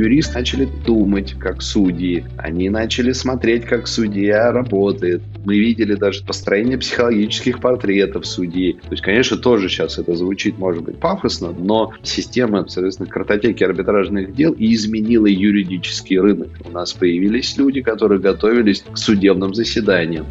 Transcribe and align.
юристы 0.00 0.38
начали 0.38 0.68
думать, 0.86 1.34
как 1.38 1.62
судьи. 1.62 2.24
Они 2.36 2.68
начали 2.70 3.12
смотреть, 3.12 3.64
как 3.64 3.86
судья 3.86 4.52
работает. 4.52 5.22
Мы 5.44 5.58
видели 5.58 5.94
даже 5.94 6.24
построение 6.24 6.78
психологических 6.78 7.60
портретов 7.60 8.26
судей. 8.26 8.74
То 8.74 8.90
есть, 8.90 9.02
конечно, 9.02 9.36
тоже 9.36 9.68
сейчас 9.68 9.98
это 9.98 10.14
звучит, 10.14 10.58
может 10.58 10.82
быть, 10.82 10.98
пафосно, 10.98 11.52
но 11.52 11.92
система, 12.02 12.66
соответственно, 12.68 13.08
картотеки 13.08 13.64
арбитражных 13.64 14.34
дел 14.34 14.52
и 14.52 14.74
изменила 14.74 15.26
юридический 15.26 16.18
рынок. 16.18 16.50
У 16.64 16.70
нас 16.70 16.92
появились 16.92 17.56
люди, 17.56 17.80
которые 17.82 18.20
готовились 18.20 18.82
к 18.90 18.96
судебным 18.96 19.54
заседаниям. 19.54 20.26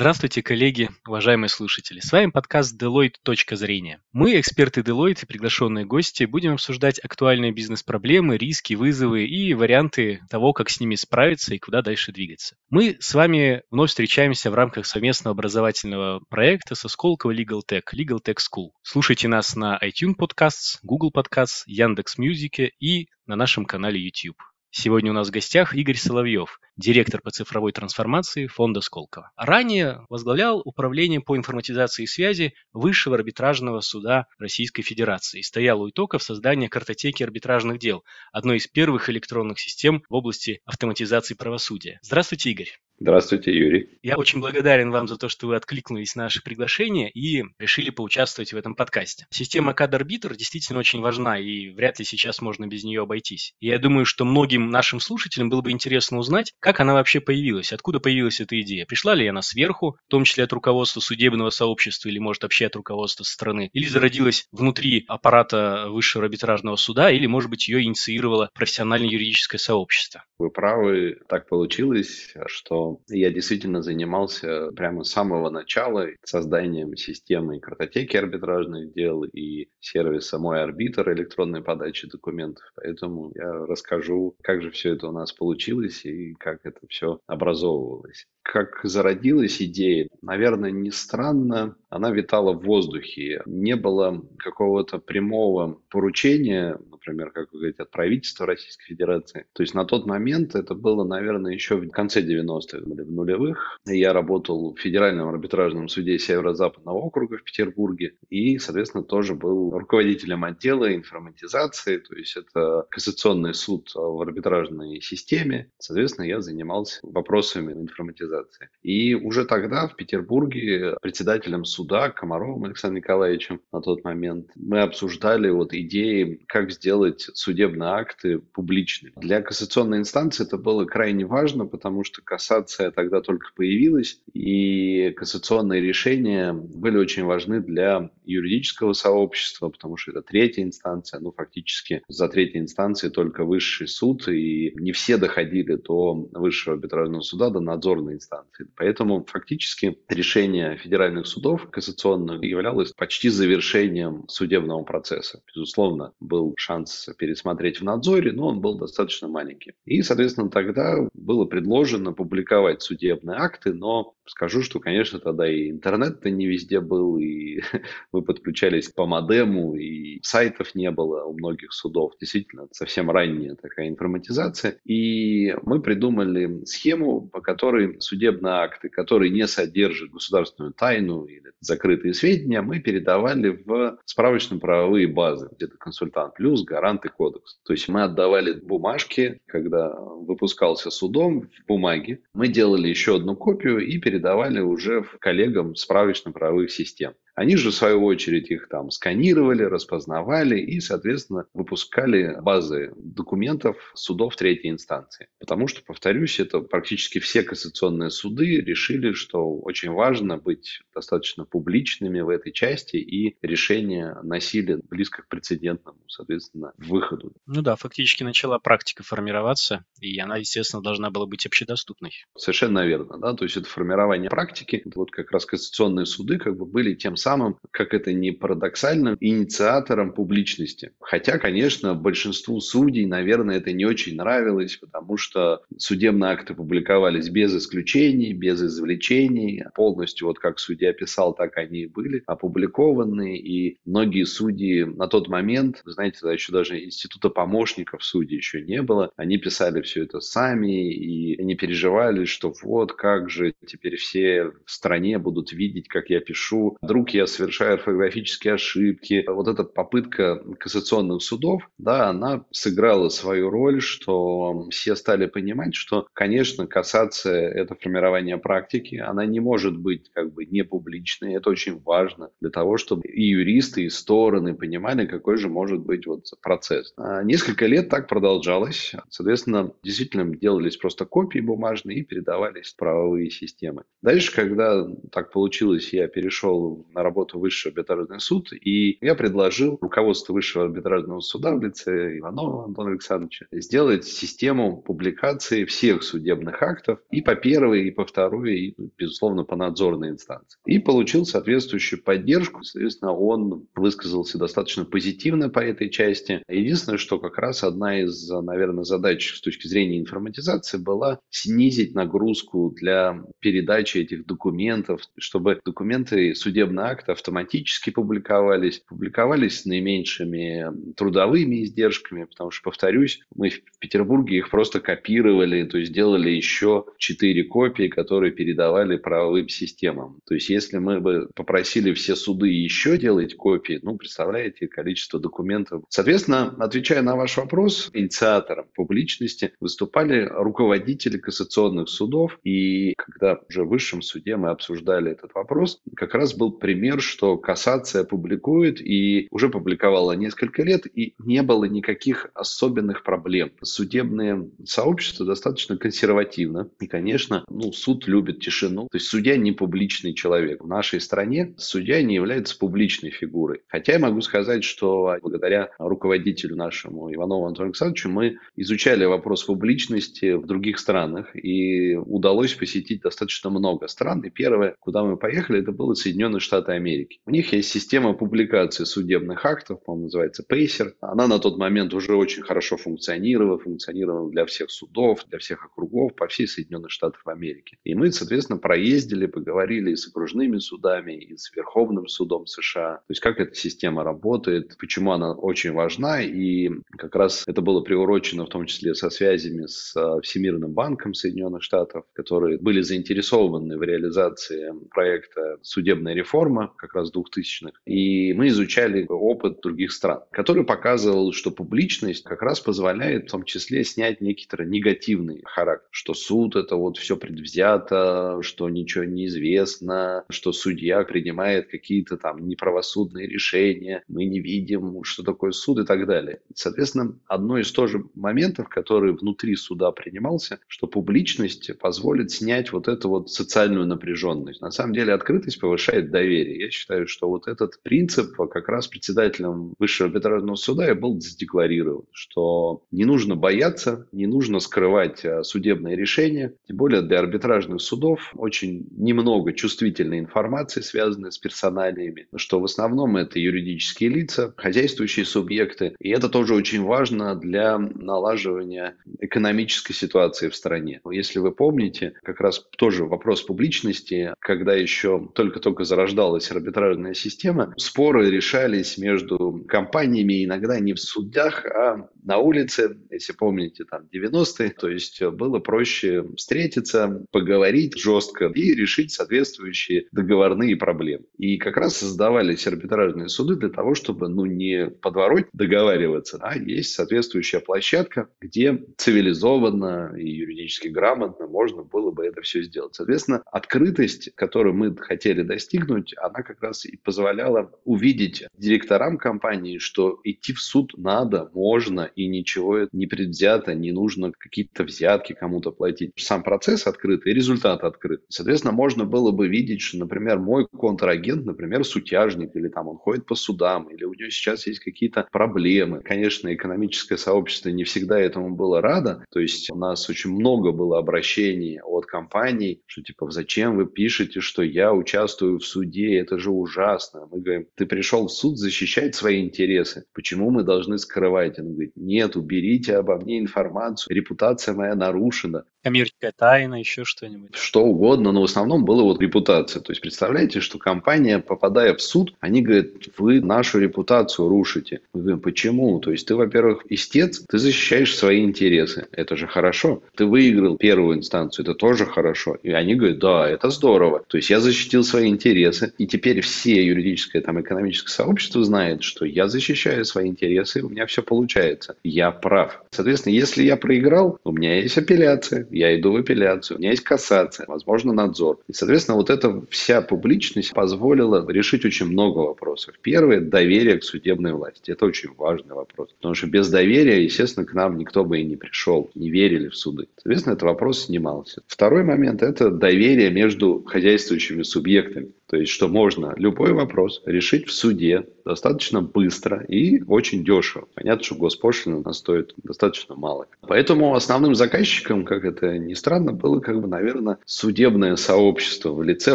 Здравствуйте, 0.00 0.44
коллеги, 0.44 0.90
уважаемые 1.08 1.48
слушатели. 1.48 1.98
С 1.98 2.12
вами 2.12 2.30
подкаст 2.30 2.80
Deloitte 2.80 3.16
«Точка 3.24 3.56
зрения». 3.56 4.00
Мы, 4.12 4.38
эксперты 4.38 4.82
Deloitte 4.82 5.24
и 5.24 5.26
приглашенные 5.26 5.86
гости, 5.86 6.22
будем 6.22 6.52
обсуждать 6.52 7.00
актуальные 7.02 7.50
бизнес-проблемы, 7.50 8.36
риски, 8.36 8.74
вызовы 8.74 9.26
и 9.26 9.54
варианты 9.54 10.20
того, 10.30 10.52
как 10.52 10.70
с 10.70 10.78
ними 10.78 10.94
справиться 10.94 11.52
и 11.52 11.58
куда 11.58 11.82
дальше 11.82 12.12
двигаться. 12.12 12.54
Мы 12.70 12.96
с 13.00 13.12
вами 13.12 13.62
вновь 13.72 13.90
встречаемся 13.90 14.52
в 14.52 14.54
рамках 14.54 14.86
совместного 14.86 15.32
образовательного 15.32 16.22
проекта 16.28 16.76
со 16.76 16.86
Сколково 16.86 17.34
Legal 17.34 17.62
Tech, 17.68 17.82
Legal 17.92 18.20
Tech 18.24 18.36
School. 18.36 18.68
Слушайте 18.82 19.26
нас 19.26 19.56
на 19.56 19.80
iTunes 19.82 20.14
Podcasts, 20.16 20.78
Google 20.84 21.10
Podcasts, 21.12 21.64
Яндекс.Мьюзике 21.66 22.70
и 22.78 23.08
на 23.26 23.34
нашем 23.34 23.64
канале 23.64 24.00
YouTube. 24.00 24.38
Сегодня 24.70 25.12
у 25.12 25.14
нас 25.14 25.28
в 25.28 25.30
гостях 25.30 25.74
Игорь 25.74 25.96
Соловьев, 25.96 26.60
директор 26.76 27.22
по 27.22 27.30
цифровой 27.30 27.72
трансформации 27.72 28.46
фонда 28.46 28.82
Сколково. 28.82 29.32
Ранее 29.36 30.04
возглавлял 30.10 30.60
управление 30.60 31.20
по 31.20 31.36
информатизации 31.36 32.02
и 32.02 32.06
связи 32.06 32.52
Высшего 32.72 33.16
арбитражного 33.16 33.80
суда 33.80 34.26
Российской 34.38 34.82
Федерации. 34.82 35.40
Стоял 35.40 35.80
у 35.80 35.88
итогов 35.88 36.22
создания 36.22 36.68
картотеки 36.68 37.22
арбитражных 37.22 37.78
дел, 37.78 38.04
одной 38.30 38.58
из 38.58 38.66
первых 38.66 39.08
электронных 39.08 39.58
систем 39.58 40.02
в 40.08 40.14
области 40.14 40.60
автоматизации 40.66 41.34
правосудия. 41.34 41.98
Здравствуйте, 42.02 42.50
Игорь. 42.50 42.78
Здравствуйте, 43.00 43.52
Юрий. 43.52 43.90
Я 44.02 44.16
очень 44.16 44.40
благодарен 44.40 44.90
вам 44.90 45.06
за 45.06 45.16
то, 45.16 45.28
что 45.28 45.46
вы 45.46 45.54
откликнулись 45.54 46.16
на 46.16 46.24
наше 46.24 46.42
приглашение 46.42 47.08
и 47.10 47.44
решили 47.60 47.90
поучаствовать 47.90 48.52
в 48.52 48.56
этом 48.56 48.74
подкасте. 48.74 49.26
Система 49.30 49.72
CAD-арбитр 49.72 50.34
действительно 50.34 50.80
очень 50.80 51.00
важна, 51.00 51.38
и 51.38 51.68
вряд 51.68 52.00
ли 52.00 52.04
сейчас 52.04 52.40
можно 52.40 52.66
без 52.66 52.82
нее 52.82 53.02
обойтись. 53.02 53.54
И 53.60 53.68
я 53.68 53.78
думаю, 53.78 54.04
что 54.04 54.24
многим 54.24 54.70
нашим 54.70 54.98
слушателям 54.98 55.48
было 55.48 55.60
бы 55.60 55.70
интересно 55.70 56.18
узнать, 56.18 56.52
как 56.58 56.80
она 56.80 56.94
вообще 56.94 57.20
появилась, 57.20 57.72
откуда 57.72 58.00
появилась 58.00 58.40
эта 58.40 58.60
идея. 58.62 58.84
Пришла 58.84 59.14
ли 59.14 59.28
она 59.28 59.42
сверху, 59.42 59.96
в 60.06 60.10
том 60.10 60.24
числе 60.24 60.42
от 60.44 60.52
руководства 60.52 60.98
судебного 60.98 61.50
сообщества 61.50 62.08
или, 62.08 62.18
может, 62.18 62.42
вообще 62.42 62.66
от 62.66 62.74
руководства 62.74 63.22
страны, 63.22 63.70
или 63.72 63.86
зародилась 63.86 64.46
внутри 64.50 65.04
аппарата 65.06 65.86
высшего 65.88 66.24
арбитражного 66.24 66.74
суда, 66.74 67.12
или, 67.12 67.26
может 67.26 67.48
быть, 67.48 67.68
ее 67.68 67.84
инициировало 67.84 68.50
профессиональное 68.54 69.08
юридическое 69.08 69.60
сообщество. 69.60 70.24
Вы 70.40 70.50
правы, 70.50 71.18
так 71.28 71.48
получилось, 71.48 72.34
что 72.46 72.87
я 73.08 73.30
действительно 73.30 73.82
занимался 73.82 74.70
прямо 74.72 75.04
с 75.04 75.10
самого 75.10 75.50
начала 75.50 76.06
созданием 76.24 76.96
системы 76.96 77.60
картотеки 77.60 78.16
арбитражных 78.16 78.92
дел 78.92 79.24
и 79.24 79.68
сервиса 79.80 80.38
«Мой 80.38 80.62
арбитр» 80.62 81.12
электронной 81.12 81.62
подачи 81.62 82.08
документов. 82.08 82.64
Поэтому 82.76 83.32
я 83.34 83.52
расскажу, 83.66 84.36
как 84.42 84.62
же 84.62 84.70
все 84.70 84.94
это 84.94 85.08
у 85.08 85.12
нас 85.12 85.32
получилось 85.32 86.04
и 86.04 86.34
как 86.34 86.60
это 86.64 86.80
все 86.88 87.20
образовывалось 87.26 88.26
как 88.48 88.80
зародилась 88.82 89.60
идея, 89.60 90.08
наверное, 90.22 90.70
не 90.70 90.90
странно, 90.90 91.76
она 91.90 92.10
витала 92.10 92.54
в 92.54 92.64
воздухе. 92.64 93.42
Не 93.44 93.76
было 93.76 94.24
какого-то 94.38 94.98
прямого 94.98 95.82
поручения, 95.90 96.78
например, 96.90 97.30
как 97.30 97.52
вы 97.52 97.58
говорите, 97.58 97.82
от 97.82 97.90
правительства 97.90 98.46
Российской 98.46 98.86
Федерации. 98.86 99.44
То 99.52 99.62
есть 99.62 99.74
на 99.74 99.84
тот 99.84 100.06
момент 100.06 100.54
это 100.54 100.74
было, 100.74 101.04
наверное, 101.04 101.52
еще 101.52 101.76
в 101.76 101.90
конце 101.90 102.22
90-х 102.22 102.78
или 102.78 103.02
в 103.02 103.12
нулевых. 103.12 103.78
Я 103.84 104.14
работал 104.14 104.74
в 104.74 104.80
Федеральном 104.80 105.28
арбитражном 105.28 105.88
суде 105.88 106.18
Северо-Западного 106.18 106.96
округа 106.96 107.36
в 107.36 107.44
Петербурге 107.44 108.14
и, 108.30 108.58
соответственно, 108.58 109.04
тоже 109.04 109.34
был 109.34 109.78
руководителем 109.78 110.44
отдела 110.44 110.94
информатизации, 110.94 111.98
то 111.98 112.14
есть 112.14 112.34
это 112.38 112.86
кассационный 112.88 113.52
суд 113.52 113.92
в 113.94 114.22
арбитражной 114.22 115.02
системе. 115.02 115.70
Соответственно, 115.78 116.24
я 116.24 116.40
занимался 116.40 117.00
вопросами 117.02 117.74
информатизации 117.74 118.37
организации. 118.38 118.68
И 118.82 119.14
уже 119.14 119.44
тогда 119.44 119.86
в 119.86 119.96
Петербурге 119.96 120.96
председателем 121.02 121.64
суда 121.64 122.10
Комаровым 122.10 122.64
Александром 122.64 122.98
Николаевичем 122.98 123.60
на 123.72 123.80
тот 123.80 124.04
момент 124.04 124.50
мы 124.54 124.80
обсуждали 124.80 125.50
вот 125.50 125.72
идеи, 125.72 126.40
как 126.46 126.70
сделать 126.70 127.28
судебные 127.34 127.90
акты 127.90 128.38
публичными. 128.38 129.12
Для 129.16 129.42
кассационной 129.42 129.98
инстанции 129.98 130.44
это 130.44 130.56
было 130.56 130.84
крайне 130.84 131.26
важно, 131.26 131.66
потому 131.66 132.04
что 132.04 132.22
кассация 132.22 132.90
тогда 132.90 133.20
только 133.20 133.48
появилась, 133.54 134.20
и 134.32 135.10
кассационные 135.16 135.80
решения 135.80 136.52
были 136.52 136.96
очень 136.96 137.24
важны 137.24 137.60
для 137.60 138.10
юридического 138.32 138.92
сообщества, 138.92 139.68
потому 139.68 139.96
что 139.96 140.12
это 140.12 140.22
третья 140.22 140.62
инстанция, 140.62 141.20
ну 141.20 141.32
фактически 141.32 142.02
за 142.08 142.28
третьей 142.28 142.60
инстанцией 142.60 143.12
только 143.12 143.44
высший 143.44 143.88
суд, 143.88 144.28
и 144.28 144.72
не 144.76 144.92
все 144.92 145.16
доходили 145.16 145.76
до 145.76 146.28
высшего 146.32 146.74
арбитражного 146.76 147.22
суда, 147.22 147.50
до 147.50 147.60
надзорной 147.60 148.14
инстанции. 148.14 148.68
Поэтому 148.76 149.24
фактически 149.24 149.98
решение 150.08 150.76
федеральных 150.76 151.26
судов 151.26 151.70
кассационных 151.70 152.42
являлось 152.42 152.92
почти 152.92 153.28
завершением 153.28 154.24
судебного 154.28 154.82
процесса. 154.84 155.42
Безусловно, 155.54 156.12
был 156.20 156.54
шанс 156.56 157.08
пересмотреть 157.18 157.80
в 157.80 157.84
надзоре, 157.84 158.32
но 158.32 158.48
он 158.48 158.60
был 158.60 158.78
достаточно 158.78 159.28
маленький. 159.28 159.72
И, 159.84 160.02
соответственно, 160.02 160.50
тогда 160.50 161.08
было 161.14 161.44
предложено 161.44 162.12
публиковать 162.12 162.82
судебные 162.82 163.38
акты, 163.38 163.72
но 163.72 164.14
скажу, 164.26 164.62
что, 164.62 164.80
конечно, 164.80 165.18
тогда 165.18 165.50
и 165.50 165.70
интернет-то 165.70 166.30
не 166.30 166.46
везде 166.46 166.80
был, 166.80 167.18
и 167.18 167.60
мы 168.18 168.24
подключались 168.24 168.88
по 168.88 169.06
модему, 169.06 169.76
и 169.76 170.20
сайтов 170.22 170.74
не 170.74 170.90
было 170.90 171.24
у 171.24 171.34
многих 171.34 171.72
судов. 171.72 172.14
Действительно, 172.20 172.66
совсем 172.72 173.10
ранняя 173.10 173.54
такая 173.54 173.88
информатизация. 173.88 174.78
И 174.84 175.54
мы 175.62 175.80
придумали 175.80 176.64
схему, 176.64 177.28
по 177.28 177.40
которой 177.40 178.00
судебные 178.00 178.54
акты, 178.54 178.88
которые 178.88 179.30
не 179.30 179.46
содержат 179.46 180.10
государственную 180.10 180.72
тайну 180.72 181.26
или 181.26 181.52
закрытые 181.60 182.12
сведения, 182.12 182.60
мы 182.60 182.80
передавали 182.80 183.50
в 183.64 183.98
справочно-правовые 184.04 185.06
базы, 185.06 185.48
где-то 185.56 185.76
консультант 185.76 186.34
плюс, 186.34 186.64
гарант 186.64 187.04
и 187.04 187.08
кодекс. 187.08 187.60
То 187.64 187.72
есть 187.72 187.88
мы 187.88 188.02
отдавали 188.02 188.54
бумажки, 188.54 189.40
когда 189.46 189.94
выпускался 189.94 190.90
судом 190.90 191.42
в 191.42 191.66
бумаге, 191.68 192.20
мы 192.34 192.48
делали 192.48 192.88
еще 192.88 193.16
одну 193.16 193.36
копию 193.36 193.78
и 193.78 193.98
передавали 193.98 194.60
уже 194.60 195.04
коллегам 195.20 195.76
справочно-правовых 195.76 196.70
систем. 196.70 197.12
Они 197.38 197.54
же, 197.54 197.70
в 197.70 197.74
свою 197.74 198.00
очередь, 198.08 198.50
их 198.50 198.68
там 198.68 198.90
сканировали, 198.90 199.62
распознавали 199.62 200.58
и, 200.58 200.80
соответственно, 200.80 201.46
выпускали 201.54 202.36
базы 202.40 202.92
документов 202.96 203.76
судов 203.94 204.36
третьей 204.36 204.70
инстанции. 204.70 205.28
Потому 205.38 205.68
что, 205.68 205.82
повторюсь, 205.82 206.40
это 206.40 206.60
практически 206.60 207.18
все 207.18 207.42
кассационные 207.42 208.10
суды 208.10 208.60
решили, 208.60 209.12
что 209.12 209.56
очень 209.58 209.90
важно 209.90 210.38
быть 210.38 210.80
достаточно 210.94 211.44
публичными 211.44 212.20
в 212.20 212.28
этой 212.28 212.52
части 212.52 212.96
и 212.96 213.36
решения 213.42 214.16
носили 214.22 214.80
близко 214.88 215.22
к 215.22 215.28
прецедентному, 215.28 215.98
соответственно, 216.08 216.72
выходу. 216.76 217.32
Ну 217.46 217.62
да, 217.62 217.76
фактически 217.76 218.24
начала 218.24 218.58
практика 218.58 219.02
формироваться, 219.02 219.84
и 220.00 220.18
она, 220.18 220.36
естественно, 220.36 220.82
должна 220.82 221.10
была 221.10 221.26
быть 221.26 221.46
общедоступной. 221.46 222.12
Совершенно 222.36 222.86
верно, 222.86 223.18
да, 223.18 223.34
то 223.34 223.44
есть 223.44 223.56
это 223.56 223.68
формирование 223.68 224.30
практики, 224.30 224.82
вот 224.94 225.10
как 225.10 225.30
раз 225.30 225.46
кассационные 225.46 226.06
суды 226.06 226.38
как 226.38 226.56
бы 226.56 226.66
были 226.66 226.94
тем 226.94 227.16
самым 227.16 227.58
как 227.70 227.94
это 227.98 228.12
не 228.12 228.32
парадоксально, 228.32 229.16
инициатором 229.20 230.12
публичности. 230.12 230.92
Хотя, 231.00 231.38
конечно, 231.38 231.94
большинству 231.94 232.60
судей, 232.60 233.06
наверное, 233.06 233.58
это 233.58 233.72
не 233.72 233.84
очень 233.84 234.16
нравилось, 234.16 234.76
потому 234.76 235.16
что 235.16 235.62
судебные 235.76 236.32
акты 236.32 236.54
публиковались 236.54 237.28
без 237.28 237.54
исключений, 237.54 238.32
без 238.32 238.62
извлечений, 238.62 239.64
полностью 239.74 240.28
вот 240.28 240.38
как 240.38 240.58
судья 240.58 240.92
писал, 240.92 241.34
так 241.34 241.56
они 241.56 241.80
и 241.82 241.86
были 241.86 242.22
опубликованы, 242.26 243.36
и 243.36 243.78
многие 243.84 244.24
судьи 244.24 244.84
на 244.84 245.08
тот 245.08 245.28
момент, 245.28 245.82
знаете, 245.84 246.18
да, 246.22 246.32
еще 246.32 246.52
даже 246.52 246.82
института 246.84 247.28
помощников 247.28 248.04
судей 248.04 248.36
еще 248.36 248.62
не 248.62 248.82
было, 248.82 249.10
они 249.16 249.38
писали 249.38 249.82
все 249.82 250.04
это 250.04 250.20
сами, 250.20 250.92
и 250.92 251.40
они 251.40 251.54
переживали, 251.54 252.24
что 252.24 252.52
вот 252.62 252.92
как 252.92 253.30
же 253.30 253.54
теперь 253.66 253.96
все 253.96 254.52
в 254.64 254.70
стране 254.70 255.18
будут 255.18 255.52
видеть, 255.52 255.88
как 255.88 256.10
я 256.10 256.20
пишу, 256.20 256.76
вдруг 256.80 257.10
я 257.10 257.26
совершаю 257.26 257.78
орфографические 257.88 258.54
ошибки. 258.54 259.24
Вот 259.26 259.48
эта 259.48 259.64
попытка 259.64 260.42
кассационных 260.58 261.22
судов, 261.22 261.68
да, 261.78 262.08
она 262.08 262.44
сыграла 262.50 263.08
свою 263.08 263.50
роль, 263.50 263.80
что 263.80 264.68
все 264.70 264.94
стали 264.94 265.26
понимать, 265.26 265.74
что, 265.74 266.06
конечно, 266.12 266.66
кассация– 266.66 267.48
это 267.54 267.74
формирование 267.74 268.38
практики, 268.38 268.96
она 268.96 269.26
не 269.26 269.40
может 269.40 269.76
быть 269.76 270.10
как 270.12 270.32
бы 270.32 270.44
не 270.44 270.62
публичной, 270.62 271.34
это 271.34 271.50
очень 271.50 271.80
важно 271.80 272.30
для 272.40 272.50
того, 272.50 272.76
чтобы 272.76 273.02
и 273.08 273.22
юристы, 273.22 273.84
и 273.84 273.90
стороны 273.90 274.54
понимали, 274.54 275.06
какой 275.06 275.36
же 275.38 275.48
может 275.48 275.80
быть 275.80 276.06
вот 276.06 276.26
процесс. 276.42 276.92
А 276.96 277.22
несколько 277.22 277.66
лет 277.66 277.88
так 277.88 278.08
продолжалось. 278.08 278.92
Соответственно, 279.08 279.72
действительно 279.82 280.36
делались 280.36 280.76
просто 280.76 281.04
копии 281.04 281.40
бумажные 281.40 281.98
и 281.98 282.04
передавались 282.04 282.72
в 282.72 282.76
правовые 282.76 283.30
системы. 283.30 283.84
Дальше, 284.02 284.34
когда 284.34 284.86
так 285.12 285.32
получилось, 285.32 285.92
я 285.92 286.08
перешел 286.08 286.86
на 286.92 287.02
работу 287.02 287.38
в 287.38 287.46
Высший 287.68 287.72
арбитражный 287.72 288.20
суд, 288.20 288.52
и 288.52 288.98
я 289.00 289.14
предложил 289.14 289.78
руководству 289.80 290.34
Высшего 290.34 290.64
арбитражного 290.64 291.20
суда 291.20 291.54
в 291.54 291.62
лице 291.62 292.18
Иванова 292.18 292.64
Антона 292.64 292.90
Александровича 292.90 293.46
сделать 293.52 294.04
систему 294.04 294.82
публикации 294.82 295.64
всех 295.64 296.02
судебных 296.02 296.62
актов 296.62 297.00
и 297.10 297.20
по 297.20 297.34
первой, 297.34 297.88
и 297.88 297.90
по 297.90 298.04
второй, 298.04 298.58
и, 298.58 298.76
безусловно, 298.96 299.44
по 299.44 299.56
надзорной 299.56 300.10
инстанции. 300.10 300.58
И 300.66 300.78
получил 300.78 301.24
соответствующую 301.24 302.02
поддержку. 302.02 302.62
Соответственно, 302.62 303.12
он 303.12 303.66
высказался 303.74 304.38
достаточно 304.38 304.84
позитивно 304.84 305.48
по 305.48 305.60
этой 305.60 305.90
части. 305.90 306.42
Единственное, 306.48 306.98
что 306.98 307.18
как 307.18 307.38
раз 307.38 307.64
одна 307.64 308.00
из, 308.00 308.28
наверное, 308.30 308.84
задач 308.84 309.34
с 309.34 309.40
точки 309.40 309.66
зрения 309.66 309.98
информатизации 309.98 310.78
была 310.78 311.20
снизить 311.30 311.94
нагрузку 311.94 312.72
для 312.76 313.22
передачи 313.40 313.98
этих 313.98 314.26
документов, 314.26 315.02
чтобы 315.18 315.60
документы 315.64 316.34
судебный 316.34 316.84
акт 316.84 317.08
автоматически 317.08 317.57
публиковались, 317.90 318.80
публиковались 318.80 319.60
с 319.60 319.64
наименьшими 319.64 320.94
трудовыми 320.94 321.64
издержками, 321.64 322.24
потому 322.24 322.50
что, 322.50 322.62
повторюсь, 322.64 323.20
мы 323.34 323.50
в 323.50 323.78
Петербурге 323.78 324.38
их 324.38 324.50
просто 324.50 324.80
копировали, 324.80 325.64
то 325.64 325.78
есть 325.78 325.92
делали 325.92 326.30
еще 326.30 326.84
четыре 326.98 327.44
копии, 327.44 327.88
которые 327.88 328.32
передавали 328.32 328.96
правовым 328.96 329.48
системам. 329.48 330.20
То 330.26 330.34
есть, 330.34 330.48
если 330.48 330.78
мы 330.78 331.00
бы 331.00 331.28
попросили 331.34 331.92
все 331.92 332.16
суды 332.16 332.48
еще 332.48 332.98
делать 332.98 333.36
копии, 333.36 333.80
ну, 333.82 333.96
представляете, 333.96 334.68
количество 334.68 335.20
документов. 335.20 335.84
Соответственно, 335.88 336.54
отвечая 336.58 337.02
на 337.02 337.16
ваш 337.16 337.36
вопрос, 337.36 337.90
инициатором 337.92 338.66
публичности 338.74 339.52
выступали 339.60 340.28
руководители 340.30 341.18
кассационных 341.18 341.88
судов, 341.88 342.38
и 342.44 342.94
когда 342.96 343.38
уже 343.48 343.64
в 343.64 343.68
высшем 343.68 344.02
суде 344.02 344.36
мы 344.36 344.50
обсуждали 344.50 345.12
этот 345.12 345.34
вопрос, 345.34 345.80
как 345.96 346.14
раз 346.14 346.34
был 346.34 346.52
пример, 346.52 347.00
что 347.00 347.36
кассация 347.48 348.04
публикует 348.04 348.78
и 348.78 349.26
уже 349.30 349.48
публиковала 349.48 350.12
несколько 350.12 350.62
лет, 350.62 350.82
и 350.86 351.14
не 351.18 351.42
было 351.42 351.64
никаких 351.64 352.30
особенных 352.34 353.02
проблем. 353.02 353.52
Судебное 353.62 354.50
сообщество 354.66 355.24
достаточно 355.24 355.78
консервативно, 355.78 356.68
и, 356.78 356.86
конечно, 356.86 357.46
ну, 357.48 357.72
суд 357.72 358.06
любит 358.06 358.40
тишину. 358.40 358.88
То 358.90 358.98
есть 358.98 359.06
судья 359.06 359.38
не 359.38 359.52
публичный 359.52 360.12
человек. 360.12 360.62
В 360.62 360.68
нашей 360.68 361.00
стране 361.00 361.54
судья 361.56 362.02
не 362.02 362.16
является 362.16 362.58
публичной 362.58 363.12
фигурой. 363.12 363.62
Хотя 363.66 363.94
я 363.94 363.98
могу 363.98 364.20
сказать, 364.20 364.62
что 364.62 365.16
благодаря 365.22 365.70
руководителю 365.78 366.54
нашему 366.54 367.10
Иванову 367.14 367.46
Антону 367.46 367.68
Александровичу 367.68 368.10
мы 368.10 368.36
изучали 368.56 369.06
вопрос 369.06 369.44
публичности 369.44 370.34
в 370.34 370.44
других 370.44 370.78
странах, 370.78 371.34
и 371.34 371.94
удалось 371.94 372.52
посетить 372.52 373.00
достаточно 373.00 373.48
много 373.48 373.88
стран. 373.88 374.20
И 374.20 374.28
первое, 374.28 374.76
куда 374.80 375.02
мы 375.02 375.16
поехали, 375.16 375.62
это 375.62 375.72
было 375.72 375.94
Соединенные 375.94 376.40
Штаты 376.40 376.72
Америки. 376.72 377.20
У 377.24 377.37
них 377.38 377.52
есть 377.52 377.70
система 377.70 378.14
публикации 378.14 378.84
судебных 378.84 379.46
актов, 379.46 379.82
по-моему, 379.84 380.06
называется 380.06 380.44
Pacer. 380.48 380.92
Она 381.00 381.26
на 381.28 381.38
тот 381.38 381.56
момент 381.56 381.94
уже 381.94 382.14
очень 382.14 382.42
хорошо 382.42 382.76
функционировала, 382.76 383.58
функционировала 383.58 384.30
для 384.30 384.44
всех 384.44 384.70
судов, 384.70 385.24
для 385.28 385.38
всех 385.38 385.64
округов 385.64 386.14
по 386.16 386.26
всей 386.26 386.48
Соединенных 386.48 386.90
Штатах 386.90 387.22
Америки. 387.26 387.78
И 387.84 387.94
мы, 387.94 388.10
соответственно, 388.10 388.58
проездили, 388.58 389.26
поговорили 389.26 389.92
и 389.92 389.96
с 389.96 390.08
окружными 390.08 390.58
судами, 390.58 391.12
и 391.12 391.36
с 391.36 391.54
Верховным 391.54 392.08
судом 392.08 392.46
США. 392.46 392.96
То 392.96 393.10
есть, 393.10 393.20
как 393.20 393.40
эта 393.40 393.54
система 393.54 394.02
работает, 394.02 394.76
почему 394.78 395.12
она 395.12 395.32
очень 395.32 395.72
важна. 395.72 396.22
И 396.22 396.70
как 396.96 397.14
раз 397.14 397.44
это 397.46 397.62
было 397.62 397.80
приурочено 397.82 398.46
в 398.46 398.48
том 398.48 398.66
числе 398.66 398.94
со 398.94 399.10
связями 399.10 399.66
с 399.66 399.94
а, 399.96 400.20
Всемирным 400.20 400.72
банком 400.72 401.14
Соединенных 401.14 401.62
Штатов, 401.62 402.04
которые 402.14 402.58
были 402.58 402.80
заинтересованы 402.80 403.78
в 403.78 403.82
реализации 403.82 404.72
проекта 404.90 405.58
«Судебная 405.62 406.14
реформа» 406.14 406.72
как 406.76 406.94
раз 406.94 407.10
2000-х. 407.28 407.72
И 407.86 408.32
мы 408.32 408.48
изучали 408.48 409.06
опыт 409.08 409.60
других 409.62 409.92
стран, 409.92 410.20
который 410.30 410.64
показывал, 410.64 411.32
что 411.32 411.50
публичность 411.50 412.24
как 412.24 412.42
раз 412.42 412.60
позволяет 412.60 413.28
в 413.28 413.30
том 413.30 413.44
числе 413.44 413.84
снять 413.84 414.20
некоторый 414.20 414.68
негативный 414.68 415.42
характер, 415.44 415.88
что 415.90 416.14
суд 416.14 416.56
это 416.56 416.76
вот 416.76 416.98
все 416.98 417.16
предвзято, 417.16 418.38
что 418.42 418.68
ничего 418.68 419.04
не 419.04 419.26
известно, 419.26 420.24
что 420.28 420.52
судья 420.52 421.02
принимает 421.04 421.68
какие-то 421.68 422.16
там 422.16 422.46
неправосудные 422.46 423.26
решения, 423.26 424.02
мы 424.08 424.24
не 424.24 424.40
видим, 424.40 425.02
что 425.04 425.22
такое 425.22 425.52
суд 425.52 425.78
и 425.80 425.84
так 425.84 426.06
далее. 426.06 426.40
Соответственно, 426.54 427.18
одно 427.26 427.58
из 427.58 427.70
тоже 427.72 428.04
моментов, 428.14 428.68
который 428.68 429.12
внутри 429.12 429.56
суда 429.56 429.92
принимался, 429.92 430.58
что 430.66 430.86
публичность 430.86 431.76
позволит 431.78 432.30
снять 432.30 432.72
вот 432.72 432.88
эту 432.88 433.08
вот 433.08 433.30
социальную 433.30 433.86
напряженность. 433.86 434.60
На 434.60 434.70
самом 434.70 434.94
деле 434.94 435.12
открытость 435.12 435.60
повышает 435.60 436.10
доверие. 436.10 436.60
Я 436.60 436.70
считаю, 436.70 437.06
что 437.06 437.17
вот 437.26 437.48
этот 437.48 437.82
принцип 437.82 438.36
как 438.50 438.68
раз 438.68 438.86
председателем 438.86 439.74
Высшего 439.78 440.08
арбитражного 440.08 440.56
суда 440.56 440.90
и 440.90 440.94
был 440.94 441.20
задекларирован, 441.20 442.04
что 442.12 442.82
не 442.90 443.04
нужно 443.04 443.36
бояться, 443.36 444.06
не 444.12 444.26
нужно 444.26 444.60
скрывать 444.60 445.24
а, 445.24 445.42
судебные 445.42 445.96
решения, 445.96 446.54
тем 446.66 446.76
более 446.76 447.02
для 447.02 447.20
арбитражных 447.20 447.80
судов 447.80 448.32
очень 448.34 448.86
немного 448.96 449.52
чувствительной 449.52 450.18
информации, 450.18 450.80
связанной 450.80 451.32
с 451.32 451.38
персоналиями, 451.38 452.28
что 452.36 452.60
в 452.60 452.64
основном 452.64 453.16
это 453.16 453.38
юридические 453.38 454.10
лица, 454.10 454.54
хозяйствующие 454.56 455.24
субъекты, 455.24 455.94
и 455.98 456.10
это 456.10 456.28
тоже 456.28 456.54
очень 456.54 456.82
важно 456.82 457.34
для 457.34 457.78
налаживания 457.78 458.96
экономической 459.20 459.92
ситуации 459.92 460.48
в 460.48 460.56
стране. 460.56 461.00
Если 461.10 461.38
вы 461.38 461.52
помните, 461.52 462.14
как 462.22 462.40
раз 462.40 462.64
тоже 462.76 463.04
вопрос 463.04 463.42
публичности, 463.42 464.34
когда 464.40 464.74
еще 464.74 465.28
только-только 465.34 465.84
зарождалась 465.84 466.50
арбитражная 466.50 467.07
система, 467.14 467.74
споры 467.76 468.30
решались 468.30 468.98
между 468.98 469.64
компаниями 469.68 470.44
иногда 470.44 470.78
не 470.80 470.94
в 470.94 471.00
судах, 471.00 471.64
а 471.66 472.08
на 472.28 472.36
улице, 472.36 472.98
если 473.10 473.32
помните, 473.32 473.84
там 473.84 474.06
90-е, 474.12 474.70
то 474.70 474.88
есть 474.88 475.22
было 475.22 475.60
проще 475.60 476.24
встретиться, 476.36 477.24
поговорить 477.32 477.98
жестко 477.98 478.48
и 478.54 478.74
решить 478.74 479.12
соответствующие 479.12 480.08
договорные 480.12 480.76
проблемы. 480.76 481.24
И 481.38 481.56
как 481.56 481.78
раз 481.78 481.96
создавались 481.96 482.66
арбитражные 482.66 483.30
суды 483.30 483.56
для 483.56 483.70
того, 483.70 483.94
чтобы 483.94 484.28
ну, 484.28 484.44
не 484.44 484.90
подвороть 484.90 485.46
договариваться, 485.54 486.38
а 486.42 486.58
есть 486.58 486.92
соответствующая 486.92 487.60
площадка, 487.60 488.28
где 488.42 488.78
цивилизованно 488.98 490.14
и 490.18 490.28
юридически 490.28 490.88
грамотно 490.88 491.46
можно 491.46 491.82
было 491.82 492.10
бы 492.10 492.26
это 492.26 492.42
все 492.42 492.62
сделать. 492.62 492.94
Соответственно, 492.94 493.42
открытость, 493.46 494.34
которую 494.34 494.74
мы 494.74 494.94
хотели 494.94 495.40
достигнуть, 495.40 496.14
она 496.18 496.42
как 496.42 496.62
раз 496.62 496.84
и 496.84 496.98
позволяла 496.98 497.72
увидеть 497.84 498.44
директорам 498.58 499.16
компании, 499.16 499.78
что 499.78 500.20
идти 500.24 500.52
в 500.52 500.60
суд 500.60 500.92
надо, 500.98 501.50
можно, 501.54 502.10
и 502.18 502.26
ничего 502.26 502.88
не 502.92 503.06
предвзято, 503.06 503.74
не 503.74 503.92
нужно 503.92 504.32
какие-то 504.36 504.82
взятки 504.82 505.32
кому-то 505.32 505.70
платить. 505.70 506.12
Сам 506.16 506.42
процесс 506.42 506.86
открыт 506.86 507.26
и 507.26 507.32
результат 507.32 507.84
открыт. 507.84 508.22
Соответственно, 508.28 508.72
можно 508.72 509.04
было 509.04 509.30
бы 509.30 509.46
видеть, 509.46 509.80
что, 509.80 509.98
например, 509.98 510.38
мой 510.38 510.66
контрагент, 510.66 511.46
например, 511.46 511.84
сутяжник, 511.84 512.56
или 512.56 512.68
там 512.68 512.88
он 512.88 512.96
ходит 512.96 513.26
по 513.26 513.36
судам, 513.36 513.88
или 513.90 514.04
у 514.04 514.14
него 514.14 514.30
сейчас 514.30 514.66
есть 514.66 514.80
какие-то 514.80 515.28
проблемы. 515.30 516.00
Конечно, 516.00 516.52
экономическое 516.52 517.16
сообщество 517.16 517.68
не 517.68 517.84
всегда 517.84 518.18
этому 518.18 518.56
было 518.56 518.80
радо. 518.80 519.24
То 519.30 519.38
есть 519.38 519.70
у 519.70 519.76
нас 519.76 520.10
очень 520.10 520.30
много 520.30 520.72
было 520.72 520.98
обращений 520.98 521.80
от 521.80 522.06
компаний, 522.06 522.82
что 522.86 523.02
типа, 523.02 523.30
зачем 523.30 523.76
вы 523.76 523.86
пишете, 523.86 524.40
что 524.40 524.62
я 524.62 524.92
участвую 524.92 525.58
в 525.58 525.64
суде, 525.64 526.18
это 526.18 526.38
же 526.38 526.50
ужасно. 526.50 527.28
Мы 527.30 527.40
говорим, 527.40 527.66
ты 527.76 527.86
пришел 527.86 528.26
в 528.26 528.32
суд 528.32 528.58
защищать 528.58 529.14
свои 529.14 529.40
интересы. 529.44 530.04
Почему 530.14 530.50
мы 530.50 530.64
должны 530.64 530.98
скрывать? 530.98 531.58
Он 531.58 531.72
говорит, 531.72 531.92
нет, 532.08 532.36
уберите 532.36 532.96
обо 532.96 533.16
мне 533.16 533.38
информацию, 533.38 534.14
репутация 534.16 534.74
моя 534.74 534.94
нарушена. 534.94 535.64
Коммерческая 535.88 536.34
тайна, 536.36 536.74
еще 536.74 537.06
что-нибудь. 537.06 537.54
Что 537.54 537.82
угодно, 537.82 538.30
но 538.30 538.42
в 538.42 538.44
основном 538.44 538.84
была 538.84 539.04
вот 539.04 539.22
репутация. 539.22 539.80
То 539.80 539.92
есть, 539.92 540.02
представляете, 540.02 540.60
что 540.60 540.76
компания, 540.76 541.38
попадая 541.38 541.94
в 541.94 542.02
суд, 542.02 542.34
они 542.40 542.60
говорят, 542.60 542.88
вы 543.16 543.40
нашу 543.40 543.78
репутацию 543.78 544.48
рушите. 544.48 545.00
Мы 545.14 545.22
говорим, 545.22 545.40
почему? 545.40 545.98
То 546.00 546.10
есть, 546.10 546.28
ты, 546.28 546.36
во-первых, 546.36 546.84
истец, 546.90 547.42
ты 547.48 547.56
защищаешь 547.56 548.14
свои 548.14 548.44
интересы. 548.44 549.06
Это 549.12 549.34
же 549.34 549.46
хорошо. 549.46 550.02
Ты 550.14 550.26
выиграл 550.26 550.76
первую 550.76 551.16
инстанцию, 551.16 551.64
это 551.64 551.74
тоже 551.74 552.04
хорошо. 552.04 552.58
И 552.62 552.70
они 552.70 552.94
говорят, 552.94 553.18
да, 553.20 553.48
это 553.48 553.70
здорово. 553.70 554.22
То 554.28 554.36
есть, 554.36 554.50
я 554.50 554.60
защитил 554.60 555.04
свои 555.04 555.28
интересы, 555.30 555.94
и 555.96 556.06
теперь 556.06 556.42
все 556.42 556.84
юридическое, 556.84 557.40
там, 557.40 557.62
экономическое 557.62 558.12
сообщество 558.12 558.62
знает, 558.62 559.02
что 559.02 559.24
я 559.24 559.48
защищаю 559.48 560.04
свои 560.04 560.28
интересы, 560.28 560.82
у 560.82 560.90
меня 560.90 561.06
все 561.06 561.22
получается. 561.22 561.96
Я 562.04 562.30
прав. 562.30 562.82
Соответственно, 562.90 563.32
если 563.32 563.62
я 563.62 563.78
проиграл, 563.78 564.38
у 564.44 564.52
меня 564.52 564.76
есть 564.82 564.98
апелляция, 564.98 565.66
я 565.78 565.98
иду 565.98 566.12
в 566.12 566.16
апелляцию, 566.16 566.76
у 566.76 566.80
меня 566.80 566.90
есть 566.90 567.04
кассация, 567.04 567.66
возможно, 567.66 568.12
надзор. 568.12 568.58
И, 568.68 568.72
соответственно, 568.72 569.16
вот 569.16 569.30
эта 569.30 569.62
вся 569.70 570.02
публичность 570.02 570.72
позволила 570.74 571.46
решить 571.50 571.84
очень 571.84 572.06
много 572.06 572.38
вопросов. 572.38 572.94
Первое– 573.02 573.40
доверие 573.40 573.98
к 573.98 574.04
судебной 574.04 574.52
власти. 574.52 574.90
Это 574.90 575.06
очень 575.06 575.30
важный 575.36 575.74
вопрос. 575.74 576.10
Потому 576.18 576.34
что 576.34 576.46
без 576.46 576.68
доверия, 576.68 577.22
естественно, 577.22 577.66
к 577.66 577.74
нам 577.74 577.96
никто 577.98 578.24
бы 578.24 578.40
и 578.40 578.44
не 578.44 578.56
пришел, 578.56 579.10
не 579.14 579.30
верили 579.30 579.68
в 579.68 579.76
суды. 579.76 580.08
Соответственно, 580.16 580.54
этот 580.54 580.64
вопрос 580.64 581.04
снимался. 581.04 581.62
Второй 581.66 582.02
момент– 582.02 582.42
это 582.42 582.70
доверие 582.70 583.30
между 583.30 583.82
хозяйствующими 583.86 584.62
субъектами. 584.62 585.32
То 585.48 585.56
есть, 585.56 585.72
что 585.72 585.88
можно 585.88 586.34
любой 586.36 586.74
вопрос 586.74 587.22
решить 587.24 587.66
в 587.68 587.72
суде 587.72 588.26
достаточно 588.44 589.00
быстро 589.00 589.62
и 589.62 590.02
очень 590.02 590.44
дешево. 590.44 590.88
Понятно, 590.94 591.24
что 591.24 591.36
госпошлина 591.36 591.98
у 591.98 592.02
нас 592.02 592.18
стоит 592.18 592.52
достаточно 592.62 593.14
мало. 593.14 593.46
Поэтому 593.62 594.14
основным 594.14 594.54
заказчиком, 594.54 595.24
как 595.24 595.44
это 595.44 595.78
ни 595.78 595.94
странно, 595.94 596.32
было, 596.32 596.60
как 596.60 596.80
бы, 596.80 596.86
наверное, 596.86 597.38
судебное 597.46 598.16
сообщество 598.16 598.92
в 598.92 599.02
лице 599.02 599.34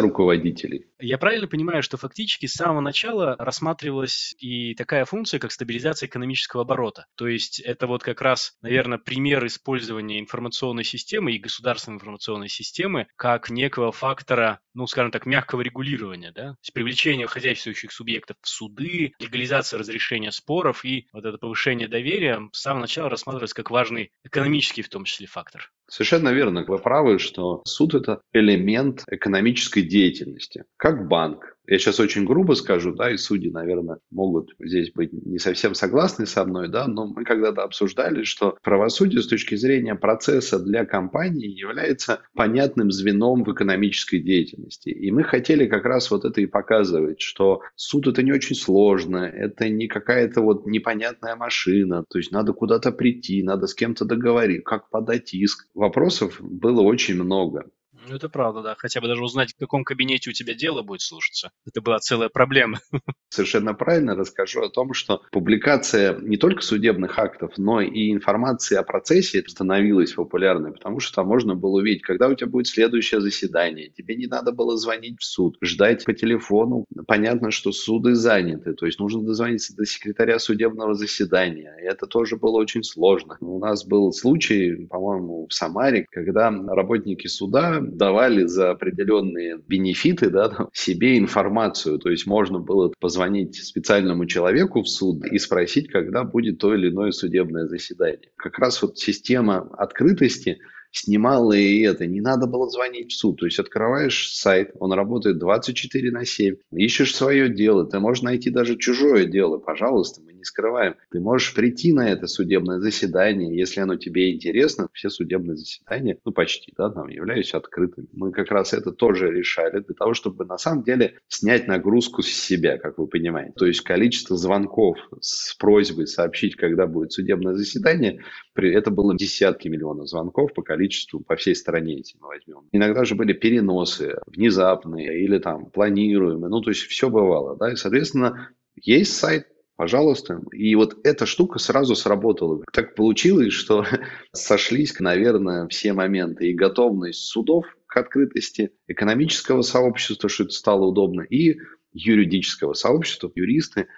руководителей. 0.00 0.86
Я 1.04 1.18
правильно 1.18 1.46
понимаю, 1.46 1.82
что 1.82 1.98
фактически 1.98 2.46
с 2.46 2.54
самого 2.54 2.80
начала 2.80 3.36
рассматривалась 3.38 4.34
и 4.38 4.74
такая 4.74 5.04
функция, 5.04 5.38
как 5.38 5.52
стабилизация 5.52 6.06
экономического 6.06 6.62
оборота. 6.62 7.04
То 7.14 7.28
есть 7.28 7.60
это 7.60 7.86
вот 7.86 8.02
как 8.02 8.22
раз, 8.22 8.56
наверное, 8.62 8.96
пример 8.96 9.44
использования 9.46 10.18
информационной 10.18 10.84
системы 10.84 11.32
и 11.32 11.38
государственной 11.38 11.96
информационной 11.96 12.48
системы 12.48 13.06
как 13.16 13.50
некого 13.50 13.92
фактора, 13.92 14.60
ну, 14.72 14.86
скажем 14.86 15.10
так, 15.10 15.26
мягкого 15.26 15.60
регулирования, 15.60 16.32
да? 16.32 16.52
То 16.52 16.58
есть 16.62 16.72
привлечение 16.72 17.26
хозяйствующих 17.26 17.92
субъектов 17.92 18.38
в 18.40 18.48
суды, 18.48 19.12
легализация 19.18 19.78
разрешения 19.78 20.32
споров 20.32 20.86
и 20.86 21.06
вот 21.12 21.26
это 21.26 21.36
повышение 21.36 21.86
доверия 21.86 22.40
с 22.52 22.62
самого 22.62 22.80
начала 22.80 23.10
рассматривалось 23.10 23.52
как 23.52 23.70
важный 23.70 24.10
экономический 24.24 24.80
в 24.80 24.88
том 24.88 25.04
числе 25.04 25.26
фактор. 25.26 25.70
Совершенно 25.88 26.30
верно. 26.30 26.64
Вы 26.66 26.78
правы, 26.78 27.18
что 27.18 27.62
суд– 27.66 27.94
это 27.96 28.20
элемент 28.32 29.04
экономической 29.08 29.82
деятельности, 29.82 30.64
как 30.76 31.08
банк, 31.08 31.56
я 31.66 31.78
сейчас 31.78 32.00
очень 32.00 32.24
грубо 32.24 32.54
скажу, 32.54 32.94
да, 32.94 33.10
и 33.10 33.16
судьи, 33.16 33.50
наверное, 33.50 33.98
могут 34.10 34.54
здесь 34.60 34.92
быть 34.92 35.12
не 35.12 35.38
совсем 35.38 35.74
согласны 35.74 36.26
со 36.26 36.44
мной, 36.44 36.68
да, 36.68 36.86
но 36.86 37.06
мы 37.06 37.24
когда-то 37.24 37.62
обсуждали, 37.62 38.24
что 38.24 38.56
правосудие 38.62 39.22
с 39.22 39.26
точки 39.26 39.54
зрения 39.54 39.94
процесса 39.94 40.58
для 40.58 40.84
компании 40.84 41.48
является 41.48 42.20
понятным 42.34 42.90
звеном 42.90 43.44
в 43.44 43.52
экономической 43.52 44.18
деятельности. 44.18 44.90
И 44.90 45.10
мы 45.10 45.24
хотели 45.24 45.66
как 45.66 45.84
раз 45.84 46.10
вот 46.10 46.24
это 46.24 46.40
и 46.40 46.46
показывать, 46.46 47.20
что 47.20 47.62
суд 47.76 48.06
это 48.06 48.22
не 48.22 48.32
очень 48.32 48.56
сложно, 48.56 49.18
это 49.18 49.68
не 49.68 49.88
какая-то 49.88 50.42
вот 50.42 50.66
непонятная 50.66 51.36
машина, 51.36 52.04
то 52.08 52.18
есть 52.18 52.30
надо 52.30 52.52
куда-то 52.52 52.92
прийти, 52.92 53.42
надо 53.42 53.66
с 53.66 53.74
кем-то 53.74 54.04
договориться, 54.04 54.62
как 54.64 54.90
подать 54.90 55.32
иск. 55.32 55.66
Вопросов 55.74 56.38
было 56.40 56.82
очень 56.82 57.14
много. 57.14 57.64
Ну, 58.06 58.16
это 58.16 58.28
правда, 58.28 58.62
да. 58.62 58.74
Хотя 58.76 59.00
бы 59.00 59.08
даже 59.08 59.22
узнать, 59.22 59.52
в 59.52 59.58
каком 59.58 59.84
кабинете 59.84 60.30
у 60.30 60.32
тебя 60.32 60.54
дело 60.54 60.82
будет 60.82 61.00
слушаться. 61.00 61.50
Это 61.66 61.80
была 61.80 61.98
целая 61.98 62.28
проблема. 62.28 62.80
Совершенно 63.30 63.74
правильно 63.74 64.14
расскажу 64.14 64.62
о 64.62 64.68
том, 64.68 64.92
что 64.92 65.22
публикация 65.32 66.18
не 66.20 66.36
только 66.36 66.62
судебных 66.62 67.18
актов, 67.18 67.52
но 67.56 67.80
и 67.80 68.12
информации 68.12 68.76
о 68.76 68.82
процессе 68.82 69.42
становилась 69.46 70.12
популярной, 70.12 70.72
потому 70.72 71.00
что 71.00 71.16
там 71.16 71.28
можно 71.28 71.54
было 71.54 71.78
увидеть, 71.78 72.02
когда 72.02 72.28
у 72.28 72.34
тебя 72.34 72.48
будет 72.48 72.66
следующее 72.66 73.20
заседание. 73.20 73.90
Тебе 73.90 74.16
не 74.16 74.26
надо 74.26 74.52
было 74.52 74.76
звонить 74.76 75.20
в 75.20 75.24
суд, 75.24 75.56
ждать 75.62 76.04
по 76.04 76.12
телефону. 76.12 76.84
Понятно, 77.06 77.50
что 77.50 77.72
суды 77.72 78.14
заняты, 78.14 78.74
то 78.74 78.86
есть 78.86 78.98
нужно 78.98 79.22
дозвониться 79.22 79.74
до 79.74 79.86
секретаря 79.86 80.38
судебного 80.38 80.94
заседания. 80.94 81.74
И 81.82 81.84
это 81.84 82.06
тоже 82.06 82.36
было 82.36 82.58
очень 82.58 82.82
сложно. 82.82 83.36
У 83.40 83.58
нас 83.58 83.84
был 83.84 84.12
случай, 84.12 84.86
по-моему, 84.86 85.46
в 85.48 85.54
Самаре, 85.54 86.06
когда 86.10 86.50
работники 86.50 87.26
суда 87.26 87.80
давали 87.96 88.44
за 88.44 88.70
определенные 88.70 89.58
бенефиты 89.58 90.30
да, 90.30 90.48
там, 90.48 90.68
себе 90.72 91.18
информацию. 91.18 91.98
То 91.98 92.10
есть 92.10 92.26
можно 92.26 92.58
было 92.58 92.92
позвонить 93.00 93.56
специальному 93.56 94.26
человеку 94.26 94.82
в 94.82 94.88
суд 94.88 95.24
и 95.24 95.38
спросить, 95.38 95.90
когда 95.90 96.24
будет 96.24 96.58
то 96.58 96.74
или 96.74 96.90
иное 96.90 97.10
судебное 97.10 97.66
заседание. 97.66 98.30
Как 98.36 98.58
раз 98.58 98.82
вот 98.82 98.98
система 98.98 99.68
открытости 99.78 100.58
снимала 100.94 101.52
и 101.52 101.80
это. 101.80 102.06
Не 102.06 102.20
надо 102.20 102.46
было 102.46 102.68
звонить 102.70 103.12
в 103.12 103.16
суд. 103.16 103.38
То 103.38 103.46
есть 103.46 103.58
открываешь 103.58 104.30
сайт, 104.32 104.70
он 104.78 104.92
работает 104.92 105.38
24 105.38 106.10
на 106.10 106.24
7, 106.24 106.56
ищешь 106.72 107.14
свое 107.14 107.48
дело, 107.48 107.86
ты 107.86 107.98
можешь 107.98 108.22
найти 108.22 108.50
даже 108.50 108.76
чужое 108.76 109.26
дело, 109.26 109.58
пожалуйста, 109.58 110.22
мы 110.24 110.32
не 110.32 110.44
скрываем. 110.44 110.94
Ты 111.10 111.20
можешь 111.20 111.54
прийти 111.54 111.92
на 111.92 112.08
это 112.08 112.26
судебное 112.26 112.78
заседание, 112.78 113.56
если 113.56 113.80
оно 113.80 113.96
тебе 113.96 114.32
интересно. 114.32 114.88
Все 114.92 115.10
судебные 115.10 115.56
заседания, 115.56 116.18
ну 116.24 116.32
почти, 116.32 116.72
да, 116.76 116.90
там 116.90 117.08
являются 117.08 117.56
открытыми. 117.56 118.06
Мы 118.12 118.32
как 118.32 118.50
раз 118.50 118.72
это 118.72 118.92
тоже 118.92 119.30
решали 119.30 119.80
для 119.80 119.94
того, 119.94 120.14
чтобы 120.14 120.44
на 120.44 120.58
самом 120.58 120.84
деле 120.84 121.18
снять 121.28 121.66
нагрузку 121.66 122.22
с 122.22 122.28
себя, 122.28 122.78
как 122.78 122.98
вы 122.98 123.06
понимаете. 123.06 123.54
То 123.56 123.66
есть 123.66 123.80
количество 123.80 124.36
звонков 124.36 124.96
с 125.20 125.54
просьбой 125.56 126.06
сообщить, 126.06 126.56
когда 126.56 126.86
будет 126.86 127.12
судебное 127.12 127.54
заседание, 127.54 128.20
это 128.56 128.90
было 128.90 129.16
десятки 129.16 129.68
миллионов 129.68 130.08
звонков 130.08 130.52
по 130.54 130.62
количеству 130.62 131.20
по 131.20 131.36
всей 131.36 131.54
стране, 131.54 131.98
если 131.98 132.18
мы 132.20 132.28
возьмем. 132.28 132.68
Иногда 132.72 133.04
же 133.04 133.14
были 133.14 133.32
переносы 133.32 134.16
внезапные 134.26 135.22
или 135.22 135.38
там 135.38 135.66
планируемые. 135.66 136.48
Ну, 136.48 136.60
то 136.60 136.70
есть 136.70 136.82
все 136.82 137.10
бывало, 137.10 137.56
да, 137.56 137.72
и, 137.72 137.76
соответственно, 137.76 138.50
есть 138.76 139.16
сайт, 139.16 139.48
Пожалуйста. 139.76 140.40
И 140.52 140.72
вот 140.76 140.98
эта 141.02 141.26
штука 141.26 141.58
сразу 141.58 141.96
сработала. 141.96 142.62
Так 142.72 142.94
получилось, 142.94 143.52
что 143.52 143.84
сошлись, 144.32 144.98
наверное, 145.00 145.66
все 145.66 145.92
моменты. 145.92 146.50
И 146.50 146.54
готовность 146.54 147.24
судов 147.24 147.66
к 147.86 147.96
открытости, 147.96 148.70
экономического 148.86 149.62
сообщества, 149.62 150.28
что 150.28 150.44
это 150.44 150.52
стало 150.52 150.84
удобно, 150.86 151.22
и 151.22 151.58
юридического 151.92 152.74
сообщества, 152.74 153.30
юристы 153.34 153.88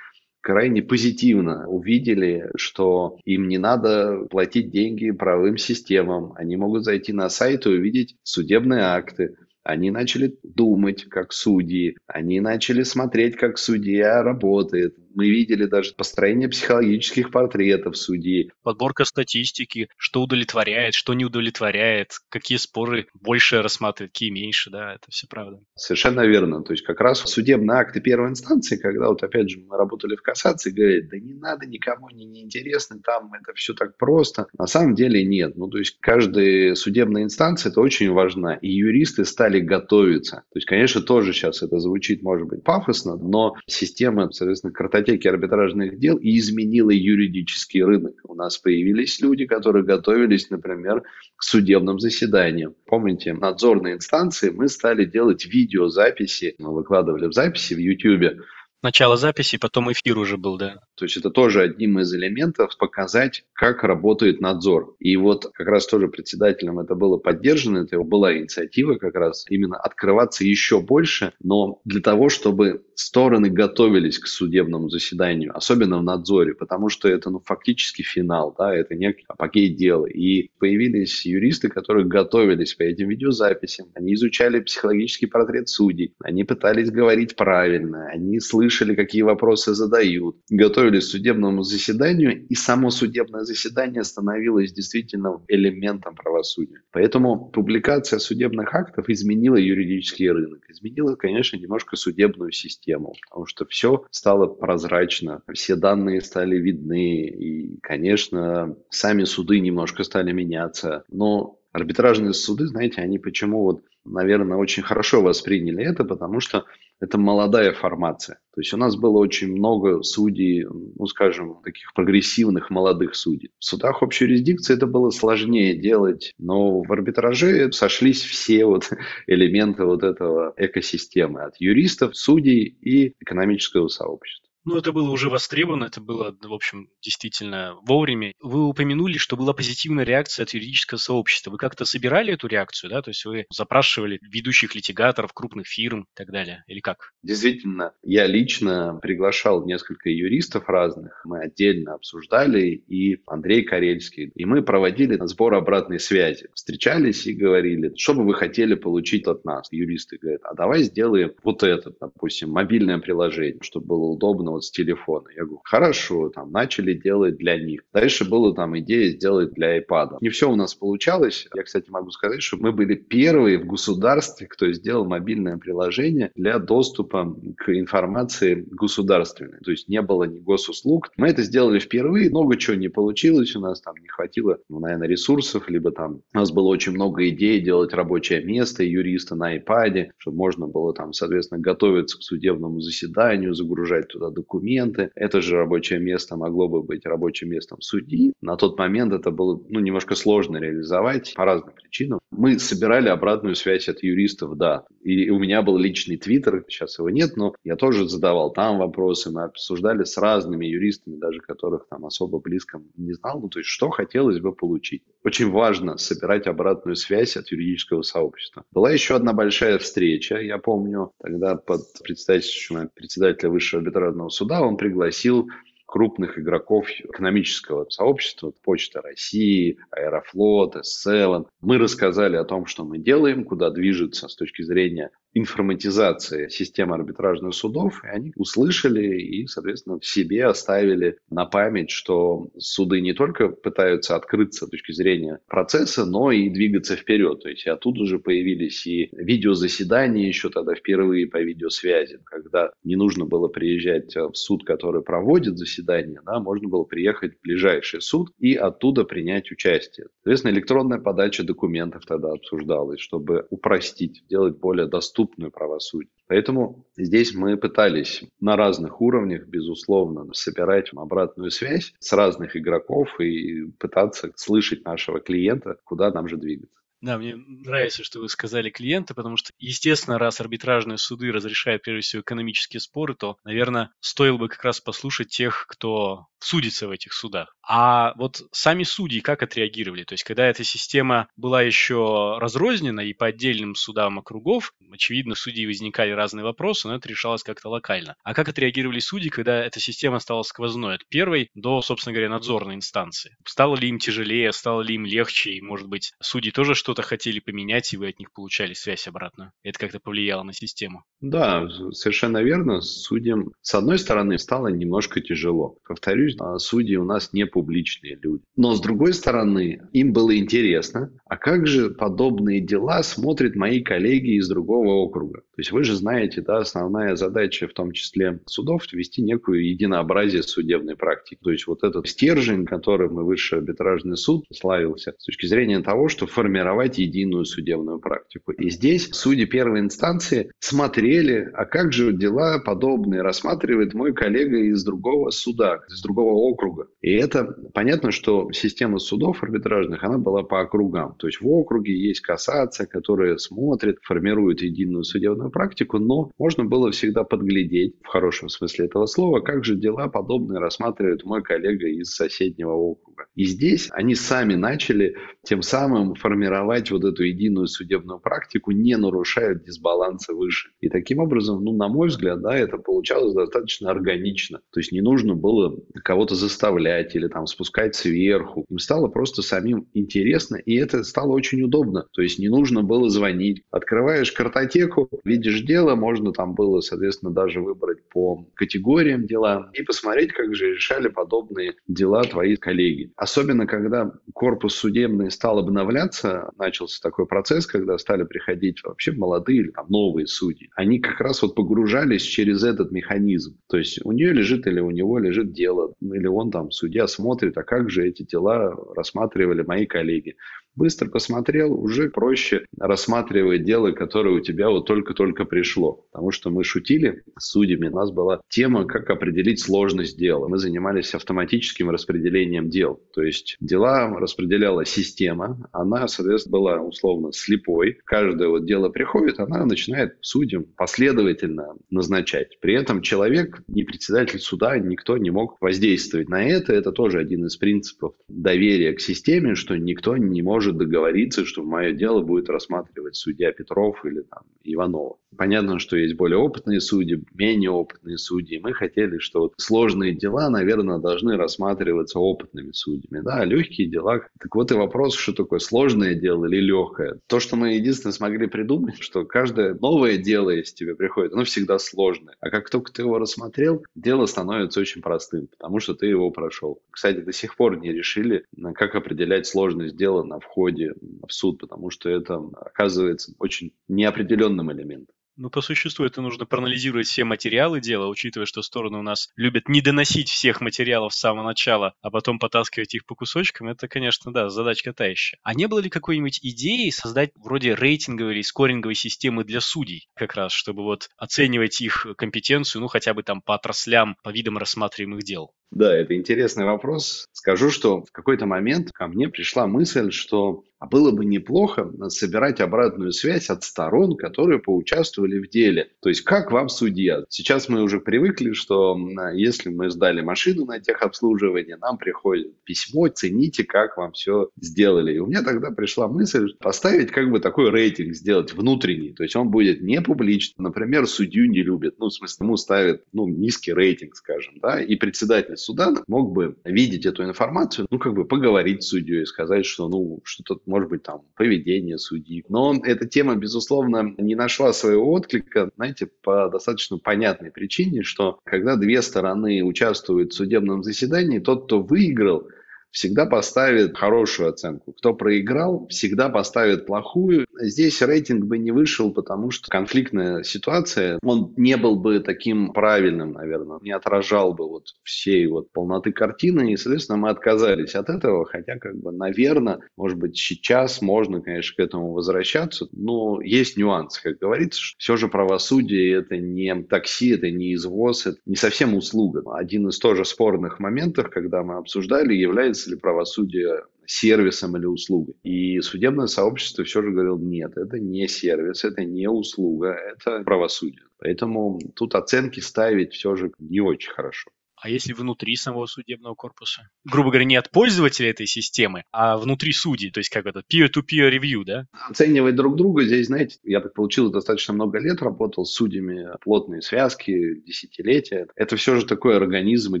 крайне 0.42 0.82
позитивно 0.82 1.66
увидели, 1.68 2.50
что 2.56 3.16
им 3.24 3.48
не 3.48 3.58
надо 3.58 4.26
платить 4.28 4.70
деньги 4.70 5.10
правовым 5.10 5.56
системам. 5.56 6.34
Они 6.36 6.56
могут 6.56 6.84
зайти 6.84 7.12
на 7.12 7.30
сайт 7.30 7.64
и 7.64 7.70
увидеть 7.70 8.16
судебные 8.24 8.82
акты, 8.82 9.36
они 9.62 9.92
начали 9.92 10.36
думать 10.42 11.04
как 11.04 11.32
судьи, 11.32 11.96
они 12.06 12.40
начали 12.40 12.82
смотреть, 12.82 13.36
как 13.36 13.58
судья 13.58 14.22
работает, 14.22 14.96
мы 15.14 15.28
видели 15.28 15.66
даже 15.66 15.92
построение 15.94 16.48
психологических 16.48 17.30
портретов 17.30 17.96
судей. 17.96 18.50
Подборка 18.62 19.04
статистики, 19.04 19.88
что 19.96 20.22
удовлетворяет, 20.22 20.94
что 20.94 21.14
не 21.14 21.24
удовлетворяет, 21.24 22.12
какие 22.28 22.58
споры 22.58 23.06
больше 23.14 23.62
рассматривают, 23.62 24.12
какие 24.12 24.30
меньше, 24.30 24.70
да, 24.70 24.94
это 24.94 25.10
все 25.10 25.26
правда. 25.28 25.60
Совершенно 25.74 26.26
верно. 26.26 26.62
То 26.62 26.72
есть 26.72 26.84
как 26.84 27.00
раз 27.00 27.20
судебные 27.20 27.78
акты 27.78 28.00
первой 28.00 28.30
инстанции, 28.30 28.76
когда 28.76 29.08
вот 29.08 29.22
опять 29.22 29.50
же 29.50 29.58
мы 29.60 29.76
работали 29.76 30.16
в 30.16 30.22
кассации, 30.22 30.70
говорят, 30.70 31.08
да 31.08 31.18
не 31.18 31.34
надо 31.34 31.66
никому, 31.66 32.08
не 32.10 32.24
неинтересно, 32.24 33.00
там 33.00 33.30
это 33.34 33.52
все 33.54 33.74
так 33.74 33.96
просто. 33.96 34.46
На 34.58 34.66
самом 34.66 34.94
деле 34.94 35.24
нет. 35.24 35.56
Ну 35.56 35.68
то 35.68 35.78
есть 35.78 35.98
каждая 36.00 36.74
судебная 36.74 37.24
инстанция 37.24 37.70
это 37.70 37.80
очень 37.80 38.10
важна. 38.10 38.54
И 38.54 38.68
юристы 38.70 39.24
стали 39.24 39.60
готовиться. 39.60 40.44
То 40.52 40.58
есть, 40.58 40.66
конечно, 40.66 41.00
тоже 41.00 41.32
сейчас 41.32 41.62
это 41.62 41.78
звучит, 41.78 42.22
может 42.22 42.48
быть, 42.48 42.64
пафосно, 42.64 43.16
но 43.16 43.54
система, 43.66 44.30
соответственно, 44.30 44.72
картотеки 44.72 45.01
картотеки 45.02 45.28
арбитражных 45.28 45.98
дел 45.98 46.16
и 46.16 46.38
изменила 46.38 46.90
юридический 46.90 47.82
рынок. 47.82 48.14
У 48.24 48.34
нас 48.34 48.58
появились 48.58 49.20
люди, 49.20 49.46
которые 49.46 49.84
готовились, 49.84 50.50
например, 50.50 51.02
к 51.36 51.42
судебным 51.42 51.98
заседаниям. 51.98 52.74
Помните, 52.86 53.32
надзорные 53.32 53.94
инстанции 53.94 54.50
мы 54.50 54.68
стали 54.68 55.04
делать 55.04 55.44
видеозаписи, 55.44 56.54
мы 56.58 56.72
выкладывали 56.72 57.26
в 57.26 57.32
записи 57.32 57.74
в 57.74 57.78
YouTube. 57.78 58.42
Начало 58.82 59.16
записи, 59.16 59.58
потом 59.58 59.92
эфир 59.92 60.18
уже 60.18 60.36
был, 60.36 60.56
да. 60.56 60.80
То 60.96 61.04
есть 61.04 61.16
это 61.16 61.30
тоже 61.30 61.62
одним 61.62 61.98
из 62.00 62.14
элементов 62.14 62.76
показать, 62.78 63.44
как 63.52 63.82
работает 63.82 64.40
надзор. 64.40 64.96
И 64.98 65.16
вот 65.16 65.50
как 65.52 65.66
раз 65.66 65.86
тоже 65.86 66.08
председателем 66.08 66.80
это 66.80 66.94
было 66.94 67.16
поддержано, 67.16 67.78
это 67.78 67.98
была 68.00 68.36
инициатива 68.36 68.96
как 68.96 69.14
раз 69.14 69.44
именно 69.48 69.76
открываться 69.76 70.44
еще 70.44 70.80
больше, 70.80 71.32
но 71.42 71.80
для 71.84 72.00
того, 72.00 72.28
чтобы 72.28 72.84
стороны 72.94 73.50
готовились 73.50 74.18
к 74.18 74.26
судебному 74.26 74.88
заседанию, 74.88 75.56
особенно 75.56 75.98
в 75.98 76.02
надзоре, 76.02 76.54
потому 76.54 76.88
что 76.88 77.08
это 77.08 77.30
ну, 77.30 77.40
фактически 77.44 78.02
финал, 78.02 78.54
да, 78.56 78.74
это 78.74 78.94
некий 78.94 79.24
апогей 79.28 79.68
дела. 79.74 80.06
И 80.06 80.50
появились 80.58 81.24
юристы, 81.24 81.68
которые 81.68 82.06
готовились 82.06 82.74
по 82.74 82.82
этим 82.82 83.08
видеозаписям, 83.08 83.88
они 83.94 84.14
изучали 84.14 84.60
психологический 84.60 85.26
портрет 85.26 85.68
судей, 85.68 86.14
они 86.22 86.44
пытались 86.44 86.90
говорить 86.90 87.36
правильно, 87.36 88.08
они 88.08 88.40
слышали, 88.40 88.94
какие 88.94 89.22
вопросы 89.22 89.74
задают, 89.74 90.36
готовились 90.50 90.91
к 91.00 91.04
судебному 91.04 91.62
заседанию, 91.62 92.46
и 92.46 92.54
само 92.54 92.90
судебное 92.90 93.44
заседание 93.44 94.04
становилось 94.04 94.72
действительно 94.72 95.40
элементом 95.48 96.14
правосудия. 96.14 96.82
Поэтому 96.92 97.50
публикация 97.50 98.18
судебных 98.18 98.74
актов 98.74 99.08
изменила 99.08 99.56
юридический 99.56 100.30
рынок, 100.30 100.64
изменила, 100.68 101.16
конечно, 101.16 101.56
немножко 101.56 101.96
судебную 101.96 102.52
систему, 102.52 103.14
потому 103.28 103.46
что 103.46 103.66
все 103.66 104.04
стало 104.10 104.46
прозрачно, 104.46 105.42
все 105.52 105.76
данные 105.76 106.20
стали 106.20 106.56
видны, 106.56 107.26
и, 107.26 107.78
конечно, 107.80 108.76
сами 108.90 109.24
суды 109.24 109.60
немножко 109.60 110.04
стали 110.04 110.32
меняться, 110.32 111.04
но 111.08 111.58
арбитражные 111.72 112.34
суды, 112.34 112.66
знаете, 112.66 113.00
они 113.00 113.18
почему 113.18 113.62
вот, 113.62 113.82
наверное, 114.04 114.58
очень 114.58 114.82
хорошо 114.82 115.22
восприняли 115.22 115.84
это, 115.84 116.04
потому 116.04 116.40
что 116.40 116.64
это 117.00 117.18
молодая 117.18 117.72
формация. 117.72 118.36
То 118.54 118.60
есть 118.60 118.72
у 118.72 118.76
нас 118.76 118.96
было 118.96 119.18
очень 119.18 119.50
много 119.50 120.02
судей, 120.02 120.64
ну, 120.64 121.06
скажем, 121.06 121.62
таких 121.64 121.92
прогрессивных 121.94 122.70
молодых 122.70 123.14
судей. 123.16 123.50
В 123.58 123.64
судах 123.64 124.02
общей 124.02 124.24
юрисдикции 124.24 124.74
это 124.74 124.86
было 124.86 125.10
сложнее 125.10 125.74
делать, 125.74 126.32
но 126.38 126.82
в 126.82 126.92
арбитраже 126.92 127.72
сошлись 127.72 128.22
все 128.22 128.66
вот 128.66 128.90
элементы 129.26 129.84
вот 129.84 130.04
этого 130.04 130.54
экосистемы 130.56 131.42
от 131.42 131.56
юристов, 131.58 132.16
судей 132.16 132.76
и 132.80 133.14
экономического 133.20 133.88
сообщества. 133.88 134.51
Ну, 134.64 134.76
это 134.76 134.92
было 134.92 135.10
уже 135.10 135.28
востребовано, 135.28 135.84
это 135.84 136.00
было, 136.00 136.36
в 136.40 136.52
общем, 136.52 136.88
действительно 137.02 137.74
вовремя. 137.82 138.32
Вы 138.40 138.68
упомянули, 138.68 139.18
что 139.18 139.36
была 139.36 139.52
позитивная 139.52 140.04
реакция 140.04 140.44
от 140.44 140.50
юридического 140.54 140.98
сообщества. 140.98 141.50
Вы 141.50 141.58
как-то 141.58 141.84
собирали 141.84 142.34
эту 142.34 142.46
реакцию, 142.46 142.90
да? 142.90 143.02
То 143.02 143.10
есть 143.10 143.24
вы 143.24 143.46
запрашивали 143.50 144.18
ведущих 144.22 144.74
литигаторов, 144.74 145.32
крупных 145.32 145.66
фирм 145.66 146.02
и 146.02 146.16
так 146.16 146.30
далее? 146.30 146.62
Или 146.68 146.80
как? 146.80 147.12
Действительно, 147.22 147.92
я 148.02 148.26
лично 148.26 148.98
приглашал 149.02 149.66
несколько 149.66 150.10
юристов 150.10 150.68
разных. 150.68 151.20
Мы 151.24 151.40
отдельно 151.40 151.94
обсуждали, 151.94 152.82
и 152.86 153.20
Андрей 153.26 153.64
Карельский. 153.64 154.30
И 154.34 154.44
мы 154.44 154.62
проводили 154.62 155.18
сбор 155.26 155.54
обратной 155.54 155.98
связи. 155.98 156.48
Встречались 156.54 157.26
и 157.26 157.32
говорили, 157.32 157.92
что 157.96 158.14
бы 158.14 158.24
вы 158.24 158.34
хотели 158.34 158.74
получить 158.74 159.26
от 159.26 159.44
нас. 159.44 159.66
Юристы 159.72 160.18
говорят, 160.18 160.42
а 160.44 160.54
давай 160.54 160.82
сделаем 160.82 161.32
вот 161.42 161.64
это, 161.64 161.92
допустим, 162.00 162.50
мобильное 162.50 162.98
приложение, 162.98 163.60
чтобы 163.62 163.86
было 163.86 164.04
удобно 164.04 164.51
вот 164.52 164.64
с 164.64 164.70
телефона. 164.70 165.28
Я 165.36 165.44
говорю, 165.44 165.60
хорошо, 165.64 166.28
там, 166.30 166.52
начали 166.52 166.94
делать 166.94 167.36
для 167.36 167.58
них. 167.58 167.82
Дальше 167.92 168.28
была 168.28 168.54
там 168.54 168.78
идея 168.78 169.10
сделать 169.10 169.52
для 169.52 169.78
iPad. 169.78 170.18
Не 170.20 170.28
все 170.28 170.50
у 170.50 170.56
нас 170.56 170.74
получалось. 170.74 171.48
Я, 171.54 171.62
кстати, 171.62 171.90
могу 171.90 172.10
сказать, 172.10 172.42
что 172.42 172.56
мы 172.56 172.72
были 172.72 172.94
первые 172.94 173.58
в 173.58 173.66
государстве, 173.66 174.46
кто 174.46 174.72
сделал 174.72 175.04
мобильное 175.04 175.56
приложение 175.58 176.30
для 176.34 176.58
доступа 176.58 177.36
к 177.56 177.68
информации 177.70 178.66
государственной. 178.70 179.58
То 179.64 179.70
есть 179.70 179.88
не 179.88 180.02
было 180.02 180.24
ни 180.24 180.38
госуслуг. 180.38 181.10
Мы 181.16 181.28
это 181.28 181.42
сделали 181.42 181.78
впервые. 181.78 182.30
Много 182.30 182.56
чего 182.56 182.76
не 182.76 182.88
получилось 182.88 183.54
у 183.56 183.60
нас. 183.60 183.80
Там 183.80 183.94
не 184.00 184.08
хватило, 184.08 184.58
ну, 184.68 184.80
наверное, 184.80 185.08
ресурсов, 185.08 185.68
либо 185.68 185.90
там 185.90 186.22
у 186.34 186.38
нас 186.38 186.50
было 186.50 186.68
очень 186.68 186.92
много 186.92 187.28
идей 187.28 187.60
делать 187.60 187.92
рабочее 187.92 188.42
место 188.44 188.84
юриста 188.84 189.34
на 189.34 189.56
iPad, 189.56 190.10
чтобы 190.18 190.36
можно 190.36 190.66
было 190.66 190.94
там, 190.94 191.12
соответственно, 191.12 191.60
готовиться 191.60 192.18
к 192.18 192.22
судебному 192.22 192.80
заседанию, 192.80 193.54
загружать 193.54 194.08
туда 194.08 194.30
документы. 194.42 195.10
Это 195.14 195.40
же 195.40 195.56
рабочее 195.56 196.00
место 196.00 196.36
могло 196.36 196.68
бы 196.68 196.82
быть 196.82 197.06
рабочим 197.06 197.50
местом 197.50 197.80
судьи. 197.80 198.32
На 198.40 198.56
тот 198.56 198.78
момент 198.78 199.12
это 199.12 199.30
было 199.30 199.60
ну, 199.68 199.80
немножко 199.80 200.14
сложно 200.14 200.58
реализовать 200.58 201.32
по 201.34 201.44
разным 201.44 201.74
причинам. 201.74 202.18
Мы 202.30 202.58
собирали 202.58 203.08
обратную 203.08 203.54
связь 203.54 203.88
от 203.88 204.02
юристов, 204.02 204.56
да. 204.56 204.84
И 205.02 205.30
у 205.30 205.38
меня 205.38 205.62
был 205.62 205.78
личный 205.78 206.16
твиттер, 206.16 206.64
сейчас 206.68 206.98
его 206.98 207.10
нет, 207.10 207.36
но 207.36 207.54
я 207.64 207.76
тоже 207.76 208.08
задавал 208.08 208.52
там 208.52 208.78
вопросы, 208.78 209.30
мы 209.30 209.44
обсуждали 209.44 210.04
с 210.04 210.16
разными 210.18 210.66
юристами, 210.66 211.16
даже 211.16 211.40
которых 211.40 211.86
там 211.88 212.04
особо 212.06 212.38
близко 212.38 212.80
не 212.96 213.12
знал, 213.12 213.40
ну, 213.40 213.48
то 213.48 213.58
есть 213.58 213.68
что 213.68 213.90
хотелось 213.90 214.40
бы 214.40 214.52
получить. 214.54 215.02
Очень 215.24 215.50
важно 215.50 215.98
собирать 215.98 216.46
обратную 216.46 216.96
связь 216.96 217.36
от 217.36 217.50
юридического 217.50 218.02
сообщества. 218.02 218.64
Была 218.72 218.90
еще 218.90 219.14
одна 219.14 219.32
большая 219.32 219.78
встреча, 219.78 220.36
я 220.36 220.58
помню, 220.58 221.12
тогда 221.22 221.56
под 221.56 221.82
председательством 222.02 222.90
председателя 222.94 223.50
Высшего 223.50 223.82
арбитражного 223.82 224.28
суда 224.32 224.60
он 224.60 224.76
пригласил 224.76 225.50
крупных 225.92 226.38
игроков 226.38 226.88
экономического 226.88 227.86
сообщества, 227.90 228.54
Почта 228.64 229.02
России, 229.02 229.76
Аэрофлот, 229.90 230.76
S7. 230.76 231.44
Мы 231.60 231.76
рассказали 231.76 232.36
о 232.36 232.44
том, 232.44 232.64
что 232.64 232.86
мы 232.86 232.96
делаем, 232.96 233.44
куда 233.44 233.68
движется 233.68 234.26
с 234.26 234.34
точки 234.34 234.62
зрения 234.62 235.10
информатизации 235.34 236.48
системы 236.48 236.94
арбитражных 236.94 237.54
судов, 237.54 238.04
и 238.04 238.08
они 238.08 238.32
услышали 238.36 239.20
и, 239.20 239.46
соответственно, 239.46 239.98
себе 240.02 240.46
оставили 240.46 241.18
на 241.30 241.46
память, 241.46 241.90
что 241.90 242.48
суды 242.58 243.00
не 243.00 243.12
только 243.12 243.48
пытаются 243.48 244.16
открыться 244.16 244.66
с 244.66 244.70
точки 244.70 244.92
зрения 244.92 245.40
процесса, 245.46 246.04
но 246.04 246.30
и 246.32 246.50
двигаться 246.50 246.96
вперед. 246.96 247.42
То 247.42 247.48
есть 247.48 247.66
оттуда 247.66 248.02
уже 248.02 248.18
появились 248.18 248.86
и 248.86 249.08
видеозаседания 249.12 250.26
еще 250.26 250.50
тогда 250.50 250.74
впервые 250.74 251.26
по 251.26 251.38
видеосвязи, 251.38 252.18
когда 252.24 252.70
не 252.84 252.96
нужно 252.96 253.24
было 253.24 253.48
приезжать 253.48 254.14
в 254.14 254.34
суд, 254.34 254.64
который 254.64 255.02
проводит 255.02 255.56
заседание, 255.58 255.81
да, 255.84 256.40
можно 256.40 256.68
было 256.68 256.84
приехать 256.84 257.36
в 257.36 257.42
ближайший 257.42 258.00
суд 258.00 258.30
и 258.38 258.54
оттуда 258.54 259.04
принять 259.04 259.50
участие. 259.50 260.08
Соответственно, 260.22 260.52
электронная 260.52 260.98
подача 260.98 261.44
документов 261.44 262.04
тогда 262.06 262.32
обсуждалась, 262.32 263.00
чтобы 263.00 263.46
упростить, 263.50 264.22
сделать 264.24 264.58
более 264.58 264.86
доступную 264.86 265.50
правосудие. 265.50 266.10
Поэтому 266.28 266.86
здесь 266.96 267.34
мы 267.34 267.56
пытались 267.56 268.24
на 268.40 268.56
разных 268.56 269.00
уровнях, 269.00 269.46
безусловно, 269.46 270.32
собирать 270.32 270.90
обратную 270.94 271.50
связь 271.50 271.92
с 271.98 272.12
разных 272.12 272.56
игроков 272.56 273.20
и 273.20 273.66
пытаться 273.78 274.32
слышать 274.36 274.84
нашего 274.84 275.20
клиента, 275.20 275.76
куда 275.84 276.10
нам 276.10 276.28
же 276.28 276.36
двигаться. 276.36 276.81
Да, 277.02 277.18
мне 277.18 277.34
нравится, 277.36 278.04
что 278.04 278.20
вы 278.20 278.28
сказали 278.28 278.70
клиента, 278.70 279.12
потому 279.12 279.36
что, 279.36 279.50
естественно, 279.58 280.18
раз 280.18 280.40
арбитражные 280.40 280.98
суды 280.98 281.32
разрешают, 281.32 281.82
прежде 281.82 282.02
всего, 282.02 282.22
экономические 282.22 282.80
споры, 282.80 283.16
то, 283.16 283.36
наверное, 283.44 283.90
стоило 284.00 284.36
бы 284.38 284.48
как 284.48 284.62
раз 284.62 284.80
послушать 284.80 285.28
тех, 285.28 285.66
кто 285.68 286.28
судится 286.44 286.88
в 286.88 286.90
этих 286.90 287.12
судах. 287.12 287.54
А 287.66 288.14
вот 288.16 288.42
сами 288.52 288.84
судьи 288.84 289.20
как 289.20 289.42
отреагировали? 289.42 290.04
То 290.04 290.14
есть, 290.14 290.24
когда 290.24 290.46
эта 290.46 290.64
система 290.64 291.28
была 291.36 291.62
еще 291.62 292.36
разрознена 292.38 293.00
и 293.00 293.12
по 293.12 293.26
отдельным 293.26 293.74
судам 293.74 294.18
округов, 294.20 294.72
очевидно, 294.90 295.34
судьи 295.34 295.66
возникали 295.66 296.10
разные 296.10 296.44
вопросы, 296.44 296.88
но 296.88 296.94
это 296.94 297.08
решалось 297.08 297.42
как-то 297.42 297.68
локально. 297.68 298.16
А 298.22 298.34
как 298.34 298.48
отреагировали 298.48 299.00
судьи, 299.00 299.28
когда 299.28 299.64
эта 299.64 299.80
система 299.80 300.20
стала 300.20 300.42
сквозной 300.42 300.96
от 300.96 301.06
первой 301.08 301.50
до, 301.54 301.82
собственно 301.82 302.12
говоря, 302.14 302.30
надзорной 302.30 302.76
инстанции? 302.76 303.36
Стало 303.44 303.76
ли 303.76 303.88
им 303.88 303.98
тяжелее, 303.98 304.52
стало 304.52 304.82
ли 304.82 304.94
им 304.94 305.04
легче, 305.04 305.52
и, 305.52 305.60
может 305.60 305.88
быть, 305.88 306.12
судьи 306.20 306.52
тоже 306.52 306.74
что 306.74 306.92
что-то 306.92 307.08
хотели 307.08 307.40
поменять, 307.40 307.94
и 307.94 307.96
вы 307.96 308.08
от 308.08 308.18
них 308.18 308.30
получали 308.32 308.74
связь 308.74 309.08
обратно. 309.08 309.52
Это 309.62 309.78
как-то 309.78 309.98
повлияло 309.98 310.42
на 310.42 310.52
систему. 310.52 311.04
Да, 311.22 311.66
совершенно 311.92 312.42
верно. 312.42 312.82
Судьям, 312.82 313.52
с 313.62 313.74
одной 313.74 313.98
стороны, 313.98 314.36
стало 314.36 314.68
немножко 314.68 315.22
тяжело. 315.22 315.78
Повторюсь, 315.88 316.31
а 316.38 316.58
судьи 316.58 316.96
у 316.96 317.04
нас 317.04 317.32
не 317.32 317.46
публичные 317.46 318.18
люди. 318.20 318.42
Но 318.56 318.74
с 318.74 318.80
другой 318.80 319.12
стороны, 319.12 319.82
им 319.92 320.12
было 320.12 320.36
интересно, 320.36 321.12
а 321.26 321.36
как 321.36 321.66
же 321.66 321.90
подобные 321.90 322.60
дела 322.60 323.02
смотрят 323.02 323.56
мои 323.56 323.82
коллеги 323.82 324.38
из 324.38 324.48
другого 324.48 324.90
округа? 325.04 325.40
То 325.40 325.58
есть 325.58 325.72
вы 325.72 325.84
же 325.84 325.94
знаете, 325.96 326.40
да, 326.40 326.58
основная 326.58 327.16
задача 327.16 327.68
в 327.68 327.74
том 327.74 327.92
числе 327.92 328.40
судов 328.46 328.84
ввести 328.92 329.22
некую 329.22 329.68
единообразие 329.68 330.42
судебной 330.42 330.96
практики. 330.96 331.38
То 331.42 331.50
есть 331.50 331.66
вот 331.66 331.82
этот 331.84 332.08
стержень, 332.08 332.64
которым 332.64 333.14
мы 333.14 333.24
высший 333.24 333.58
арбитражный 333.58 334.16
суд 334.16 334.44
славился, 334.52 335.14
с 335.18 335.24
точки 335.24 335.46
зрения 335.46 335.80
того, 335.80 336.08
что 336.08 336.26
формировать 336.26 336.98
единую 336.98 337.44
судебную 337.44 337.98
практику. 337.98 338.52
И 338.52 338.70
здесь 338.70 339.10
судьи 339.12 339.44
первой 339.44 339.80
инстанции 339.80 340.50
смотрели, 340.58 341.50
а 341.54 341.64
как 341.64 341.92
же 341.92 342.12
дела 342.12 342.58
подобные 342.58 343.22
рассматривает 343.22 343.94
мой 343.94 344.12
коллега 344.12 344.58
из 344.58 344.84
другого 344.84 345.30
суда, 345.30 345.80
из 345.88 346.00
другого 346.02 346.21
другого 346.22 346.52
округа. 346.52 346.88
И 347.00 347.12
это 347.12 347.44
понятно, 347.74 348.12
что 348.12 348.50
система 348.52 348.98
судов 348.98 349.42
арбитражных, 349.42 350.04
она 350.04 350.18
была 350.18 350.42
по 350.42 350.60
округам. 350.60 351.14
То 351.18 351.26
есть 351.26 351.40
в 351.40 351.48
округе 351.48 351.92
есть 351.96 352.20
кассация, 352.20 352.86
которая 352.86 353.36
смотрит, 353.36 353.98
формирует 354.02 354.62
единую 354.62 355.04
судебную 355.04 355.50
практику, 355.50 355.98
но 355.98 356.30
можно 356.38 356.64
было 356.64 356.90
всегда 356.90 357.24
подглядеть, 357.24 357.96
в 358.02 358.06
хорошем 358.06 358.48
смысле 358.48 358.86
этого 358.86 359.06
слова, 359.06 359.40
как 359.40 359.64
же 359.64 359.76
дела 359.76 360.08
подобные 360.08 360.60
рассматривает 360.60 361.24
мой 361.24 361.42
коллега 361.42 361.88
из 361.88 362.14
соседнего 362.14 362.72
округа. 362.72 363.26
И 363.34 363.44
здесь 363.44 363.88
они 363.92 364.14
сами 364.14 364.54
начали 364.54 365.16
тем 365.42 365.62
самым 365.62 366.14
формировать 366.14 366.90
вот 366.90 367.04
эту 367.04 367.24
единую 367.24 367.66
судебную 367.66 368.20
практику, 368.20 368.70
не 368.72 368.96
нарушая 368.96 369.54
дисбаланса 369.54 370.34
выше. 370.34 370.70
И 370.80 370.88
таким 370.88 371.18
образом, 371.18 371.64
ну, 371.64 371.72
на 371.72 371.88
мой 371.88 372.08
взгляд, 372.08 372.40
да, 372.42 372.56
это 372.56 372.78
получалось 372.78 373.34
достаточно 373.34 373.90
органично. 373.90 374.60
То 374.70 374.80
есть 374.80 374.92
не 374.92 375.00
нужно 375.00 375.34
было 375.34 375.76
кого-то 376.12 376.34
заставлять 376.34 377.16
или 377.16 377.26
там 377.26 377.46
спускать 377.46 377.94
сверху. 377.94 378.66
Им 378.68 378.78
стало 378.78 379.08
просто 379.08 379.40
самим 379.40 379.88
интересно, 379.94 380.56
и 380.56 380.74
это 380.74 381.04
стало 381.04 381.32
очень 381.32 381.62
удобно. 381.62 382.04
То 382.12 382.20
есть 382.20 382.38
не 382.38 382.50
нужно 382.50 382.82
было 382.82 383.08
звонить. 383.08 383.62
Открываешь 383.70 384.30
картотеку, 384.30 385.08
видишь 385.24 385.62
дело, 385.62 385.94
можно 385.94 386.34
там 386.34 386.54
было, 386.54 386.82
соответственно, 386.82 387.32
даже 387.32 387.62
выбрать 387.62 388.06
по 388.10 388.46
категориям 388.52 389.26
дела 389.26 389.70
и 389.72 389.82
посмотреть, 389.82 390.34
как 390.34 390.54
же 390.54 390.74
решали 390.74 391.08
подобные 391.08 391.76
дела 391.88 392.24
твои 392.24 392.56
коллеги. 392.56 393.10
Особенно, 393.16 393.66
когда 393.66 394.12
корпус 394.34 394.74
судебный 394.74 395.30
стал 395.30 395.60
обновляться, 395.60 396.50
начался 396.58 397.00
такой 397.00 397.26
процесс, 397.26 397.66
когда 397.66 397.96
стали 397.96 398.24
приходить 398.24 398.84
вообще 398.84 399.12
молодые 399.12 399.60
или 399.60 399.70
там 399.70 399.86
новые 399.88 400.26
судьи. 400.26 400.68
Они 400.76 401.00
как 401.00 401.18
раз 401.22 401.40
вот 401.40 401.54
погружались 401.54 402.20
через 402.20 402.62
этот 402.64 402.92
механизм. 402.92 403.56
То 403.70 403.78
есть 403.78 404.04
у 404.04 404.12
нее 404.12 404.34
лежит 404.34 404.66
или 404.66 404.80
у 404.80 404.90
него 404.90 405.18
лежит 405.18 405.54
дело, 405.54 405.94
или 406.10 406.26
он 406.26 406.50
там, 406.50 406.70
судья, 406.70 407.06
смотрит, 407.06 407.56
а 407.56 407.62
как 407.62 407.90
же 407.90 408.06
эти 408.06 408.22
дела 408.22 408.74
рассматривали 408.96 409.62
мои 409.62 409.86
коллеги. 409.86 410.36
Быстро 410.74 411.10
посмотрел, 411.10 411.72
уже 411.74 412.08
проще 412.08 412.64
рассматривать 412.78 413.64
дело, 413.64 413.92
которое 413.92 414.34
у 414.34 414.40
тебя 414.40 414.70
вот 414.70 414.86
только-только 414.86 415.44
пришло. 415.44 416.06
Потому 416.12 416.30
что 416.30 416.50
мы 416.50 416.64
шутили 416.64 417.24
с 417.38 417.50
судьями, 417.50 417.88
у 417.88 417.96
нас 417.96 418.10
была 418.10 418.40
тема, 418.48 418.86
как 418.86 419.10
определить 419.10 419.60
сложность 419.60 420.16
дела. 420.16 420.48
Мы 420.48 420.58
занимались 420.58 421.14
автоматическим 421.14 421.90
распределением 421.90 422.70
дел. 422.70 423.00
То 423.14 423.22
есть 423.22 423.56
дела 423.60 424.08
распределяла 424.18 424.86
система, 424.86 425.68
она, 425.72 426.08
соответственно, 426.08 426.52
была 426.52 426.80
условно 426.80 427.32
слепой. 427.32 427.98
Каждое 428.04 428.48
вот 428.48 428.64
дело 428.64 428.88
приходит, 428.88 429.40
она 429.40 429.66
начинает 429.66 430.16
судьям 430.22 430.64
последовательно 430.64 431.74
назначать. 431.90 432.58
При 432.60 432.74
этом 432.74 433.02
человек, 433.02 433.62
не 433.68 433.84
председатель 433.84 434.38
суда, 434.38 434.78
никто 434.78 435.18
не 435.18 435.30
мог 435.30 435.58
воздействовать 435.60 436.30
на 436.30 436.42
это. 436.44 436.72
Это 436.72 436.92
тоже 436.92 437.18
один 437.18 437.44
из 437.44 437.56
принципов 437.56 438.14
доверия 438.28 438.94
к 438.94 439.00
системе, 439.00 439.54
что 439.54 439.76
никто 439.76 440.16
не 440.16 440.40
может 440.40 440.61
может 440.62 440.76
договориться, 440.76 441.44
что 441.44 441.64
мое 441.64 441.90
дело 441.90 442.22
будет 442.22 442.48
рассматривать 442.48 443.16
судья 443.16 443.50
Петров 443.50 444.04
или 444.04 444.20
там, 444.20 444.44
Иванова. 444.62 445.18
Понятно, 445.36 445.78
что 445.78 445.96
есть 445.96 446.16
более 446.16 446.38
опытные 446.38 446.80
судьи, 446.80 447.22
менее 447.34 447.70
опытные 447.70 448.18
судьи. 448.18 448.60
Мы 448.62 448.74
хотели, 448.74 449.18
что 449.18 449.40
вот 449.40 449.54
сложные 449.56 450.14
дела, 450.14 450.50
наверное, 450.50 450.98
должны 450.98 451.36
рассматриваться 451.36 452.18
опытными 452.18 452.72
судьями. 452.72 453.22
Да, 453.22 453.44
легкие 453.44 453.88
дела. 453.88 454.20
Так 454.38 454.54
вот 454.54 454.70
и 454.70 454.74
вопрос, 454.74 455.14
что 455.14 455.32
такое 455.32 455.58
сложное 455.58 456.14
дело 456.14 456.46
или 456.46 456.60
легкое. 456.60 457.18
То, 457.26 457.40
что 457.40 457.56
мы 457.56 457.74
единственное 457.74 458.12
смогли 458.12 458.46
придумать, 458.46 459.00
что 459.00 459.24
каждое 459.24 459.74
новое 459.74 460.18
дело, 460.18 460.50
если 460.50 460.74
тебе 460.74 460.94
приходит, 460.94 461.32
оно 461.32 461.44
всегда 461.44 461.78
сложное. 461.78 462.36
А 462.40 462.50
как 462.50 462.70
только 462.70 462.92
ты 462.92 463.02
его 463.02 463.18
рассмотрел, 463.18 463.84
дело 463.94 464.26
становится 464.26 464.80
очень 464.80 465.02
простым, 465.02 465.46
потому 465.46 465.80
что 465.80 465.94
ты 465.94 466.06
его 466.06 466.30
прошел. 466.30 466.82
Кстати, 466.90 467.20
до 467.20 467.32
сих 467.32 467.56
пор 467.56 467.78
не 467.78 467.92
решили, 467.92 468.44
как 468.74 468.94
определять 468.94 469.46
сложность 469.46 469.96
дела 469.96 470.22
на 470.22 470.40
входе 470.40 470.94
в 471.26 471.32
суд, 471.32 471.58
потому 471.58 471.90
что 471.90 472.08
это 472.10 472.36
оказывается 472.60 473.34
очень 473.38 473.72
неопределенным 473.88 474.70
элементом. 474.72 475.14
Ну, 475.42 475.50
по 475.50 475.60
существу 475.60 476.04
это 476.04 476.22
нужно 476.22 476.46
проанализировать 476.46 477.08
все 477.08 477.24
материалы 477.24 477.80
дела, 477.80 478.06
учитывая, 478.06 478.46
что 478.46 478.62
стороны 478.62 478.98
у 478.98 479.02
нас 479.02 479.28
любят 479.34 479.68
не 479.68 479.80
доносить 479.80 480.28
всех 480.28 480.60
материалов 480.60 481.12
с 481.14 481.18
самого 481.18 481.44
начала, 481.44 481.94
а 482.00 482.12
потом 482.12 482.38
потаскивать 482.38 482.94
их 482.94 483.04
по 483.06 483.16
кусочкам. 483.16 483.66
Это, 483.66 483.88
конечно, 483.88 484.32
да, 484.32 484.50
задачка 484.50 484.92
та 484.92 485.06
еще. 485.06 485.38
А 485.42 485.54
не 485.54 485.66
было 485.66 485.80
ли 485.80 485.90
какой-нибудь 485.90 486.38
идеи 486.44 486.90
создать 486.90 487.32
вроде 487.34 487.74
рейтинговой 487.74 488.34
или 488.34 488.42
скоринговой 488.42 488.94
системы 488.94 489.42
для 489.42 489.60
судей, 489.60 490.06
как 490.14 490.36
раз, 490.36 490.52
чтобы 490.52 490.84
вот 490.84 491.10
оценивать 491.16 491.80
их 491.80 492.06
компетенцию, 492.16 492.80
ну, 492.80 492.86
хотя 492.86 493.12
бы 493.12 493.24
там 493.24 493.42
по 493.42 493.56
отраслям, 493.56 494.16
по 494.22 494.28
видам 494.28 494.58
рассматриваемых 494.58 495.24
дел? 495.24 495.50
Да, 495.72 495.92
это 495.96 496.14
интересный 496.14 496.66
вопрос. 496.66 497.26
Скажу, 497.32 497.70
что 497.70 498.02
в 498.02 498.12
какой-то 498.12 498.44
момент 498.44 498.92
ко 498.92 499.06
мне 499.06 499.28
пришла 499.30 499.66
мысль, 499.66 500.12
что 500.12 500.64
а 500.82 500.86
было 500.86 501.12
бы 501.12 501.24
неплохо 501.24 501.92
собирать 502.08 502.60
обратную 502.60 503.12
связь 503.12 503.50
от 503.50 503.62
сторон, 503.62 504.16
которые 504.16 504.58
поучаствовали 504.58 505.38
в 505.38 505.48
деле. 505.48 505.90
То 506.00 506.08
есть, 506.08 506.22
как 506.22 506.50
вам 506.50 506.68
судья? 506.68 507.22
Сейчас 507.28 507.68
мы 507.68 507.82
уже 507.82 508.00
привыкли, 508.00 508.52
что 508.52 508.98
если 509.32 509.68
мы 509.68 509.90
сдали 509.90 510.22
машину 510.22 510.64
на 510.64 510.80
техобслуживание, 510.80 511.76
нам 511.76 511.98
приходит 511.98 512.60
письмо, 512.64 513.06
цените, 513.06 513.62
как 513.62 513.96
вам 513.96 514.10
все 514.10 514.48
сделали. 514.60 515.14
И 515.14 515.18
у 515.20 515.26
меня 515.26 515.42
тогда 515.42 515.70
пришла 515.70 516.08
мысль 516.08 516.48
поставить 516.58 517.12
как 517.12 517.30
бы 517.30 517.38
такой 517.38 517.70
рейтинг, 517.70 518.14
сделать 518.14 518.52
внутренний. 518.52 519.12
То 519.12 519.22
есть, 519.22 519.36
он 519.36 519.50
будет 519.50 519.82
не 519.82 520.00
публичный. 520.00 520.64
Например, 520.64 521.06
судью 521.06 521.48
не 521.48 521.62
любят. 521.62 522.00
Ну, 522.00 522.06
в 522.06 522.12
смысле, 522.12 522.44
ему 522.44 522.56
ставят 522.56 523.04
ну, 523.12 523.28
низкий 523.28 523.72
рейтинг, 523.72 524.16
скажем. 524.16 524.58
Да? 524.60 524.82
И 524.82 524.96
председатель 524.96 525.56
суда 525.56 525.94
мог 526.08 526.32
бы 526.32 526.56
видеть 526.64 527.06
эту 527.06 527.22
информацию, 527.22 527.86
ну, 527.88 528.00
как 528.00 528.14
бы 528.14 528.24
поговорить 528.24 528.82
с 528.82 528.88
судьей 528.88 529.22
и 529.22 529.26
сказать, 529.26 529.64
что, 529.64 529.88
ну, 529.88 530.18
что-то 530.24 530.60
может 530.72 530.88
быть, 530.88 531.02
там, 531.02 531.20
поведение 531.36 531.98
судьи. 531.98 532.44
Но 532.48 532.74
эта 532.82 533.06
тема, 533.06 533.36
безусловно, 533.36 534.14
не 534.16 534.34
нашла 534.34 534.72
своего 534.72 535.12
отклика, 535.12 535.70
знаете, 535.76 536.08
по 536.22 536.48
достаточно 536.48 536.96
понятной 536.96 537.50
причине, 537.50 538.02
что 538.02 538.40
когда 538.44 538.76
две 538.76 539.02
стороны 539.02 539.62
участвуют 539.62 540.32
в 540.32 540.36
судебном 540.36 540.82
заседании, 540.82 541.40
тот, 541.40 541.66
кто 541.66 541.82
выиграл, 541.82 542.48
всегда 542.92 543.26
поставит 543.26 543.96
хорошую 543.96 544.50
оценку. 544.50 544.92
Кто 544.92 545.14
проиграл, 545.14 545.86
всегда 545.88 546.28
поставит 546.28 546.86
плохую. 546.86 547.46
Здесь 547.60 548.00
рейтинг 548.02 548.44
бы 548.44 548.58
не 548.58 548.70
вышел, 548.70 549.12
потому 549.12 549.50
что 549.50 549.68
конфликтная 549.68 550.42
ситуация, 550.42 551.18
он 551.22 551.54
не 551.56 551.76
был 551.76 551.96
бы 551.96 552.20
таким 552.20 552.72
правильным, 552.72 553.32
наверное, 553.32 553.78
не 553.82 553.92
отражал 553.92 554.52
бы 554.52 554.68
вот 554.68 554.88
всей 555.02 555.46
вот 555.46 555.72
полноты 555.72 556.12
картины, 556.12 556.72
и, 556.72 556.76
соответственно, 556.76 557.18
мы 557.18 557.30
отказались 557.30 557.94
от 557.94 558.08
этого, 558.08 558.44
хотя, 558.44 558.78
как 558.78 558.96
бы, 558.96 559.10
наверное, 559.10 559.80
может 559.96 560.18
быть, 560.18 560.36
сейчас 560.36 561.00
можно, 561.02 561.40
конечно, 561.40 561.76
к 561.76 561.80
этому 561.80 562.12
возвращаться, 562.12 562.88
но 562.92 563.40
есть 563.40 563.76
нюансы, 563.76 564.22
как 564.22 564.38
говорится, 564.38 564.80
все 564.98 565.16
же 565.16 565.28
правосудие 565.28 566.12
это 566.18 566.36
не 566.36 566.74
такси, 566.82 567.30
это 567.30 567.50
не 567.50 567.74
извоз, 567.74 568.26
это 568.26 568.38
не 568.46 568.56
совсем 568.56 568.94
услуга. 568.94 569.42
Один 569.54 569.88
из 569.88 569.98
тоже 569.98 570.24
спорных 570.24 570.78
моментов, 570.78 571.30
когда 571.30 571.62
мы 571.62 571.76
обсуждали, 571.76 572.34
является 572.34 572.81
является 572.82 572.90
ли 572.90 572.96
правосудие 572.96 573.84
сервисом 574.06 574.76
или 574.76 574.86
услугой. 574.86 575.34
И 575.42 575.80
судебное 575.80 576.26
сообщество 576.26 576.84
все 576.84 577.02
же 577.02 577.10
говорило, 577.10 577.38
нет, 577.38 577.76
это 577.76 577.98
не 577.98 578.28
сервис, 578.28 578.84
это 578.84 579.04
не 579.04 579.28
услуга, 579.28 579.92
это 579.92 580.42
правосудие. 580.44 581.04
Поэтому 581.18 581.78
тут 581.94 582.14
оценки 582.14 582.60
ставить 582.60 583.14
все 583.14 583.36
же 583.36 583.52
не 583.58 583.80
очень 583.80 584.12
хорошо. 584.12 584.50
А 584.82 584.88
если 584.88 585.12
внутри 585.12 585.54
самого 585.54 585.86
судебного 585.86 586.34
корпуса? 586.34 586.88
Грубо 587.04 587.30
говоря, 587.30 587.44
не 587.44 587.54
от 587.54 587.70
пользователя 587.70 588.30
этой 588.30 588.46
системы, 588.46 589.04
а 589.12 589.38
внутри 589.38 589.72
судей, 589.72 590.10
то 590.10 590.18
есть 590.18 590.30
как 590.30 590.44
это, 590.44 590.64
peer-to-peer 590.68 591.30
review, 591.30 591.62
да? 591.64 591.86
Оценивать 592.10 592.56
друг 592.56 592.74
друга 592.74 593.04
здесь, 593.04 593.28
знаете, 593.28 593.58
я 593.62 593.80
так 593.80 593.94
получил 593.94 594.32
достаточно 594.32 594.74
много 594.74 594.98
лет, 594.98 595.22
работал 595.22 595.64
с 595.64 595.72
судьями, 595.72 596.26
плотные 596.40 596.82
связки, 596.82 597.60
десятилетия. 597.64 598.48
Это 598.56 598.74
все 598.74 598.96
же 598.96 599.06
такой 599.06 599.36
организм 599.36 599.94
и 599.94 600.00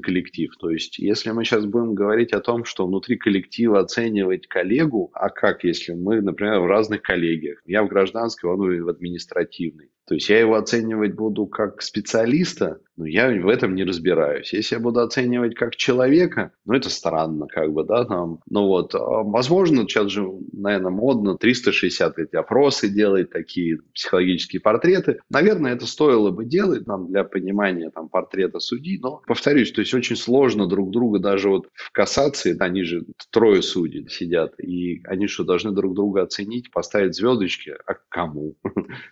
коллектив. 0.00 0.50
То 0.58 0.70
есть 0.70 0.98
если 0.98 1.30
мы 1.30 1.44
сейчас 1.44 1.64
будем 1.64 1.94
говорить 1.94 2.32
о 2.32 2.40
том, 2.40 2.64
что 2.64 2.84
внутри 2.84 3.16
коллектива 3.16 3.78
оценивать 3.78 4.48
коллегу, 4.48 5.12
а 5.14 5.28
как, 5.28 5.62
если 5.62 5.92
мы, 5.92 6.20
например, 6.20 6.58
в 6.58 6.66
разных 6.66 7.02
коллегиях? 7.02 7.62
Я 7.66 7.84
в 7.84 7.88
гражданской, 7.88 8.50
он 8.50 8.58
в 8.82 8.88
административной. 8.88 9.90
То 10.06 10.14
есть 10.14 10.28
я 10.28 10.40
его 10.40 10.56
оценивать 10.56 11.14
буду 11.14 11.46
как 11.46 11.80
специалиста, 11.80 12.80
но 12.96 13.06
я 13.06 13.30
в 13.30 13.48
этом 13.48 13.74
не 13.74 13.84
разбираюсь. 13.84 14.52
Если 14.52 14.74
я 14.74 14.80
буду 14.80 15.00
оценивать 15.00 15.54
как 15.54 15.76
человека, 15.76 16.52
ну 16.64 16.74
это 16.74 16.90
странно, 16.90 17.46
как 17.46 17.72
бы, 17.72 17.84
да, 17.84 18.04
там. 18.04 18.40
Ну 18.50 18.66
вот, 18.66 18.94
а, 18.94 18.98
возможно, 19.22 19.82
сейчас 19.82 20.10
же, 20.10 20.26
наверное, 20.52 20.90
модно 20.90 21.38
360 21.38 22.18
эти 22.18 22.36
опросы 22.36 22.88
делать, 22.88 23.30
такие 23.30 23.78
психологические 23.94 24.60
портреты. 24.60 25.20
Наверное, 25.30 25.72
это 25.72 25.86
стоило 25.86 26.30
бы 26.30 26.44
делать 26.44 26.86
нам 26.86 27.08
для 27.08 27.24
понимания 27.24 27.90
там 27.90 28.08
портрета 28.08 28.60
судьи, 28.60 28.98
но, 29.00 29.22
повторюсь, 29.26 29.72
то 29.72 29.80
есть 29.80 29.94
очень 29.94 30.16
сложно 30.16 30.66
друг 30.66 30.90
друга 30.90 31.18
даже 31.18 31.48
вот 31.48 31.68
в 31.74 31.92
кассации, 31.92 32.56
они 32.58 32.82
же 32.82 33.04
трое 33.30 33.62
судей 33.62 34.08
сидят, 34.08 34.58
и 34.60 35.02
они 35.04 35.26
что, 35.28 35.44
должны 35.44 35.72
друг 35.72 35.94
друга 35.94 36.22
оценить, 36.22 36.70
поставить 36.70 37.14
звездочки, 37.14 37.74
а 37.86 37.94
кому? 38.08 38.56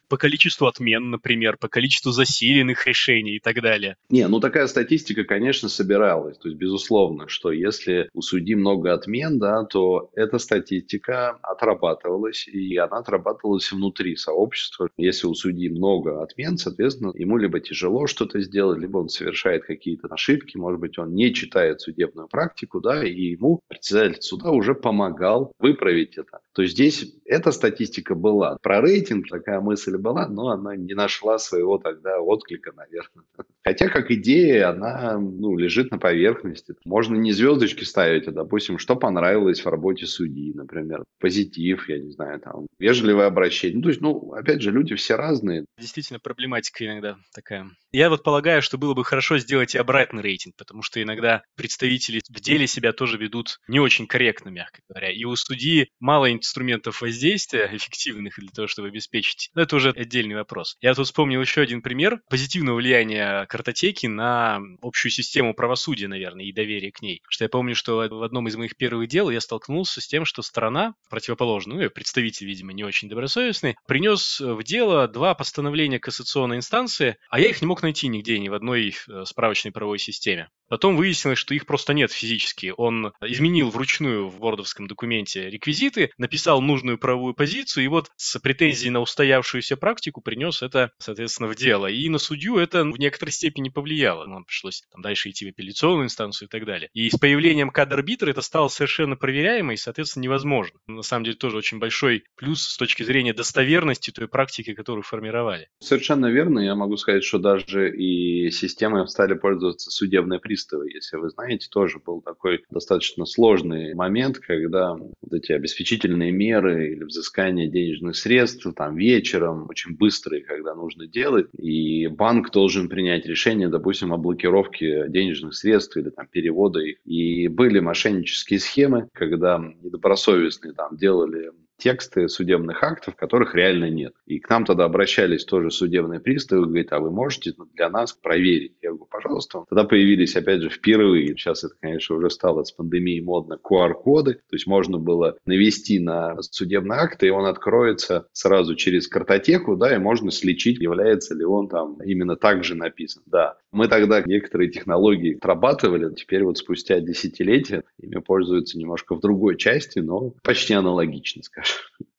По 0.08 0.16
количеству 0.16 0.66
отмен, 0.80 1.10
например, 1.10 1.56
по 1.58 1.68
количеству 1.68 2.10
засиленных 2.10 2.86
решений 2.86 3.36
и 3.36 3.40
так 3.40 3.60
далее? 3.60 3.96
Не, 4.08 4.26
ну 4.28 4.40
такая 4.40 4.66
статистика, 4.66 5.24
конечно, 5.24 5.68
собиралась. 5.68 6.38
То 6.38 6.48
есть, 6.48 6.58
безусловно, 6.58 7.28
что 7.28 7.52
если 7.52 8.08
у 8.14 8.22
судьи 8.22 8.54
много 8.54 8.94
отмен, 8.94 9.38
да, 9.38 9.64
то 9.64 10.10
эта 10.14 10.38
статистика 10.38 11.38
отрабатывалась, 11.42 12.48
и 12.48 12.76
она 12.76 12.98
отрабатывалась 12.98 13.70
внутри 13.70 14.16
сообщества. 14.16 14.88
Если 14.96 15.26
у 15.26 15.34
судьи 15.34 15.68
много 15.68 16.22
отмен, 16.22 16.56
соответственно, 16.56 17.12
ему 17.14 17.36
либо 17.36 17.60
тяжело 17.60 18.06
что-то 18.06 18.40
сделать, 18.40 18.80
либо 18.80 18.98
он 18.98 19.08
совершает 19.08 19.64
какие-то 19.64 20.08
ошибки, 20.08 20.56
может 20.56 20.80
быть, 20.80 20.98
он 20.98 21.14
не 21.14 21.34
читает 21.34 21.80
судебную 21.80 22.28
практику, 22.28 22.80
да, 22.80 23.04
и 23.04 23.32
ему 23.32 23.60
председатель 23.68 24.22
суда 24.22 24.50
уже 24.50 24.74
помогал 24.74 25.52
выправить 25.58 26.16
это. 26.16 26.40
То 26.60 26.66
здесь 26.66 27.06
эта 27.24 27.52
статистика 27.52 28.14
была. 28.14 28.58
Про 28.60 28.82
рейтинг 28.82 29.28
такая 29.28 29.60
мысль 29.60 29.96
была, 29.96 30.28
но 30.28 30.48
она 30.48 30.76
не 30.76 30.92
нашла 30.92 31.38
своего 31.38 31.78
тогда 31.78 32.20
отклика, 32.20 32.72
наверное. 32.76 33.24
Хотя, 33.64 33.88
как 33.88 34.10
идея, 34.10 34.70
она 34.70 35.18
ну, 35.18 35.56
лежит 35.56 35.90
на 35.90 35.98
поверхности. 35.98 36.74
Можно 36.84 37.14
не 37.14 37.32
звездочки 37.32 37.84
ставить, 37.84 38.26
а, 38.28 38.32
допустим, 38.32 38.78
что 38.78 38.94
понравилось 38.96 39.64
в 39.64 39.68
работе 39.68 40.04
судьи, 40.06 40.52
например. 40.52 41.04
Позитив, 41.18 41.88
я 41.88 41.98
не 41.98 42.10
знаю, 42.10 42.40
там, 42.40 42.66
вежливое 42.78 43.26
обращение. 43.26 43.76
Ну, 43.76 43.82
то 43.84 43.88
есть, 43.88 44.00
ну, 44.02 44.32
опять 44.32 44.60
же, 44.60 44.70
люди 44.70 44.94
все 44.96 45.14
разные. 45.14 45.64
Действительно, 45.78 46.18
проблематика 46.18 46.84
иногда 46.84 47.16
такая. 47.34 47.70
Я 47.92 48.10
вот 48.10 48.22
полагаю, 48.22 48.60
что 48.60 48.76
было 48.76 48.94
бы 48.94 49.04
хорошо 49.04 49.38
сделать 49.38 49.74
и 49.74 49.78
обратный 49.78 50.22
рейтинг, 50.22 50.56
потому 50.56 50.82
что 50.82 51.02
иногда 51.02 51.42
представители 51.56 52.20
в 52.28 52.40
деле 52.40 52.66
себя 52.66 52.92
тоже 52.92 53.16
ведут 53.16 53.60
не 53.68 53.78
очень 53.78 54.06
корректно, 54.06 54.50
мягко 54.50 54.80
говоря. 54.88 55.10
И 55.10 55.24
у 55.24 55.36
судьи 55.36 55.88
мало 56.00 56.30
инструментов 56.50 57.00
воздействия 57.00 57.70
эффективных 57.72 58.34
для 58.38 58.50
того, 58.50 58.66
чтобы 58.66 58.88
обеспечить. 58.88 59.50
Но 59.54 59.62
это 59.62 59.76
уже 59.76 59.90
отдельный 59.90 60.34
вопрос. 60.34 60.76
Я 60.80 60.94
тут 60.94 61.06
вспомнил 61.06 61.40
еще 61.40 61.60
один 61.60 61.80
пример 61.80 62.20
позитивного 62.28 62.76
влияния 62.76 63.46
картотеки 63.46 64.06
на 64.06 64.60
общую 64.82 65.12
систему 65.12 65.54
правосудия, 65.54 66.08
наверное, 66.08 66.44
и 66.44 66.52
доверие 66.52 66.90
к 66.90 67.02
ней. 67.02 67.22
Что 67.28 67.44
я 67.44 67.48
помню, 67.48 67.76
что 67.76 67.96
в 67.96 68.22
одном 68.22 68.48
из 68.48 68.56
моих 68.56 68.76
первых 68.76 69.08
дел 69.08 69.30
я 69.30 69.40
столкнулся 69.40 70.00
с 70.00 70.08
тем, 70.08 70.24
что 70.24 70.42
сторона, 70.42 70.94
противоположная, 71.08 71.84
ну, 71.84 71.90
представитель, 71.90 72.46
видимо, 72.46 72.72
не 72.72 72.82
очень 72.82 73.08
добросовестный, 73.08 73.76
принес 73.86 74.40
в 74.40 74.62
дело 74.64 75.06
два 75.06 75.34
постановления 75.34 76.00
кассационной 76.00 76.56
инстанции, 76.56 77.16
а 77.30 77.38
я 77.38 77.48
их 77.48 77.60
не 77.60 77.66
мог 77.68 77.82
найти 77.82 78.08
нигде, 78.08 78.38
ни 78.38 78.48
в 78.48 78.54
одной 78.54 78.94
э, 79.08 79.24
справочной 79.24 79.70
правовой 79.70 79.98
системе. 79.98 80.48
Потом 80.70 80.96
выяснилось, 80.96 81.38
что 81.38 81.52
их 81.52 81.66
просто 81.66 81.94
нет 81.94 82.12
физически. 82.12 82.72
Он 82.76 83.12
изменил 83.20 83.70
вручную 83.70 84.28
в 84.28 84.38
вордовском 84.38 84.86
документе 84.86 85.50
реквизиты, 85.50 86.12
написал 86.30 86.62
нужную 86.62 86.96
правовую 86.96 87.34
позицию, 87.34 87.84
и 87.84 87.88
вот 87.88 88.10
с 88.16 88.38
претензией 88.38 88.90
на 88.90 89.00
устоявшуюся 89.00 89.76
практику 89.76 90.20
принес 90.20 90.62
это, 90.62 90.92
соответственно, 90.98 91.48
в 91.48 91.56
дело. 91.56 91.88
И 91.88 92.08
на 92.08 92.18
судью 92.18 92.58
это 92.58 92.84
в 92.84 92.98
некоторой 92.98 93.32
степени 93.32 93.68
повлияло. 93.68 94.26
Нам 94.26 94.44
пришлось 94.44 94.82
там, 94.92 95.02
дальше 95.02 95.30
идти 95.30 95.46
в 95.46 95.48
апелляционную 95.48 96.04
инстанцию 96.04 96.46
и 96.46 96.50
так 96.50 96.64
далее. 96.64 96.88
И 96.94 97.10
с 97.10 97.18
появлением 97.18 97.70
кад-арбитра 97.70 98.30
это 98.30 98.42
стало 98.42 98.68
совершенно 98.68 99.16
проверяемо 99.16 99.74
и, 99.74 99.76
соответственно, 99.76 100.24
невозможно. 100.24 100.78
На 100.86 101.02
самом 101.02 101.24
деле 101.24 101.36
тоже 101.36 101.56
очень 101.56 101.78
большой 101.78 102.24
плюс 102.36 102.62
с 102.62 102.76
точки 102.76 103.02
зрения 103.02 103.34
достоверности 103.34 104.10
той 104.12 104.28
практики, 104.28 104.72
которую 104.74 105.02
формировали. 105.02 105.68
Совершенно 105.80 106.26
верно. 106.26 106.60
Я 106.60 106.76
могу 106.76 106.96
сказать, 106.96 107.24
что 107.24 107.38
даже 107.38 107.94
и 107.94 108.50
системой 108.52 109.08
стали 109.08 109.34
пользоваться 109.34 109.90
судебные 109.90 110.38
приставы 110.38 110.60
приставы, 110.60 110.90
если 110.90 111.16
вы 111.16 111.30
знаете, 111.30 111.68
тоже 111.70 111.98
был 112.04 112.20
такой 112.20 112.64
достаточно 112.70 113.24
сложный 113.24 113.94
момент, 113.94 114.38
когда 114.38 114.94
вот 114.94 115.32
эти 115.32 115.52
обеспечительные 115.52 116.19
меры 116.28 116.92
или 116.92 117.04
взыскание 117.04 117.68
денежных 117.68 118.16
средств 118.16 118.66
там 118.76 118.96
вечером 118.96 119.66
очень 119.68 119.96
быстрые, 119.96 120.42
когда 120.42 120.74
нужно 120.74 121.06
делать, 121.06 121.48
и 121.56 122.06
банк 122.08 122.50
должен 122.52 122.88
принять 122.88 123.26
решение, 123.26 123.68
допустим, 123.68 124.12
о 124.12 124.18
блокировке 124.18 125.06
денежных 125.08 125.54
средств 125.54 125.96
или 125.96 126.10
там 126.10 126.26
перевода 126.28 126.80
их. 126.80 126.98
И 127.04 127.48
были 127.48 127.80
мошеннические 127.80 128.60
схемы, 128.60 129.08
когда 129.14 129.58
недобросовестные 129.82 130.74
там 130.74 130.96
делали 130.96 131.50
тексты 131.80 132.28
судебных 132.28 132.82
актов, 132.82 133.16
которых 133.16 133.54
реально 133.54 133.90
нет. 133.90 134.14
И 134.26 134.38
к 134.38 134.48
нам 134.48 134.64
тогда 134.64 134.84
обращались 134.84 135.44
тоже 135.44 135.70
судебные 135.70 136.20
приставы, 136.20 136.66
говорят, 136.66 136.92
а 136.92 137.00
вы 137.00 137.10
можете 137.10 137.54
для 137.74 137.88
нас 137.88 138.12
проверить? 138.12 138.74
Я 138.82 138.90
говорю, 138.90 139.08
пожалуйста. 139.10 139.64
Тогда 139.68 139.84
появились, 139.84 140.36
опять 140.36 140.60
же, 140.62 140.70
впервые, 140.70 141.28
сейчас 141.28 141.64
это, 141.64 141.74
конечно, 141.80 142.16
уже 142.16 142.30
стало 142.30 142.62
с 142.62 142.72
пандемией 142.72 143.22
модно, 143.22 143.58
QR-коды, 143.62 144.34
то 144.34 144.56
есть 144.56 144.66
можно 144.66 144.98
было 144.98 145.36
навести 145.46 145.98
на 145.98 146.40
судебный 146.42 146.96
акт, 146.96 147.22
и 147.22 147.30
он 147.30 147.46
откроется 147.46 148.26
сразу 148.32 148.76
через 148.76 149.08
картотеку, 149.08 149.76
да, 149.76 149.94
и 149.94 149.98
можно 149.98 150.30
сличить, 150.30 150.80
является 150.80 151.34
ли 151.34 151.44
он 151.44 151.68
там 151.68 151.98
именно 152.02 152.36
так 152.36 152.64
же 152.64 152.74
написан. 152.74 153.22
Да, 153.26 153.56
мы 153.72 153.88
тогда 153.88 154.22
некоторые 154.24 154.70
технологии 154.70 155.36
отрабатывали, 155.36 156.14
теперь 156.14 156.44
вот 156.44 156.58
спустя 156.58 157.00
десятилетия 157.00 157.84
ими 158.00 158.20
пользуются 158.20 158.78
немножко 158.78 159.14
в 159.14 159.20
другой 159.20 159.56
части, 159.56 160.00
но 160.00 160.34
почти 160.42 160.74
аналогично, 160.74 161.42
скажем. 161.42 161.69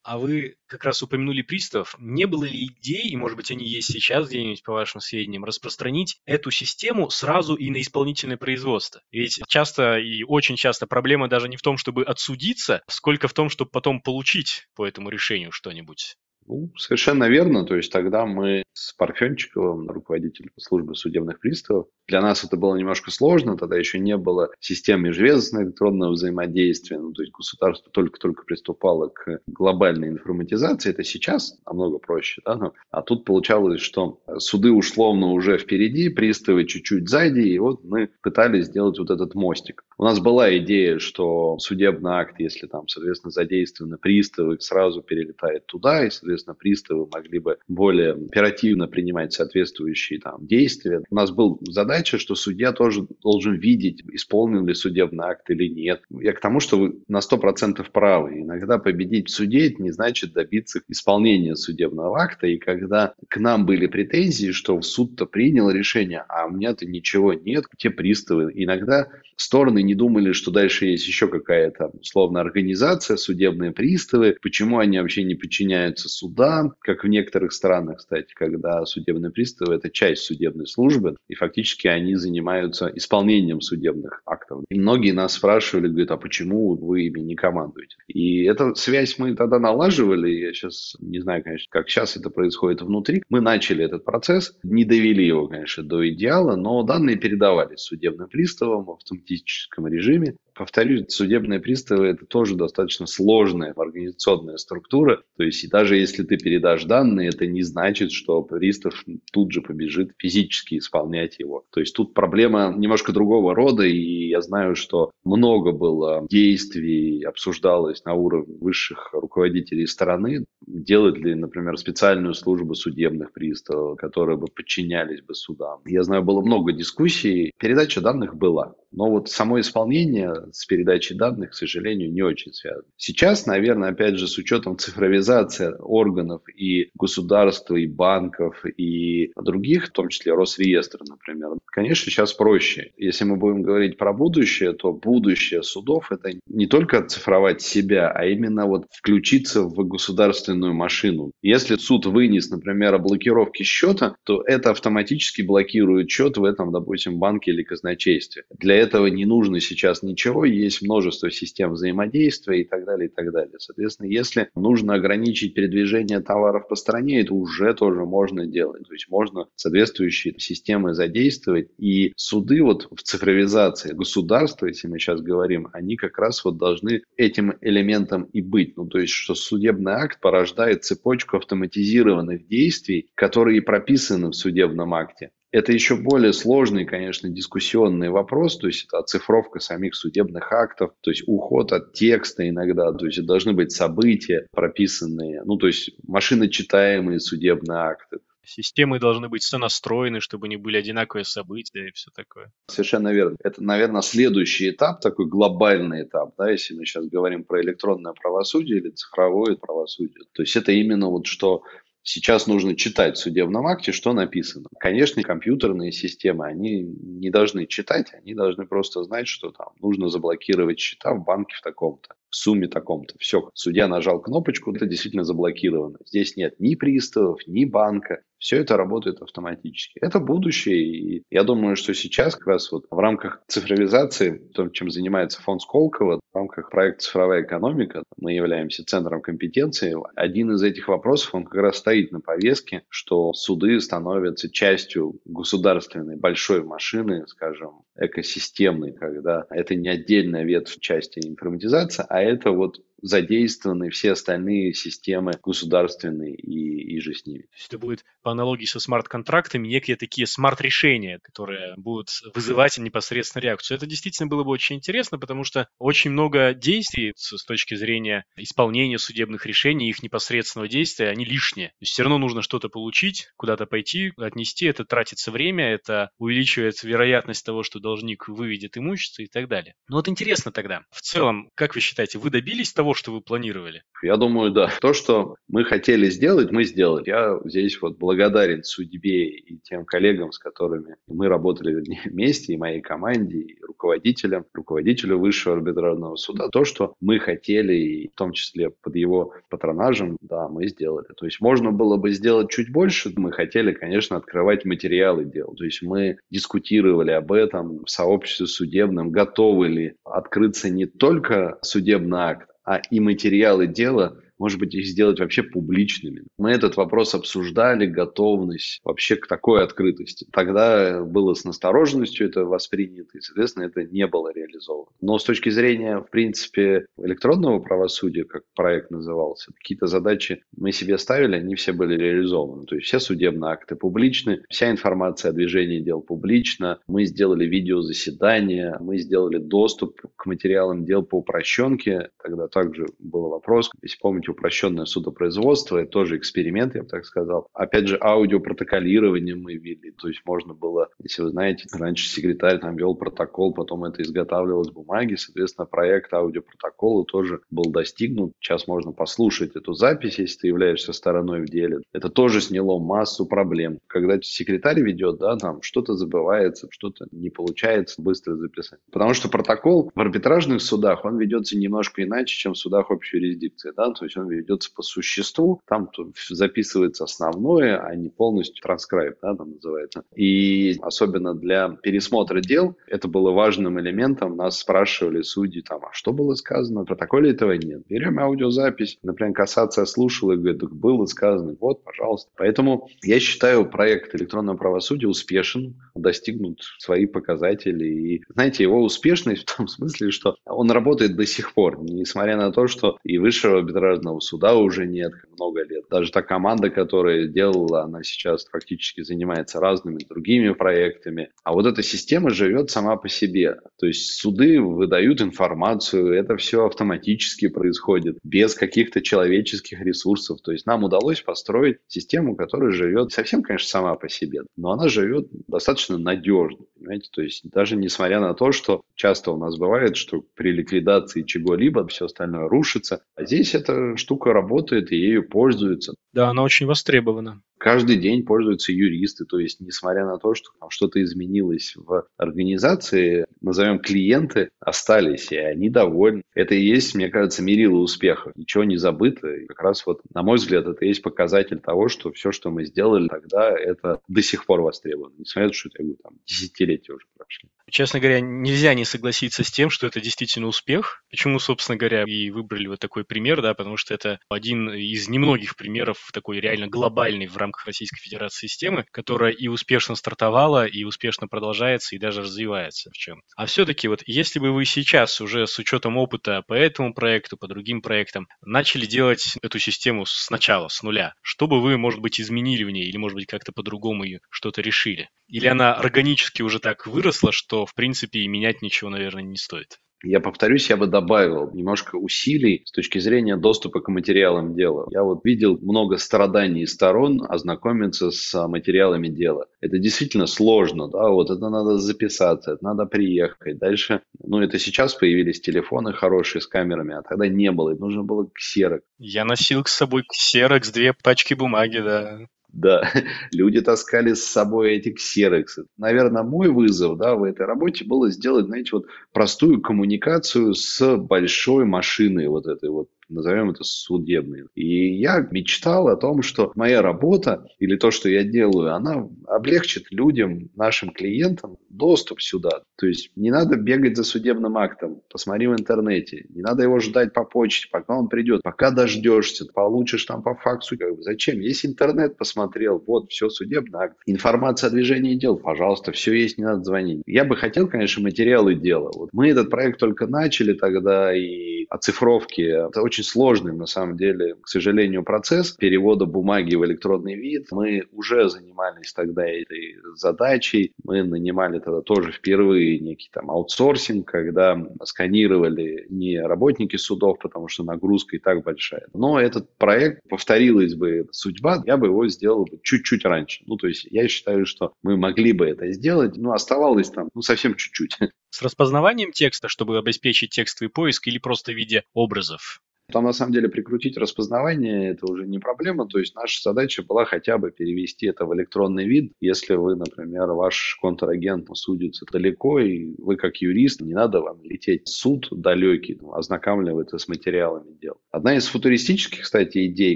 А 0.04 0.18
вы 0.18 0.56
как 0.66 0.84
раз 0.84 1.04
упомянули 1.04 1.44
приставов. 1.44 1.96
Не 2.00 2.26
было 2.26 2.46
ли 2.46 2.66
идей, 2.66 3.10
и 3.10 3.16
может 3.16 3.38
быть 3.38 3.52
они 3.52 3.68
есть 3.68 3.92
сейчас 3.94 4.28
где-нибудь 4.28 4.64
по 4.64 4.74
вашим 4.74 5.00
сведениям, 5.00 5.46
распространить 5.46 6.20
эту 6.26 6.50
систему 6.50 7.12
сразу 7.12 7.54
и 7.54 7.70
на 7.70 7.80
исполнительное 7.82 8.38
производство? 8.38 9.02
Ведь 9.12 9.42
часто 9.48 10.00
и 10.00 10.24
очень 10.24 10.56
часто 10.56 10.88
проблема 10.88 11.30
даже 11.30 11.48
не 11.48 11.58
в 11.58 11.62
том, 11.62 11.78
чтобы 11.78 12.04
отсудиться, 12.04 12.82
сколько 12.88 13.28
в 13.28 13.34
том, 13.34 13.50
чтобы 13.50 13.70
потом 13.70 14.02
получить 14.02 14.68
по 14.76 14.88
этому 14.88 15.10
решению 15.10 15.52
что-нибудь. 15.52 16.18
Ну, 16.48 16.74
совершенно 16.78 17.30
верно. 17.30 17.66
То 17.66 17.76
есть 17.76 17.92
тогда 17.92 18.26
мы 18.26 18.64
с 18.74 18.94
Парфенчиковым, 18.94 19.90
руководителем 19.90 20.52
службы 20.58 20.96
судебных 20.96 21.40
приставов, 21.40 21.88
для 22.08 22.22
нас 22.22 22.44
это 22.44 22.58
было 22.58 22.76
немножко 22.76 23.12
сложно, 23.12 23.58
тогда 23.58 23.78
еще 23.78 24.00
не 24.00 24.18
было 24.18 24.50
систем 24.60 25.04
межведомственного 25.04 25.68
электронного 25.68 26.12
взаимодействия, 26.12 27.00
ну, 27.00 27.12
то 27.12 27.22
есть 27.22 27.34
государство 27.34 27.92
только-только 27.92 28.44
приступало 28.44 29.10
к 29.10 29.40
глобальной 29.48 30.10
информатизации, 30.10 30.92
это 30.92 31.04
сейчас 31.04 31.60
намного 31.66 32.00
проще, 32.00 32.42
да, 32.46 32.56
но, 32.56 32.74
а 32.90 33.02
тут 33.02 33.26
получалось, 33.26 33.82
что 33.82 34.22
суды 34.38 34.72
условно 34.72 35.32
уже 35.32 35.58
впереди, 35.58 36.10
приставы 36.10 36.66
чуть-чуть 36.66 37.10
сзади, 37.10 37.42
и 37.42 37.60
вот 37.60 37.84
мы 37.84 38.10
пытались 38.22 38.66
сделать 38.66 38.98
вот 39.00 39.10
этот 39.10 39.36
мостик. 39.36 39.84
У 39.98 40.04
нас 40.04 40.20
была 40.20 40.58
идея, 40.58 41.00
что 41.00 41.58
судебный 41.60 42.12
акт, 42.12 42.40
если 42.40 42.68
там, 42.68 42.88
соответственно, 42.88 43.32
задействованы 43.32 43.98
приставы, 43.98 44.60
сразу 44.60 45.02
перелетает 45.02 45.66
туда, 45.68 46.06
и, 46.06 46.10
соответственно, 46.10 46.56
приставы 46.56 47.08
могли 47.12 47.40
бы 47.40 47.58
более 47.68 48.14
оперативно 48.14 48.61
принимать 48.62 49.34
соответствующие 49.34 50.20
там 50.20 50.46
действия. 50.46 51.02
У 51.10 51.16
нас 51.16 51.32
был 51.32 51.60
задача 51.62 52.18
что 52.18 52.36
судья 52.36 52.72
тоже 52.72 53.08
должен 53.22 53.56
видеть, 53.56 54.04
исполнен 54.14 54.66
ли 54.66 54.74
судебный 54.74 55.26
акт 55.26 55.50
или 55.50 55.68
нет. 55.68 56.04
Я 56.10 56.34
к 56.34 56.40
тому, 56.40 56.60
что 56.60 56.78
вы 56.78 57.00
на 57.08 57.20
100% 57.20 57.86
правы. 57.92 58.40
Иногда 58.42 58.78
победить 58.78 59.30
в 59.30 59.32
суде 59.32 59.68
это 59.68 59.82
не 59.82 59.92
значит 59.92 60.34
добиться 60.34 60.82
исполнения 60.88 61.56
судебного 61.56 62.22
акта. 62.22 62.48
И 62.48 62.58
когда 62.58 63.14
к 63.28 63.38
нам 63.38 63.66
были 63.66 63.88
претензии, 63.88 64.52
что 64.52 64.82
суд-то 64.82 65.26
принял 65.26 65.70
решение, 65.70 66.24
а 66.30 66.46
у 66.46 66.52
меня-то 66.52 66.86
ничего 66.86 67.34
нет, 67.34 67.66
те 67.78 67.90
приставы. 67.90 68.52
Иногда 68.54 69.08
стороны 69.42 69.82
не 69.82 69.96
думали, 69.96 70.32
что 70.34 70.52
дальше 70.52 70.86
есть 70.86 71.08
еще 71.08 71.28
какая-то 71.28 71.92
условно 72.00 72.40
организация, 72.40 73.18
судебные 73.18 73.72
приставы, 73.72 74.38
почему 74.42 74.78
они 74.80 75.00
вообще 75.00 75.24
не 75.24 75.36
подчиняются 75.36 76.10
судам, 76.10 76.74
как 76.80 77.04
в 77.04 77.08
некоторых 77.08 77.52
странах, 77.52 77.98
кстати, 77.98 78.34
когда 78.52 78.86
судебные 78.86 79.32
приставы– 79.32 79.76
это 79.76 79.90
часть 79.90 80.24
судебной 80.24 80.68
службы, 80.68 81.16
и 81.28 81.36
фактически 81.36 81.88
они 81.88 82.16
занимаются 82.16 82.92
исполнением 82.94 83.62
судебных 83.62 84.22
актов. 84.26 84.64
И 84.70 84.80
многие 84.80 85.12
нас 85.12 85.34
спрашивали, 85.34 85.88
говорят, 85.88 86.12
а 86.12 86.18
почему 86.18 86.76
вы 86.76 87.04
ими 87.04 87.22
не 87.22 87.36
командуете? 87.36 87.96
И 88.08 88.44
эту 88.44 88.76
связь 88.76 89.18
мы 89.18 89.36
тогда 89.36 89.60
налаживали, 89.60 90.30
я 90.30 90.54
сейчас 90.54 90.96
не 91.00 91.20
знаю, 91.20 91.44
конечно, 91.44 91.68
как 91.70 91.90
сейчас 91.90 92.18
это 92.18 92.30
происходит 92.30 92.82
внутри. 92.82 93.24
Мы 93.30 93.42
начали 93.42 93.84
этот 93.86 94.06
процесс, 94.06 94.58
не 94.64 94.86
довели 94.86 95.26
его, 95.26 95.48
конечно, 95.48 95.84
до 95.84 96.08
идеала, 96.10 96.56
но 96.56 96.84
данные 96.84 97.18
передавались 97.18 97.80
судебным 97.80 98.28
приставам 98.28 98.86
в 98.86 98.92
автоматическом 98.92 99.88
режиме. 99.88 100.36
Повторюсь, 100.54 101.06
судебные 101.10 101.60
приставы– 101.60 102.08
это 102.08 102.26
тоже 102.26 102.56
достаточно 102.56 103.08
сложная 103.08 103.74
организационная 103.76 104.58
структура. 104.58 105.24
То 105.38 105.44
есть, 105.44 105.70
даже 105.70 105.98
если 105.98 106.24
ты 106.24 106.38
передашь 106.38 106.86
данные, 106.86 107.30
это 107.30 107.46
не 107.48 107.64
значит, 107.64 108.12
что 108.12 108.42
пристав 108.42 109.04
тут 109.32 109.52
же 109.52 109.62
побежит 109.62 110.12
физически 110.18 110.78
исполнять 110.78 111.40
его. 111.40 111.66
То 111.72 111.80
есть, 111.80 111.96
тут 111.96 112.14
проблема 112.14 112.74
немножко 112.78 113.14
другого 113.14 113.56
рода, 113.56 113.84
и 113.84 114.28
я 114.28 114.42
знаю, 114.42 114.76
что 114.76 115.12
много 115.24 115.72
было 115.72 116.26
действий, 116.30 117.24
обсуждалось 117.24 118.04
на 118.06 118.14
уровне 118.14 118.58
высших 118.60 119.10
руководителей 119.14 119.88
страны, 119.88 120.46
делать 120.68 121.18
ли, 121.18 121.34
например, 121.34 121.78
специальную 121.78 122.34
службу 122.34 122.76
судебных 122.76 123.32
приставов, 123.32 123.98
которые 123.98 124.38
бы 124.38 124.48
подчинялись 124.48 125.22
бы 125.22 125.34
судам. 125.34 125.80
Я 125.86 126.04
знаю, 126.04 126.24
было 126.24 126.42
много 126.42 126.74
дискуссий. 126.74 127.52
Передача 127.58 128.02
данных 128.02 128.36
была. 128.36 128.76
Но 128.92 129.10
вот 129.10 129.30
само 129.30 129.60
исполнение 129.60 130.34
с 130.52 130.66
передачей 130.66 131.16
данных, 131.16 131.52
к 131.52 131.54
сожалению, 131.54 132.12
не 132.12 132.22
очень 132.22 132.54
связано. 132.54 132.84
Сейчас, 132.98 133.46
наверное, 133.46 133.90
опять 133.90 134.18
же, 134.18 134.28
с 134.28 134.38
учетом 134.38 134.78
цифровизации 134.78 135.74
органов 135.80 136.42
и 136.56 136.90
государства, 136.96 137.76
и 137.76 137.88
банков, 137.88 138.64
и 138.66 139.32
других, 139.36 139.88
в 139.88 139.92
том 139.92 140.10
числе 140.10 140.34
Росреестра, 140.34 141.04
например, 141.08 141.52
конечно, 141.66 142.12
сейчас 142.12 142.34
проще. 142.34 142.92
Если 142.98 143.24
мы 143.24 143.38
будем 143.38 143.62
говорить 143.62 143.98
про 143.98 144.14
будущее, 144.14 144.74
то 144.74 144.92
будущее 144.92 145.64
судов– 145.64 146.08
это 146.12 146.32
не 146.48 146.68
только 146.68 147.04
цифровать 147.04 147.62
себя, 147.62 148.12
а 148.12 148.26
именно 148.26 148.66
вот 148.66 148.86
включиться 148.92 149.64
в 149.64 149.88
государственную 149.88 150.74
машину. 150.74 151.32
Если 151.42 151.76
суд 151.78 152.06
вынес, 152.06 152.50
например, 152.50 152.96
о 152.96 153.00
блокировке 153.00 153.64
счета, 153.64 154.16
то 154.24 154.44
это 154.46 154.72
автоматически 154.72 155.42
блокирует 155.42 156.10
счет 156.10 156.38
в 156.38 156.44
этом, 156.44 156.72
допустим, 156.72 157.18
банке 157.18 157.52
или 157.52 157.64
казначействе. 157.64 158.44
Для 158.58 158.81
этого 158.82 159.08
не 159.08 159.26
нужно 159.26 159.60
сейчас 159.60 160.04
ничего, 160.04 160.46
есть 160.46 160.82
множество 160.82 161.32
систем 161.32 161.74
взаимодействия 161.74 162.62
и 162.62 162.64
так 162.64 162.86
далее, 162.86 163.08
и 163.08 163.12
так 163.12 163.32
далее. 163.32 163.56
Соответственно, 163.60 164.08
если 164.08 164.50
нужно 164.56 164.96
ограничить 164.96 165.54
передвижение 165.54 166.20
товаров 166.20 166.68
по 166.68 166.76
стране, 166.76 167.22
это 167.22 167.34
уже 167.34 167.74
тоже 167.74 168.06
можно 168.06 168.46
делать. 168.46 168.88
То 168.88 168.94
есть 168.94 169.10
можно 169.10 169.48
соответствующие 169.56 170.38
системы 170.40 170.94
задействовать. 170.94 171.70
И 171.78 172.14
суды 172.16 172.62
вот 172.64 172.88
в 172.92 173.02
цифровизации 173.04 173.94
государства, 173.94 174.68
если 174.68 174.88
мы 174.88 175.00
сейчас 175.00 175.22
говорим, 175.22 175.70
они 175.74 175.96
как 175.96 176.18
раз 176.18 176.44
вот 176.44 176.58
должны 176.58 177.04
этим 177.18 177.54
элементом 177.62 178.24
и 178.24 178.42
быть. 178.42 178.76
Ну, 178.78 178.88
то 178.88 179.00
есть, 179.00 179.14
что 179.14 179.36
судебный 179.36 179.94
акт 179.94 180.20
порождает 180.20 180.84
цепочку 180.84 181.38
автоматизированных 181.38 182.48
действий, 182.48 183.10
которые 183.16 183.62
прописаны 183.62 184.30
в 184.30 184.34
судебном 184.34 184.94
акте. 184.94 185.32
Это 185.52 185.74
еще 185.74 185.98
более 185.98 186.32
сложный, 186.32 186.86
конечно, 186.86 187.30
дискуссионный 187.30 188.10
вопрос, 188.10 188.58
то 188.58 188.68
есть 188.68 188.86
это 188.86 189.00
оцифровка 189.00 189.60
самих 189.60 189.96
судебных 189.96 190.52
актов, 190.54 190.92
то 191.02 191.12
есть 191.12 191.24
уход 191.28 191.74
от 191.74 191.94
текста 191.94 192.48
иногда, 192.48 192.94
то 192.94 193.06
есть 193.06 193.26
должны 193.26 193.52
быть 193.52 193.72
события 193.74 194.48
прописанные, 194.52 195.44
ну 195.44 195.58
то 195.58 195.68
есть 195.68 195.92
машиночитаемые 196.08 197.20
судебные 197.20 197.80
акты. 197.80 198.20
Системы 198.44 199.00
должны 199.00 199.30
быть 199.30 199.44
сонастроены, 199.44 200.20
чтобы 200.20 200.48
не 200.48 200.58
были 200.58 200.78
одинаковые 200.78 201.26
события 201.26 201.88
и 201.88 201.92
все 201.92 202.10
такое. 202.14 202.52
Совершенно 202.68 203.14
верно. 203.14 203.38
Это, 203.44 203.64
наверное, 203.64 204.02
следующий 204.02 204.72
этап, 204.72 205.00
такой 205.00 205.28
глобальный 205.28 206.04
этап, 206.04 206.34
да, 206.38 206.50
если 206.50 206.74
мы 206.74 206.86
сейчас 206.86 207.06
говорим 207.08 207.44
про 207.44 207.62
электронное 207.62 208.14
правосудие 208.14 208.80
или 208.80 208.90
цифровое 208.90 209.56
правосудие. 209.58 210.24
То 210.34 210.42
есть 210.42 210.56
это 210.56 210.72
именно 210.72 211.10
вот 211.10 211.28
что 211.28 211.64
Сейчас 212.04 212.48
нужно 212.48 212.76
читать 212.76 213.18
в 213.18 213.20
судебном 213.20 213.68
акте, 213.68 213.92
что 213.92 214.14
написано. 214.14 214.68
Конечно, 214.80 215.22
компьютерные 215.22 215.92
системы, 215.92 216.48
они 216.48 216.82
не 216.84 217.30
должны 217.30 217.68
читать, 217.68 218.14
они 218.14 218.34
должны 218.34 218.66
просто 218.66 219.04
знать, 219.04 219.28
что 219.28 219.52
там 219.52 219.70
нужно 219.80 220.10
заблокировать 220.10 220.80
счета 220.80 221.14
в 221.14 221.24
банке 221.24 221.56
в 221.56 221.62
таком-то 221.62 222.16
в 222.32 222.36
сумме 222.36 222.68
таком-то. 222.68 223.14
Все, 223.20 223.52
судья 223.54 223.88
нажал 223.88 224.22
кнопочку, 224.22 224.74
это 224.74 224.88
действительно 224.88 225.26
заблокировано. 225.26 226.00
Здесь 226.06 226.38
нет 226.38 226.60
ни 226.60 226.76
приставов, 226.76 227.46
ни 227.46 227.66
банка. 227.66 228.24
Все 228.42 228.58
это 228.58 228.76
работает 228.76 229.22
автоматически. 229.22 230.00
Это 230.02 230.20
будущее. 230.20 230.84
И 230.84 231.24
я 231.30 231.44
думаю, 231.44 231.76
что 231.76 231.94
сейчас 231.94 232.36
как 232.36 232.48
раз 232.48 232.72
вот 232.72 232.86
в 232.90 232.98
рамках 232.98 233.44
цифровизации, 233.48 234.40
том, 234.54 234.72
чем 234.72 234.90
занимается 234.90 235.40
фонд 235.44 235.62
Сколково, 235.62 236.20
в 236.34 236.36
рамках 236.36 236.72
проекта 236.72 237.04
«Цифровая 237.04 237.44
экономика», 237.44 238.04
мы 238.18 238.34
являемся 238.34 238.84
центром 238.84 239.22
компетенции. 239.22 239.96
Один 240.16 240.52
из 240.54 240.64
этих 240.64 240.88
вопросов, 240.88 241.36
он 241.36 241.44
как 241.44 241.62
раз 241.62 241.78
стоит 241.78 242.12
на 242.12 242.20
повестке, 242.20 242.82
что 242.90 243.32
суды 243.34 243.80
становятся 243.80 244.50
частью 244.50 245.20
государственной 245.26 246.18
большой 246.18 246.64
машины, 246.64 247.28
скажем, 247.28 247.84
экосистемной, 247.96 248.94
когда 248.94 249.46
это 249.52 249.76
не 249.76 249.90
отдельная 249.90 250.44
ветвь 250.44 250.80
части 250.80 251.20
информатизации, 251.20 252.06
а 252.10 252.22
это 252.22 252.52
вот 252.52 252.82
задействованы 253.02 253.90
все 253.90 254.12
остальные 254.14 254.74
системы 254.74 255.34
государственные 255.44 256.36
и, 256.36 256.96
и 256.96 257.00
же 257.00 257.14
с 257.14 257.26
ними. 257.26 257.44
То 257.44 257.56
есть 257.56 257.68
это 257.68 257.80
будет 257.80 258.06
по 258.22 258.32
аналогии 258.32 258.66
со 258.66 258.80
смарт-контрактами 258.80 259.68
некие 259.68 259.96
такие 259.96 260.28
смарт-решения, 260.28 261.20
которые 261.22 261.76
будут 261.78 262.10
вызывать 262.34 262.78
непосредственно 262.78 263.42
реакцию. 263.42 263.78
Это 263.78 263.86
действительно 263.86 264.28
было 264.28 264.44
бы 264.44 264.52
очень 264.52 264.78
интересно, 264.78 265.18
потому 265.18 265.44
что 265.44 265.68
очень 265.80 266.12
много 266.12 266.54
действий 266.54 267.14
с 267.16 267.44
точки 267.44 267.76
зрения 267.76 268.26
исполнения 268.36 269.00
судебных 269.00 269.46
решений, 269.46 269.90
их 269.90 270.04
непосредственного 270.04 270.68
действия, 270.68 271.10
они 271.10 271.26
лишние. 271.26 271.70
То 271.70 271.82
есть 271.82 271.94
все 271.94 272.04
равно 272.04 272.18
нужно 272.18 272.42
что-то 272.42 272.70
получить, 272.70 273.30
куда-то 273.38 273.66
пойти, 273.66 274.12
отнести, 274.18 274.66
это 274.66 274.86
тратится 274.86 275.32
время, 275.32 275.66
это 275.72 276.12
увеличивает 276.18 276.82
вероятность 276.84 277.46
того, 277.46 277.64
что 277.64 277.80
должник 277.80 278.28
выведет 278.28 278.78
имущество 278.78 279.24
и 279.24 279.28
так 279.28 279.48
далее. 279.48 279.76
Но 279.88 279.98
вот 279.98 280.08
интересно 280.08 280.52
тогда, 280.52 280.84
в 280.92 281.02
целом, 281.02 281.50
как 281.56 281.76
вы 281.76 281.82
считаете, 281.82 282.18
вы 282.20 282.30
добились 282.30 282.74
того, 282.74 282.91
того, 282.92 282.94
что 282.94 283.12
вы 283.14 283.22
планировали? 283.22 283.84
Я 284.04 284.18
думаю, 284.18 284.52
да. 284.52 284.70
То, 284.82 284.94
что 284.94 285.36
мы 285.48 285.64
хотели 285.64 286.10
сделать, 286.10 286.52
мы 286.52 286.64
сделали. 286.64 287.04
Я 287.08 287.40
здесь 287.46 287.80
вот 287.82 287.98
благодарен 287.98 288.64
судьбе 288.64 289.30
и 289.30 289.60
тем 289.60 289.86
коллегам, 289.86 290.32
с 290.32 290.40
которыми 290.40 290.96
мы 291.08 291.28
работали 291.28 291.84
вместе, 292.06 292.54
и 292.54 292.58
моей 292.58 292.82
команде, 292.82 293.38
и 293.38 293.62
руководителям, 293.62 294.46
руководителю 294.54 295.20
Высшего 295.20 295.56
арбитражного 295.56 296.16
суда. 296.16 296.50
То, 296.50 296.66
что 296.66 296.96
мы 297.00 297.20
хотели, 297.20 297.74
и 297.74 298.10
в 298.10 298.16
том 298.16 298.34
числе 298.34 298.72
под 298.72 298.96
его 298.96 299.34
патронажем, 299.50 300.18
да, 300.22 300.50
мы 300.50 300.68
сделали. 300.68 301.08
То 301.16 301.26
есть 301.26 301.40
можно 301.40 301.72
было 301.72 301.98
бы 301.98 302.12
сделать 302.12 302.50
чуть 302.50 302.72
больше. 302.72 303.12
Мы 303.16 303.32
хотели, 303.32 303.72
конечно, 303.72 304.18
открывать 304.18 304.66
материалы 304.66 305.26
дел. 305.26 305.54
То 305.58 305.64
есть 305.64 305.82
мы 305.82 306.18
дискутировали 306.32 307.12
об 307.12 307.32
этом 307.32 307.86
в 307.86 307.90
сообществе 307.90 308.48
судебном, 308.48 309.12
готовы 309.12 309.68
ли 309.68 309.94
открыться 310.04 310.70
не 310.70 310.88
только 310.88 311.60
судебный 311.62 312.18
акт, 312.20 312.51
а 312.64 312.82
и 312.90 313.00
материалы 313.00 313.68
дела 313.68 314.18
может 314.42 314.58
быть, 314.58 314.74
их 314.74 314.88
сделать 314.88 315.20
вообще 315.20 315.44
публичными. 315.44 316.24
Мы 316.40 316.50
этот 316.50 316.76
вопрос 316.76 317.14
обсуждали, 317.14 317.86
готовность 317.86 318.80
вообще 318.84 319.16
к 319.16 319.28
такой 319.28 319.64
открытости. 319.64 320.26
Тогда 320.32 321.04
было 321.04 321.36
с 321.36 321.44
настороженностью 321.44 322.28
это 322.28 322.44
воспринято, 322.44 323.20
и, 323.20 323.22
соответственно, 323.22 323.66
это 323.66 323.84
не 323.84 324.08
было 324.08 324.34
реализовано. 324.34 324.90
Но 325.00 325.20
с 325.20 325.26
точки 325.26 325.50
зрения, 325.50 326.00
в 326.00 326.10
принципе, 326.10 326.88
электронного 326.98 327.60
правосудия, 327.60 328.24
как 328.24 328.42
проект 328.56 328.90
назывался, 328.90 329.54
какие-то 329.54 329.86
задачи 329.86 330.42
мы 330.58 330.72
себе 330.72 330.98
ставили, 330.98 331.36
они 331.36 331.54
все 331.54 331.72
были 331.72 331.96
реализованы. 331.96 332.66
То 332.66 332.74
есть 332.74 332.88
все 332.88 333.00
судебные 333.00 333.52
акты 333.52 333.76
публичны, 333.76 334.42
вся 334.50 334.72
информация 334.72 335.30
о 335.30 335.34
движении 335.36 335.82
дел 335.82 336.02
публична, 336.02 336.80
мы 336.88 337.06
сделали 337.06 337.46
видеозаседания, 337.46 338.76
мы 338.80 338.98
сделали 338.98 339.38
доступ 339.38 340.02
к 340.16 340.26
материалам 340.26 340.84
дел 340.84 341.04
по 341.04 341.20
упрощенке. 341.20 342.10
Тогда 342.24 342.48
также 342.48 342.88
был 342.98 343.30
вопрос, 343.30 343.70
если 343.84 344.00
помните, 344.00 344.31
упрощенное 344.32 344.86
судопроизводство, 344.86 345.78
это 345.78 345.90
тоже 345.92 346.18
эксперимент, 346.18 346.76
я 346.76 346.84
бы 346.84 346.88
так 346.88 347.06
сказал. 347.06 347.48
Опять 347.54 347.88
же, 347.88 347.98
аудиопротоколирование 348.02 349.36
мы 349.36 349.56
ввели, 349.56 349.92
то 349.92 350.08
есть 350.08 350.22
можно 350.26 350.54
было, 350.54 350.90
если 351.02 351.24
вы 351.24 351.30
знаете, 351.30 351.68
раньше 351.74 352.08
секретарь 352.08 352.60
там 352.60 352.76
вел 352.76 352.96
протокол, 352.96 353.54
потом 353.54 353.84
это 353.86 354.02
изготавливалось 354.02 354.70
в 354.70 354.74
бумаге, 354.74 355.18
соответственно, 355.18 355.66
проект 355.66 356.14
аудиопротокола 356.14 357.06
тоже 357.06 357.42
был 357.50 357.72
достигнут. 357.72 358.34
Сейчас 358.40 358.68
можно 358.68 358.92
послушать 358.92 359.56
эту 359.56 359.74
запись, 359.74 360.20
если 360.20 360.40
ты 360.40 360.48
являешься 360.48 360.94
стороной 360.94 361.42
в 361.42 361.50
деле. 361.50 361.82
Это 361.94 362.10
тоже 362.10 362.42
сняло 362.42 362.80
массу 362.80 363.26
проблем. 363.26 363.80
Когда 363.88 364.20
секретарь 364.22 364.82
ведет, 364.82 365.18
да, 365.18 365.38
там 365.38 365.62
что-то 365.62 365.96
забывается, 365.96 366.68
что-то 366.70 367.06
не 367.12 367.30
получается 367.30 368.02
быстро 368.02 368.36
записать. 368.36 368.80
Потому 368.92 369.14
что 369.14 369.30
протокол 369.30 369.92
в 369.94 370.00
арбитражных 370.00 370.62
судах, 370.62 371.06
он 371.06 371.18
ведется 371.18 371.58
немножко 371.58 372.04
иначе, 372.04 372.36
чем 372.36 372.54
в 372.54 372.58
судах 372.58 372.92
общей 372.92 373.18
юрисдикции, 373.18 373.72
да, 373.76 373.92
то 373.92 374.06
есть 374.06 374.18
он 374.22 374.30
ведется 374.30 374.72
по 374.74 374.82
существу, 374.84 375.62
там 375.68 375.90
записывается 376.30 377.04
основное, 377.04 377.78
а 377.80 377.96
не 377.96 378.10
полностью 378.10 378.62
транскрайб, 378.62 379.16
да, 379.22 379.36
там 379.36 379.52
называется. 379.52 380.04
И 380.16 380.78
особенно 380.82 381.34
для 381.34 381.70
пересмотра 381.70 382.42
дел 382.42 382.78
это 382.88 383.08
было 383.08 383.32
важным 383.32 383.80
элементом. 383.80 384.36
Нас 384.36 384.60
спрашивали 384.60 385.22
судьи, 385.22 385.62
там, 385.62 385.84
а 385.86 385.90
что 385.92 386.14
было 386.14 386.36
сказано? 386.36 386.82
В 386.82 386.86
протоколе 386.86 387.32
этого 387.32 387.54
нет. 387.54 387.84
Берем 387.88 388.20
аудиозапись, 388.20 388.98
например, 389.04 389.34
кассация 389.34 389.86
слушала 389.86 390.34
и 390.34 390.38
говорит, 390.38 390.62
так 390.62 390.76
было 390.76 391.06
сказано, 391.06 391.56
вот, 391.60 391.84
пожалуйста. 391.84 392.32
Поэтому 392.38 392.88
я 393.04 393.20
считаю 393.20 393.70
проект 393.70 394.16
электронного 394.16 394.58
правосудия 394.58 395.08
успешен, 395.08 395.76
достигнут 395.96 396.62
свои 396.80 397.06
показатели. 397.06 397.86
И, 397.86 398.24
знаете, 398.30 398.64
его 398.64 398.84
успешность 398.84 399.44
в 399.50 399.58
том 399.58 399.68
смысле, 399.68 400.12
что 400.12 400.36
он 400.46 400.72
работает 400.72 401.16
до 401.16 401.26
сих 401.26 401.54
пор, 401.54 401.82
несмотря 401.82 402.38
на 402.38 402.52
то, 402.52 402.68
что 402.68 402.98
и 403.04 403.18
высшего 403.18 403.60
арбитражного 403.60 404.01
суда 404.20 404.56
уже 404.56 404.86
нет 404.86 405.12
много 405.42 405.64
лет. 405.64 405.86
Даже 405.90 406.12
та 406.12 406.22
команда, 406.22 406.70
которая 406.70 407.28
делала, 407.28 407.84
она 407.84 408.04
сейчас 408.04 408.46
фактически 408.46 409.02
занимается 409.02 409.60
разными 409.60 410.04
другими 410.08 410.54
проектами. 410.54 411.30
А 411.44 411.54
вот 411.54 411.66
эта 411.66 411.82
система 411.82 412.30
живет 412.30 412.70
сама 412.70 412.96
по 412.98 413.10
себе. 413.10 413.58
То 413.80 413.88
есть 413.88 414.14
суды 414.20 414.62
выдают 414.62 415.22
информацию, 415.22 416.14
это 416.14 416.38
все 416.38 416.66
автоматически 416.66 417.48
происходит, 417.48 418.18
без 418.24 418.56
каких-то 418.56 419.02
человеческих 419.02 419.82
ресурсов. 419.82 420.42
То 420.42 420.52
есть 420.52 420.66
нам 420.66 420.84
удалось 420.84 421.22
построить 421.22 421.78
систему, 421.88 422.36
которая 422.36 422.72
живет 422.72 423.12
совсем, 423.12 423.42
конечно, 423.42 423.68
сама 423.68 423.96
по 423.96 424.10
себе, 424.10 424.42
но 424.56 424.72
она 424.72 424.88
живет 424.90 425.28
достаточно 425.48 425.98
надежно. 425.98 426.66
Понимаете? 426.82 427.10
То 427.12 427.22
есть 427.22 427.50
даже 427.50 427.76
несмотря 427.76 428.20
на 428.20 428.34
то, 428.34 428.52
что 428.52 428.82
часто 428.96 429.32
у 429.32 429.38
нас 429.38 429.58
бывает, 429.58 429.96
что 429.96 430.24
при 430.36 430.52
ликвидации 430.52 431.24
чего-либо 431.24 431.88
все 431.88 432.06
остальное 432.06 432.50
рушится, 432.50 433.04
а 433.16 433.26
здесь 433.26 433.56
эта 433.56 433.96
штука 433.98 434.34
работает 434.34 434.92
и 434.92 434.98
ею 434.98 435.28
пользуются. 435.28 435.94
Да, 436.14 436.30
она 436.30 436.44
очень 436.44 436.66
востребована 436.66 437.42
каждый 437.62 437.98
день 437.98 438.26
пользуются 438.26 438.72
юристы. 438.72 439.26
То 439.26 439.38
есть, 439.40 439.60
несмотря 439.62 440.06
на 440.06 440.18
то, 440.18 440.34
что 440.34 440.50
там 440.60 440.70
что-то 440.72 441.02
изменилось 441.02 441.76
в 441.76 442.08
организации, 442.18 443.28
назовем 443.40 443.80
клиенты, 443.80 444.50
остались, 444.60 445.32
и 445.32 445.38
они 445.38 445.70
довольны. 445.70 446.24
Это 446.34 446.56
и 446.56 446.66
есть, 446.66 446.96
мне 446.96 447.10
кажется, 447.10 447.44
мерило 447.44 447.78
успеха. 447.78 448.32
Ничего 448.36 448.64
не 448.64 448.78
забыто. 448.78 449.28
И 449.28 449.46
как 449.46 449.62
раз 449.62 449.86
вот, 449.86 450.02
на 450.14 450.24
мой 450.24 450.38
взгляд, 450.38 450.66
это 450.66 450.84
и 450.84 450.88
есть 450.88 451.04
показатель 451.04 451.60
того, 451.60 451.88
что 451.88 452.12
все, 452.12 452.32
что 452.32 452.50
мы 452.50 452.66
сделали 452.66 453.08
тогда, 453.08 453.56
это 453.56 454.02
до 454.08 454.22
сих 454.24 454.46
пор 454.46 454.62
востребовано. 454.62 455.14
Несмотря 455.20 455.46
на 455.46 455.52
то, 455.52 455.58
что 455.58 455.70
я 455.78 455.84
говорю, 455.84 456.00
там, 456.04 456.14
десятилетия 456.26 456.94
уже 456.94 457.06
прошли. 457.16 457.50
Честно 457.70 458.00
говоря, 458.00 458.20
нельзя 458.20 458.74
не 458.74 458.86
согласиться 458.86 459.44
с 459.44 459.52
тем, 459.52 459.70
что 459.70 459.88
это 459.88 460.02
действительно 460.02 460.48
успех. 460.48 461.04
Почему, 461.10 461.40
собственно 461.40 461.78
говоря, 461.78 462.04
и 462.06 462.32
выбрали 462.32 462.68
вот 462.68 462.80
такой 462.80 463.06
пример, 463.06 463.42
да, 463.42 463.54
потому 463.54 463.78
что 463.78 463.94
это 463.94 464.20
один 464.30 464.72
из 464.72 465.08
немногих 465.08 465.56
примеров 465.56 466.10
такой 466.12 466.40
реально 466.40 466.68
глобальной 466.68 467.28
в 467.28 467.38
рамках 467.38 467.51
Российской 467.66 468.00
Федерации 468.00 468.48
системы, 468.48 468.86
которая 468.92 469.32
и 469.32 469.48
успешно 469.48 469.96
стартовала, 469.96 470.66
и 470.66 470.84
успешно 470.84 471.28
продолжается, 471.28 471.96
и 471.96 472.00
даже 472.00 472.22
развивается 472.22 472.90
в 472.90 472.94
чем. 472.94 473.22
А 473.36 473.46
все-таки 473.46 473.88
вот 473.88 474.02
если 474.06 474.40
бы 474.40 474.52
вы 474.52 474.66
сейчас 474.66 475.22
уже 475.22 475.48
с 475.48 475.58
учетом 475.60 475.98
опыта 475.98 476.44
по 476.48 476.54
этому 476.54 476.94
проекту, 476.94 477.38
по 477.38 477.48
другим 477.48 477.82
проектам, 477.82 478.28
начали 478.42 478.86
делать 478.86 479.38
эту 479.42 479.60
систему 479.60 480.06
сначала, 480.06 480.68
с 480.68 480.84
нуля, 480.84 481.14
что 481.22 481.48
бы 481.48 481.62
вы, 481.62 481.78
может 481.78 482.00
быть, 482.00 482.20
изменили 482.20 482.64
в 482.64 482.70
ней, 482.70 482.88
или, 482.88 482.98
может 482.98 483.16
быть, 483.16 483.28
как-то 483.28 483.52
по-другому 483.52 484.04
ее 484.04 484.20
что-то 484.30 484.62
решили? 484.62 485.10
Или 485.28 485.48
она 485.48 485.74
органически 485.74 486.42
уже 486.42 486.60
так 486.60 486.88
выросла, 486.88 487.32
что, 487.32 487.66
в 487.66 487.74
принципе, 487.74 488.20
и 488.20 488.28
менять 488.28 488.62
ничего, 488.62 488.90
наверное, 488.90 489.24
не 489.24 489.38
стоит? 489.38 489.80
Я 490.04 490.20
повторюсь, 490.20 490.70
я 490.70 490.78
бы 490.78 490.88
добавил 490.88 491.52
немножко 491.54 491.96
усилий 491.96 492.64
с 492.66 492.72
точки 492.72 493.00
зрения 493.00 493.38
доступа 493.38 493.82
к 493.82 493.88
материалам 493.90 494.56
дела. 494.56 494.88
Я 494.92 495.04
вот 495.04 495.24
видел 495.24 495.58
много 495.62 495.98
страданий 495.98 496.66
сторон 496.66 497.22
ознакомиться 497.28 498.12
с 498.12 498.48
материалами 498.48 499.08
дела. 499.08 499.48
Это 499.60 499.78
действительно 499.78 500.26
сложно, 500.26 500.88
да, 500.88 501.10
вот 501.10 501.30
это 501.30 501.50
надо 501.50 501.78
записаться, 501.78 502.54
это 502.54 502.64
надо 502.64 502.86
приехать. 502.86 503.60
Дальше, 503.60 504.02
ну 504.24 504.42
это 504.42 504.58
сейчас 504.58 504.96
появились 504.96 505.42
телефоны 505.42 505.94
хорошие 505.94 506.42
с 506.42 506.48
камерами, 506.48 506.96
а 506.96 507.04
тогда 507.04 507.28
не 507.28 507.52
было, 507.52 507.72
это 507.72 507.82
нужно 507.82 508.04
было 508.04 508.30
ксерок. 508.34 508.82
Я 508.98 509.26
носил 509.26 509.64
с 509.66 509.72
собой 509.72 510.04
ксерокс, 510.08 510.72
две 510.72 510.94
пачки 510.94 511.34
бумаги, 511.34 511.78
да. 511.78 512.20
Да, 512.54 512.82
люди 513.32 513.62
таскали 513.62 514.14
с 514.14 514.26
собой 514.26 514.74
эти 514.74 514.92
ксероксы. 514.92 515.66
Наверное, 515.78 516.24
мой 516.24 516.50
вызов 516.50 516.98
да, 516.98 517.16
в 517.16 517.24
этой 517.24 517.46
работе 517.46 517.86
было 517.86 518.10
сделать, 518.10 518.46
знаете, 518.46 518.72
вот 518.74 518.86
простую 519.14 519.62
коммуникацию 519.62 520.54
с 520.54 520.98
большой 520.98 521.66
машиной 521.66 522.28
вот 522.28 522.48
этой 522.48 522.70
вот 522.70 522.90
назовем 523.12 523.52
это 523.52 523.64
судебной. 523.64 524.46
И 524.56 524.96
я 524.96 525.28
мечтал 525.32 525.88
о 525.88 525.96
том, 525.96 526.22
что 526.22 526.52
моя 526.56 526.82
работа 526.82 527.46
или 527.60 527.76
то, 527.76 527.92
что 527.92 528.10
я 528.10 528.24
делаю, 528.24 528.74
она 528.74 529.08
облегчит 529.28 529.92
людям, 529.92 530.50
нашим 530.56 530.92
клиентам 530.92 531.58
доступ 531.70 532.22
сюда. 532.22 532.64
То 532.78 532.88
есть 532.88 533.12
не 533.16 533.32
надо 533.32 533.58
бегать 533.58 533.98
за 533.98 534.04
судебным 534.04 534.58
актом, 534.58 535.02
посмотри 535.10 535.48
в 535.48 535.54
интернете, 535.54 536.26
не 536.30 536.42
надо 536.42 536.64
его 536.64 536.80
ждать 536.80 537.14
по 537.14 537.24
почте, 537.24 537.68
пока 537.72 537.98
он 537.98 538.08
придет. 538.08 538.42
Пока 538.44 538.72
дождешься, 538.72 539.46
получишь 539.54 540.06
там 540.06 540.24
по 540.24 540.36
факсу. 540.36 540.76
Зачем? 541.00 541.40
Есть 541.40 541.66
интернет, 541.66 542.18
посмотрел, 542.18 542.84
вот, 542.86 543.12
все, 543.12 543.30
судебный 543.30 543.80
акт. 543.82 543.98
Информация 544.06 544.70
о 544.70 544.72
движении 544.72 545.16
дел, 545.16 545.38
пожалуйста, 545.38 545.92
все 545.92 546.14
есть, 546.14 546.38
не 546.38 546.44
надо 546.44 546.64
звонить. 546.64 547.02
Я 547.06 547.26
бы 547.26 547.36
хотел, 547.36 547.68
конечно, 547.68 548.04
материалы 548.04 548.56
дела. 548.56 548.92
Вот 548.96 549.10
мы 549.14 549.30
этот 549.30 549.50
проект 549.50 549.80
только 549.80 550.08
начали 550.08 550.54
тогда, 550.54 551.16
и 551.16 551.66
оцифровки, 551.70 552.42
это 552.42 552.82
очень 552.82 553.01
сложный, 553.02 553.54
на 553.54 553.66
самом 553.66 553.98
деле, 553.98 554.36
к 554.36 554.48
сожалению, 554.48 555.04
процесс 555.04 555.52
перевода 555.52 556.06
бумаги 556.06 556.56
в 556.56 556.66
электронный 556.66 557.16
вид. 557.16 557.48
Мы 557.52 557.84
уже 557.92 558.30
занимались 558.30 558.94
тогда 558.94 559.26
этой 559.26 559.78
задачей. 559.96 560.74
Мы 560.84 561.04
нанимали 561.04 561.60
тогда 561.60 561.82
тоже 561.82 562.12
впервые 562.12 562.80
некий 562.80 563.10
там 563.12 563.32
аутсорсинг, 563.32 564.08
когда 564.08 564.58
сканировали 564.84 565.86
не 565.90 566.20
работники 566.20 566.76
судов, 566.78 567.20
потому 567.20 567.48
что 567.48 567.64
нагрузка 567.64 568.16
и 568.16 568.20
так 568.20 568.44
большая. 568.44 568.88
Но 568.94 569.20
этот 569.20 569.56
проект, 569.58 570.02
повторилась 570.10 570.76
бы 570.76 571.08
судьба, 571.12 571.64
я 571.66 571.78
бы 571.78 571.88
его 571.88 572.08
сделал 572.08 572.46
бы 572.46 572.60
чуть-чуть 572.64 573.06
раньше. 573.06 573.44
Ну, 573.46 573.58
то 573.58 573.68
есть 573.68 573.88
я 573.90 574.08
считаю, 574.08 574.46
что 574.46 574.74
мы 574.84 574.98
могли 574.98 575.34
бы 575.34 575.48
это 575.48 575.72
сделать, 575.72 576.18
но 576.18 576.34
оставалось 576.34 576.90
там 576.90 577.10
ну, 577.14 577.22
совсем 577.22 577.56
чуть-чуть. 577.56 577.98
С 578.30 578.42
распознаванием 578.42 579.12
текста, 579.12 579.50
чтобы 579.50 579.78
обеспечить 579.78 580.32
текстовый 580.32 580.70
поиск 580.70 581.08
или 581.08 581.18
просто 581.18 581.52
в 581.52 581.56
виде 581.56 581.84
образов? 581.94 582.62
Там, 582.92 583.06
на 583.06 583.14
самом 583.14 583.34
деле, 583.34 583.50
прикрутить 583.50 583.98
распознавание– 583.98 584.90
это 584.92 585.06
уже 585.12 585.26
не 585.28 585.40
проблема. 585.40 585.88
То 585.88 586.00
есть, 586.00 586.16
наша 586.16 586.42
задача 586.42 586.84
была 586.84 587.06
хотя 587.06 587.38
бы 587.38 587.52
перевести 587.52 588.08
это 588.08 588.26
в 588.26 588.36
электронный 588.36 588.86
вид. 588.86 589.14
Если 589.20 589.56
вы, 589.56 589.76
например, 589.76 590.28
ваш 590.32 590.78
контрагент 590.82 591.48
судится 591.54 592.06
далеко, 592.12 592.60
и 592.60 592.94
вы 592.98 593.16
как 593.16 593.38
юрист, 593.38 593.82
не 593.82 593.94
надо 593.94 594.22
вам 594.22 594.42
лететь 594.44 594.88
в 594.88 594.90
суд 594.90 595.28
далекий, 595.32 596.00
ознакомливаться 596.12 596.98
с 596.98 597.08
материалами 597.08 597.72
дел. 597.82 597.96
Одна 598.12 598.36
из 598.36 598.48
футуристических, 598.48 599.22
кстати, 599.22 599.68
идей, 599.68 599.96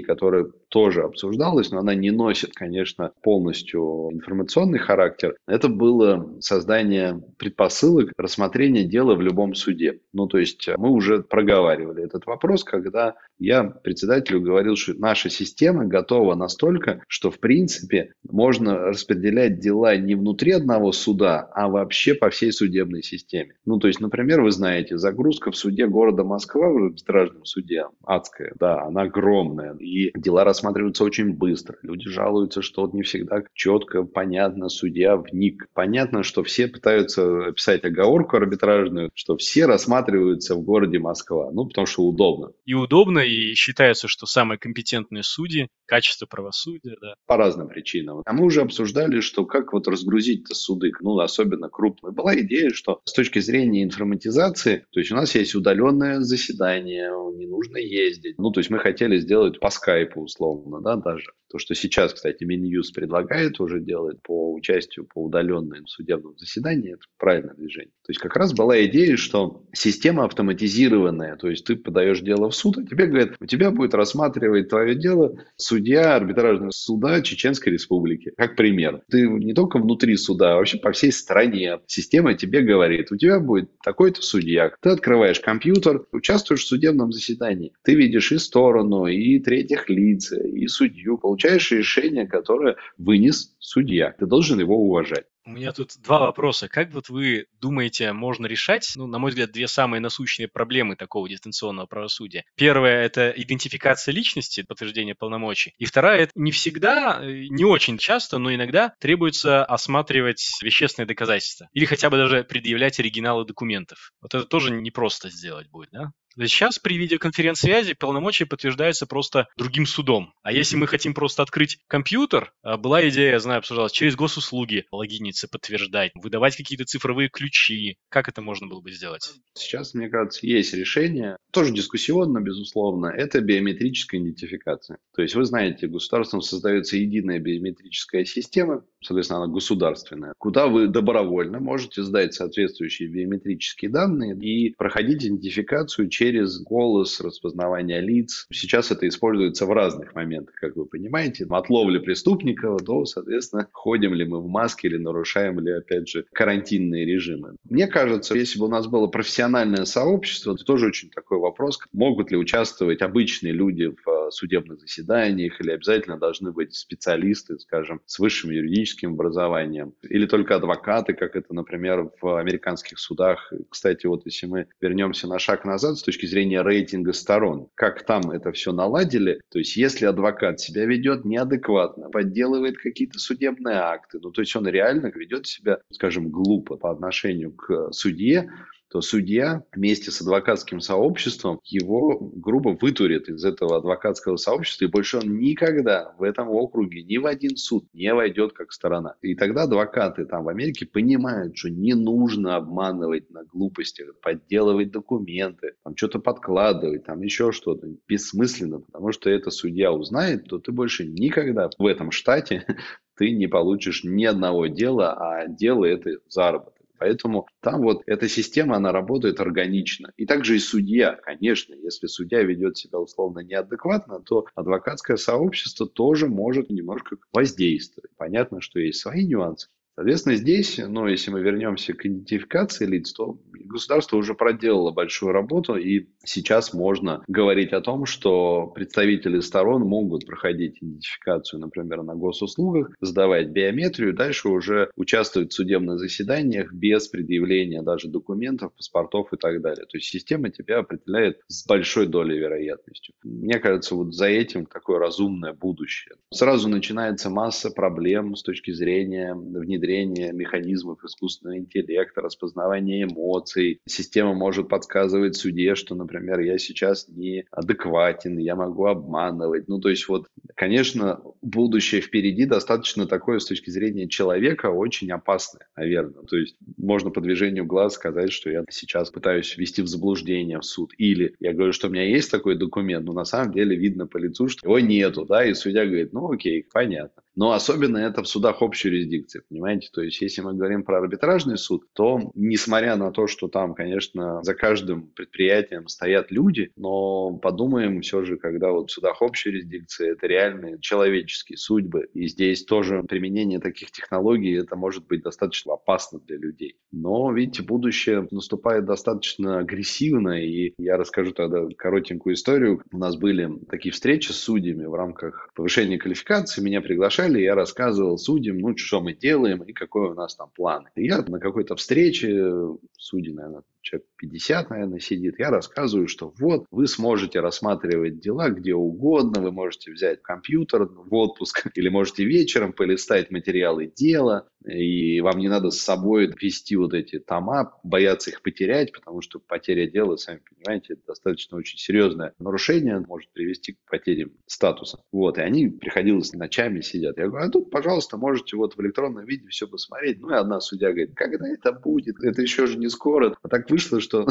которая 0.00 0.50
тоже 0.68 1.02
обсуждалась, 1.02 1.70
но 1.70 1.78
она 1.78 1.94
не 1.94 2.10
носит, 2.10 2.52
конечно, 2.52 3.12
полностью 3.22 4.10
информационный 4.12 4.78
характер, 4.78 5.36
это 5.46 5.68
было 5.68 6.36
создание 6.40 7.22
предпосылок 7.38 8.12
рассмотрения 8.16 8.84
дела 8.84 9.14
в 9.14 9.20
любом 9.20 9.54
суде. 9.54 10.00
Ну, 10.12 10.26
то 10.26 10.38
есть 10.38 10.68
мы 10.76 10.90
уже 10.90 11.22
проговаривали 11.22 12.04
этот 12.04 12.26
вопрос, 12.26 12.64
когда 12.64 13.14
я 13.38 13.64
председателю 13.64 14.40
говорил, 14.40 14.76
что 14.76 14.94
наша 14.94 15.28
система 15.28 15.84
готова 15.84 16.34
настолько, 16.34 17.02
что 17.08 17.30
в 17.30 17.38
принципе 17.38 18.12
можно 18.28 18.78
распределять 18.78 19.60
дела 19.60 19.96
не 19.96 20.14
внутри 20.14 20.52
одного 20.52 20.92
суда, 20.92 21.48
а 21.54 21.68
вообще 21.68 22.14
по 22.14 22.30
всей 22.30 22.52
судебной 22.52 23.02
системе. 23.02 23.54
Ну, 23.64 23.78
то 23.78 23.88
есть, 23.88 24.00
например, 24.00 24.42
вы 24.42 24.50
знаете, 24.50 24.98
загрузка 24.98 25.50
в 25.50 25.56
суде 25.56 25.86
города 25.86 26.24
Москва, 26.24 26.68
в 26.68 26.76
арбитражном 26.76 27.44
суде, 27.44 27.86
адская, 28.04 28.52
да, 28.58 28.82
она 28.82 29.02
огромная. 29.02 29.74
И 29.74 30.12
дела 30.18 30.44
рассматриваются 30.56 31.04
очень 31.04 31.34
быстро. 31.34 31.76
Люди 31.82 32.08
жалуются, 32.08 32.62
что 32.62 32.88
не 32.92 33.02
всегда 33.02 33.42
четко, 33.52 34.04
понятно, 34.04 34.70
судья 34.70 35.16
вник. 35.16 35.68
Понятно, 35.74 36.22
что 36.22 36.42
все 36.42 36.66
пытаются 36.66 37.52
писать 37.52 37.84
оговорку 37.84 38.36
арбитражную, 38.36 39.10
что 39.14 39.36
все 39.36 39.66
рассматриваются 39.66 40.54
в 40.54 40.62
городе 40.62 40.98
Москва. 40.98 41.50
Ну, 41.52 41.66
потому 41.66 41.86
что 41.86 42.04
удобно. 42.04 42.52
И 42.64 42.72
удобно, 42.72 43.18
и 43.18 43.52
считается, 43.54 44.08
что 44.08 44.24
самые 44.24 44.58
компетентные 44.58 45.22
судьи, 45.22 45.68
качество 45.84 46.24
правосудия, 46.24 46.96
да. 47.02 47.14
По 47.26 47.36
разным 47.36 47.68
причинам. 47.68 48.22
А 48.24 48.32
мы 48.32 48.46
уже 48.46 48.62
обсуждали, 48.62 49.20
что 49.20 49.44
как 49.44 49.74
вот 49.74 49.88
разгрузить 49.88 50.46
суды, 50.48 50.90
ну, 51.00 51.18
особенно 51.18 51.68
крупные. 51.68 52.12
Была 52.12 52.34
идея, 52.40 52.70
что 52.70 53.00
с 53.04 53.12
точки 53.12 53.40
зрения 53.40 53.82
информатизации, 53.82 54.86
то 54.90 55.00
есть 55.00 55.12
у 55.12 55.16
нас 55.16 55.34
есть 55.34 55.54
удаленное 55.54 56.20
заседание, 56.20 57.10
не 57.36 57.46
нужно 57.46 57.76
ездить. 57.76 58.38
Ну, 58.38 58.50
то 58.50 58.60
есть 58.60 58.70
мы 58.70 58.78
хотели 58.78 59.18
сделать 59.18 59.60
по 59.60 59.70
скайпу 59.70 60.22
условно, 60.22 60.45
да, 60.54 60.96
даже. 60.96 61.32
То, 61.48 61.58
что 61.58 61.74
сейчас, 61.74 62.12
кстати, 62.12 62.42
Минюст 62.44 62.94
предлагает 62.94 63.60
уже 63.60 63.80
делать 63.80 64.20
по 64.22 64.52
участию 64.52 65.06
по 65.06 65.24
удаленным 65.24 65.86
судебным 65.86 66.36
заседаниям, 66.36 66.94
это 66.94 67.04
правильное 67.18 67.54
движение. 67.54 67.92
То 68.04 68.10
есть 68.10 68.20
как 68.20 68.36
раз 68.36 68.52
была 68.52 68.84
идея, 68.86 69.16
что 69.16 69.64
система 69.72 70.24
автоматизированная, 70.24 71.36
то 71.36 71.48
есть 71.48 71.64
ты 71.64 71.76
подаешь 71.76 72.20
дело 72.20 72.50
в 72.50 72.54
суд, 72.54 72.78
а 72.78 72.84
тебе 72.84 73.06
говорят, 73.06 73.36
у 73.38 73.46
тебя 73.46 73.70
будет 73.70 73.94
рассматривать 73.94 74.68
твое 74.68 74.96
дело 74.96 75.36
судья 75.56 76.16
арбитражного 76.16 76.70
суда 76.70 77.20
Чеченской 77.20 77.72
Республики. 77.72 78.32
Как 78.36 78.56
пример. 78.56 79.02
Ты 79.08 79.28
не 79.28 79.54
только 79.54 79.78
внутри 79.78 80.16
суда, 80.16 80.54
а 80.54 80.56
вообще 80.56 80.78
по 80.78 80.92
всей 80.92 81.12
стране. 81.12 81.78
Система 81.86 82.34
тебе 82.34 82.62
говорит, 82.62 83.12
у 83.12 83.16
тебя 83.16 83.38
будет 83.38 83.70
такой-то 83.84 84.20
судья. 84.20 84.72
Ты 84.80 84.90
открываешь 84.90 85.40
компьютер, 85.40 86.06
участвуешь 86.12 86.64
в 86.64 86.68
судебном 86.68 87.12
заседании. 87.12 87.72
Ты 87.84 87.94
видишь 87.94 88.32
и 88.32 88.38
сторону, 88.38 89.06
и 89.06 89.38
третьих 89.38 89.88
лиц, 89.88 90.32
и 90.44 90.66
судью, 90.68 91.18
получаешь 91.18 91.70
решение, 91.70 92.26
которое 92.26 92.76
вынес 92.98 93.56
судья. 93.58 94.14
Ты 94.18 94.26
должен 94.26 94.60
его 94.60 94.76
уважать. 94.76 95.26
У 95.46 95.50
меня 95.50 95.72
тут 95.72 95.92
два 96.02 96.18
вопроса. 96.18 96.68
Как 96.68 96.92
вот 96.92 97.08
вы 97.08 97.46
думаете, 97.60 98.12
можно 98.12 98.46
решать, 98.46 98.92
ну, 98.96 99.06
на 99.06 99.20
мой 99.20 99.30
взгляд, 99.30 99.52
две 99.52 99.68
самые 99.68 100.00
насущные 100.00 100.48
проблемы 100.48 100.96
такого 100.96 101.28
дистанционного 101.28 101.86
правосудия? 101.86 102.44
Первая– 102.56 103.04
это 103.04 103.32
идентификация 103.36 104.12
личности, 104.12 104.62
подтверждение 104.62 105.14
полномочий. 105.14 105.72
И 105.78 105.84
вторая– 105.84 106.18
это 106.22 106.32
не 106.34 106.50
всегда, 106.50 107.20
э, 107.22 107.46
не 107.48 107.64
очень 107.64 107.96
часто, 107.96 108.38
но 108.38 108.52
иногда 108.52 108.94
требуется 108.98 109.64
осматривать 109.64 110.50
вещественные 110.62 111.06
доказательства. 111.06 111.68
Или 111.72 111.84
хотя 111.84 112.10
бы 112.10 112.16
даже 112.16 112.42
предъявлять 112.42 112.98
оригиналы 112.98 113.46
документов. 113.46 114.10
Вот 114.20 114.34
это 114.34 114.46
тоже 114.46 114.72
непросто 114.72 115.30
сделать 115.30 115.68
будет, 115.68 115.90
да? 115.92 116.10
Сейчас 116.38 116.78
при 116.78 116.98
видеоконференц-связи 116.98 117.94
полномочия 117.94 118.44
подтверждаются 118.44 119.06
просто 119.06 119.48
другим 119.56 119.86
судом. 119.86 120.34
А 120.42 120.52
если 120.52 120.76
мы 120.76 120.86
хотим 120.86 121.14
просто 121.14 121.42
открыть 121.42 121.78
компьютер, 121.86 122.52
а, 122.62 122.76
была 122.76 123.08
идея, 123.08 123.32
я 123.32 123.40
знаю, 123.40 123.58
обсуждалась, 123.58 123.92
через 123.92 124.16
госуслуги 124.16 124.84
логиниться, 124.92 125.48
подтверждать, 125.48 126.12
выдавать 126.14 126.56
какие-то 126.56 126.84
цифровые 126.84 127.30
ключи. 127.30 127.96
Как 128.10 128.28
это 128.28 128.42
можно 128.42 128.66
было 128.66 128.80
бы 128.80 128.92
сделать? 128.92 129.32
Сейчас, 129.54 129.94
мне 129.94 130.10
кажется, 130.10 130.46
есть 130.46 130.74
решение, 130.74 131.36
тоже 131.52 131.72
дискуссионно, 131.72 132.40
безусловно, 132.40 133.06
это 133.06 133.40
биометрическая 133.40 134.20
идентификация. 134.20 134.98
То 135.14 135.22
есть 135.22 135.34
вы 135.34 135.44
знаете, 135.44 135.86
государством 135.86 136.42
создается 136.42 136.98
единая 136.98 137.38
биометрическая 137.38 138.26
система, 138.26 138.84
соответственно, 139.02 139.44
она 139.44 139.52
государственная, 139.52 140.34
куда 140.36 140.66
вы 140.66 140.88
добровольно 140.88 141.60
можете 141.60 142.02
сдать 142.02 142.34
соответствующие 142.34 143.08
биометрические 143.08 143.90
данные 143.90 144.36
и 144.36 144.74
проходить 144.74 145.24
идентификацию 145.24 146.10
через 146.10 146.25
голос, 146.64 147.20
распознавание 147.20 148.00
лиц. 148.00 148.46
Сейчас 148.52 148.90
это 148.90 149.06
используется 149.08 149.66
в 149.66 149.72
разных 149.72 150.14
моментах, 150.14 150.54
как 150.56 150.76
вы 150.76 150.86
понимаете. 150.86 151.46
От 151.48 151.70
ловли 151.70 151.98
преступников 151.98 152.82
до, 152.82 153.04
соответственно, 153.04 153.68
ходим 153.72 154.14
ли 154.14 154.24
мы 154.24 154.40
в 154.40 154.48
маске 154.48 154.88
или 154.88 154.96
нарушаем 154.96 155.60
ли, 155.60 155.72
опять 155.72 156.08
же, 156.08 156.24
карантинные 156.32 157.04
режимы. 157.04 157.56
Мне 157.68 157.86
кажется, 157.86 158.34
если 158.34 158.58
бы 158.58 158.66
у 158.66 158.70
нас 158.70 158.86
было 158.86 159.06
профессиональное 159.06 159.84
сообщество, 159.84 160.54
это 160.54 160.64
тоже 160.64 160.86
очень 160.86 161.10
такой 161.10 161.38
вопрос, 161.38 161.78
могут 161.92 162.30
ли 162.30 162.36
участвовать 162.36 163.02
обычные 163.02 163.52
люди 163.52 163.86
в 163.86 164.08
э, 164.08 164.30
судебных 164.30 164.80
заседаниях 164.80 165.60
или 165.60 165.70
обязательно 165.70 166.18
должны 166.18 166.52
быть 166.52 166.74
специалисты, 166.74 167.58
скажем, 167.58 168.00
с 168.06 168.18
высшим 168.18 168.50
юридическим 168.50 169.12
образованием, 169.14 169.92
или 170.02 170.26
только 170.26 170.56
адвокаты, 170.56 171.12
как 171.12 171.36
это, 171.36 171.54
например, 171.54 172.10
в 172.20 172.38
американских 172.38 172.98
судах. 172.98 173.52
Кстати, 173.68 174.06
вот 174.06 174.22
если 174.24 174.46
мы 174.46 174.66
вернемся 174.80 175.28
на 175.28 175.38
шаг 175.38 175.64
назад 175.64 175.98
с 175.98 176.02
точки 176.02 176.15
зрения 176.24 176.62
рейтинга 176.62 177.12
сторон, 177.12 177.68
как 177.74 178.04
там 178.04 178.30
это 178.30 178.52
все 178.52 178.72
наладили, 178.72 179.42
то 179.50 179.58
есть 179.58 179.76
если 179.76 180.06
адвокат 180.06 180.60
себя 180.60 180.86
ведет 180.86 181.26
неадекватно, 181.26 182.08
подделывает 182.08 182.78
какие-то 182.78 183.18
судебные 183.18 183.76
акты, 183.76 184.18
ну 184.22 184.30
то 184.30 184.40
есть 184.40 184.56
он 184.56 184.66
реально 184.66 185.08
ведет 185.14 185.46
себя, 185.46 185.80
скажем, 185.90 186.30
глупо 186.30 186.76
по 186.76 186.90
отношению 186.90 187.52
к 187.52 187.92
судье, 187.92 188.50
то 188.90 189.00
судья 189.00 189.64
вместе 189.74 190.10
с 190.10 190.20
адвокатским 190.20 190.80
сообществом 190.80 191.60
его 191.64 192.18
грубо 192.18 192.76
вытурит 192.80 193.28
из 193.28 193.44
этого 193.44 193.78
адвокатского 193.78 194.36
сообщества, 194.36 194.84
и 194.84 194.88
больше 194.88 195.18
он 195.18 195.38
никогда 195.38 196.14
в 196.18 196.22
этом 196.22 196.48
округе 196.48 197.02
ни 197.02 197.16
в 197.16 197.26
один 197.26 197.56
суд 197.56 197.86
не 197.92 198.12
войдет 198.14 198.52
как 198.52 198.72
сторона. 198.72 199.14
И 199.22 199.34
тогда 199.34 199.64
адвокаты 199.64 200.24
там 200.24 200.44
в 200.44 200.48
Америке 200.48 200.86
понимают, 200.86 201.56
что 201.56 201.70
не 201.70 201.94
нужно 201.94 202.56
обманывать 202.56 203.30
на 203.30 203.44
глупостях, 203.44 204.18
подделывать 204.20 204.92
документы, 204.92 205.74
там 205.82 205.96
что-то 205.96 206.20
подкладывать, 206.20 207.04
там 207.04 207.22
еще 207.22 207.52
что-то. 207.52 207.88
Бессмысленно, 208.08 208.80
потому 208.80 209.12
что 209.12 209.30
это 209.30 209.50
судья 209.50 209.92
узнает, 209.92 210.44
то 210.44 210.58
ты 210.58 210.72
больше 210.72 211.06
никогда 211.06 211.70
в 211.78 211.86
этом 211.86 212.10
штате 212.10 212.64
ты 213.16 213.30
не 213.30 213.46
получишь 213.46 214.04
ни 214.04 214.24
одного 214.24 214.66
дела, 214.66 215.14
а 215.14 215.48
дело 215.48 215.84
это 215.84 216.10
заработок. 216.28 216.75
Поэтому 216.98 217.46
там 217.60 217.82
вот 217.82 218.02
эта 218.06 218.28
система, 218.28 218.76
она 218.76 218.92
работает 218.92 219.40
органично. 219.40 220.12
И 220.16 220.26
также 220.26 220.56
и 220.56 220.58
судья, 220.58 221.18
конечно, 221.22 221.74
если 221.74 222.06
судья 222.06 222.42
ведет 222.42 222.76
себя 222.76 222.98
условно 222.98 223.40
неадекватно, 223.40 224.20
то 224.20 224.46
адвокатское 224.54 225.16
сообщество 225.16 225.86
тоже 225.86 226.28
может 226.28 226.70
немножко 226.70 227.16
воздействовать. 227.32 228.10
Понятно, 228.16 228.60
что 228.60 228.80
есть 228.80 229.00
свои 229.00 229.26
нюансы. 229.26 229.68
Соответственно, 229.96 230.36
здесь, 230.36 230.78
ну, 230.78 231.06
если 231.06 231.30
мы 231.30 231.40
вернемся 231.40 231.94
к 231.94 232.04
идентификации 232.04 232.84
лиц, 232.84 233.14
то 233.14 233.38
государство 233.52 234.18
уже 234.18 234.34
проделало 234.34 234.90
большую 234.92 235.32
работу, 235.32 235.76
и 235.76 236.08
сейчас 236.22 236.74
можно 236.74 237.24
говорить 237.28 237.72
о 237.72 237.80
том, 237.80 238.04
что 238.04 238.66
представители 238.66 239.40
сторон 239.40 239.82
могут 239.82 240.26
проходить 240.26 240.76
идентификацию, 240.82 241.60
например, 241.60 242.02
на 242.02 242.14
госуслугах, 242.14 242.90
сдавать 243.00 243.48
биометрию, 243.48 244.12
дальше 244.12 244.50
уже 244.50 244.90
участвовать 244.96 245.52
в 245.52 245.54
судебных 245.54 245.98
заседаниях 245.98 246.74
без 246.74 247.08
предъявления 247.08 247.80
даже 247.80 248.08
документов, 248.08 248.74
паспортов 248.76 249.32
и 249.32 249.38
так 249.38 249.62
далее. 249.62 249.86
То 249.86 249.96
есть 249.96 250.10
система 250.10 250.50
тебя 250.50 250.80
определяет 250.80 251.40
с 251.48 251.66
большой 251.66 252.06
долей 252.06 252.38
вероятностью. 252.38 253.14
Мне 253.22 253.58
кажется, 253.58 253.94
вот 253.94 254.14
за 254.14 254.26
этим 254.26 254.66
такое 254.66 254.98
разумное 254.98 255.54
будущее. 255.54 256.16
Сразу 256.30 256.68
начинается 256.68 257.30
масса 257.30 257.70
проблем 257.70 258.36
с 258.36 258.42
точки 258.42 258.72
зрения 258.72 259.34
внедрения 259.34 259.85
внедрение 259.86 260.32
механизмов 260.32 261.04
искусственного 261.04 261.58
интеллекта, 261.58 262.20
распознавание 262.20 263.04
эмоций. 263.04 263.80
Система 263.86 264.34
может 264.34 264.68
подсказывать 264.68 265.36
суде, 265.36 265.74
что, 265.74 265.94
например, 265.94 266.40
я 266.40 266.58
сейчас 266.58 267.06
неадекватен, 267.08 268.38
я 268.38 268.56
могу 268.56 268.86
обманывать. 268.86 269.68
Ну, 269.68 269.80
то 269.80 269.88
есть 269.88 270.08
вот, 270.08 270.26
конечно, 270.54 271.20
будущее 271.40 272.00
впереди 272.00 272.46
достаточно 272.46 273.06
такое 273.06 273.38
с 273.38 273.46
точки 273.46 273.70
зрения 273.70 274.08
человека 274.08 274.66
очень 274.66 275.10
опасное, 275.12 275.68
наверное. 275.76 276.24
То 276.24 276.36
есть 276.36 276.56
можно 276.76 277.10
по 277.10 277.20
движению 277.20 277.64
глаз 277.64 277.94
сказать, 277.94 278.32
что 278.32 278.50
я 278.50 278.64
сейчас 278.68 279.10
пытаюсь 279.10 279.56
ввести 279.56 279.82
в 279.82 279.86
заблуждение 279.86 280.58
в 280.58 280.64
суд. 280.64 280.92
Или 280.98 281.34
я 281.38 281.52
говорю, 281.52 281.72
что 281.72 281.88
у 281.88 281.90
меня 281.90 282.04
есть 282.04 282.30
такой 282.30 282.56
документ, 282.56 283.06
но 283.06 283.12
на 283.12 283.24
самом 283.24 283.52
деле 283.52 283.76
видно 283.76 284.06
по 284.06 284.18
лицу, 284.18 284.48
что 284.48 284.66
его 284.66 284.80
нету, 284.80 285.24
да, 285.24 285.44
и 285.44 285.54
судья 285.54 285.86
говорит, 285.86 286.12
ну 286.12 286.32
окей, 286.32 286.66
понятно. 286.72 287.22
Но 287.36 287.52
особенно 287.52 287.98
это 287.98 288.22
в 288.22 288.28
судах 288.28 288.62
общей 288.62 288.88
юрисдикции, 288.88 289.42
понимаете? 289.48 289.90
То 289.92 290.02
есть, 290.02 290.20
если 290.22 290.40
мы 290.40 290.54
говорим 290.54 290.82
про 290.82 290.98
арбитражный 290.98 291.58
суд, 291.58 291.84
то, 291.92 292.32
несмотря 292.34 292.96
на 292.96 293.12
то, 293.12 293.26
что 293.26 293.48
там, 293.48 293.74
конечно, 293.74 294.42
за 294.42 294.54
каждым 294.54 295.08
предприятием 295.08 295.86
стоят 295.86 296.30
люди, 296.30 296.72
но 296.76 297.34
подумаем 297.34 298.00
все 298.00 298.24
же, 298.24 298.38
когда 298.38 298.72
вот 298.72 298.90
в 298.90 298.92
судах 298.92 299.20
общей 299.20 299.50
юрисдикции 299.50 300.12
это 300.12 300.26
реальные 300.26 300.80
человеческие 300.80 301.58
судьбы, 301.58 302.08
и 302.14 302.26
здесь 302.26 302.64
тоже 302.64 303.02
применение 303.02 303.60
таких 303.60 303.90
технологий, 303.90 304.58
это 304.58 304.74
может 304.74 305.06
быть 305.06 305.22
достаточно 305.22 305.74
опасно 305.74 306.18
для 306.20 306.38
людей. 306.38 306.76
Но, 306.90 307.30
видите, 307.32 307.62
будущее 307.62 308.26
наступает 308.30 308.86
достаточно 308.86 309.58
агрессивно, 309.58 310.42
и 310.42 310.72
я 310.78 310.96
расскажу 310.96 311.32
тогда 311.32 311.66
коротенькую 311.76 312.34
историю. 312.34 312.82
У 312.92 312.98
нас 312.98 313.16
были 313.16 313.50
такие 313.68 313.92
встречи 313.92 314.32
с 314.32 314.36
судьями 314.36 314.86
в 314.86 314.94
рамках 314.94 315.50
повышения 315.54 315.98
квалификации, 315.98 316.62
меня 316.62 316.80
приглашали 316.80 317.25
приглашали, 317.26 317.42
я 317.42 317.54
рассказывал 317.54 318.18
судьям, 318.18 318.58
ну, 318.58 318.76
что 318.76 319.00
мы 319.00 319.14
делаем 319.14 319.62
и 319.62 319.72
какой 319.72 320.10
у 320.10 320.14
нас 320.14 320.36
там 320.36 320.50
план. 320.54 320.88
И 320.94 321.06
я 321.06 321.22
на 321.22 321.38
какой-то 321.38 321.76
встрече, 321.76 322.76
судьи, 322.96 323.32
наверное, 323.32 323.62
человек 323.86 324.06
50, 324.16 324.70
наверное, 324.70 324.98
сидит, 324.98 325.38
я 325.38 325.50
рассказываю, 325.50 326.08
что 326.08 326.34
вот, 326.38 326.66
вы 326.70 326.88
сможете 326.88 327.40
рассматривать 327.40 328.18
дела 328.18 328.50
где 328.50 328.74
угодно, 328.74 329.40
вы 329.40 329.52
можете 329.52 329.92
взять 329.92 330.22
компьютер 330.22 330.86
в 330.86 331.14
отпуск 331.14 331.66
или 331.74 331.88
можете 331.88 332.24
вечером 332.24 332.72
полистать 332.72 333.30
материалы 333.30 333.92
дела, 333.94 334.48
и 334.66 335.20
вам 335.20 335.38
не 335.38 335.48
надо 335.48 335.70
с 335.70 335.80
собой 335.80 336.32
вести 336.40 336.74
вот 336.74 336.94
эти 336.94 337.20
тома, 337.20 337.78
бояться 337.84 338.30
их 338.30 338.42
потерять, 338.42 338.92
потому 338.92 339.20
что 339.20 339.38
потеря 339.38 339.88
дела, 339.88 340.16
сами 340.16 340.40
понимаете, 340.48 340.94
это 340.94 341.02
достаточно 341.06 341.56
очень 341.56 341.78
серьезное 341.78 342.32
нарушение, 342.40 342.98
может 342.98 343.30
привести 343.30 343.74
к 343.74 343.78
потере 343.88 344.30
статуса. 344.46 344.98
Вот, 345.12 345.38
и 345.38 345.42
они 345.42 345.68
приходилось 345.68 346.32
ночами 346.32 346.80
сидят. 346.80 347.18
Я 347.18 347.28
говорю, 347.28 347.46
а 347.46 347.50
тут, 347.50 347.70
пожалуйста, 347.70 348.16
можете 348.16 348.56
вот 348.56 348.76
в 348.76 348.80
электронном 348.80 349.24
виде 349.24 349.46
все 349.48 349.68
посмотреть. 349.68 350.20
Ну 350.20 350.30
и 350.30 350.34
одна 350.34 350.60
судья 350.60 350.88
говорит, 350.88 351.14
когда 351.14 351.46
это 351.48 351.72
будет? 351.72 352.22
Это 352.24 352.42
еще 352.42 352.66
же 352.66 352.78
не 352.78 352.88
скоро. 352.88 353.36
А 353.42 353.48
так 353.48 353.68
вышло, 353.76 354.00
что 354.00 354.26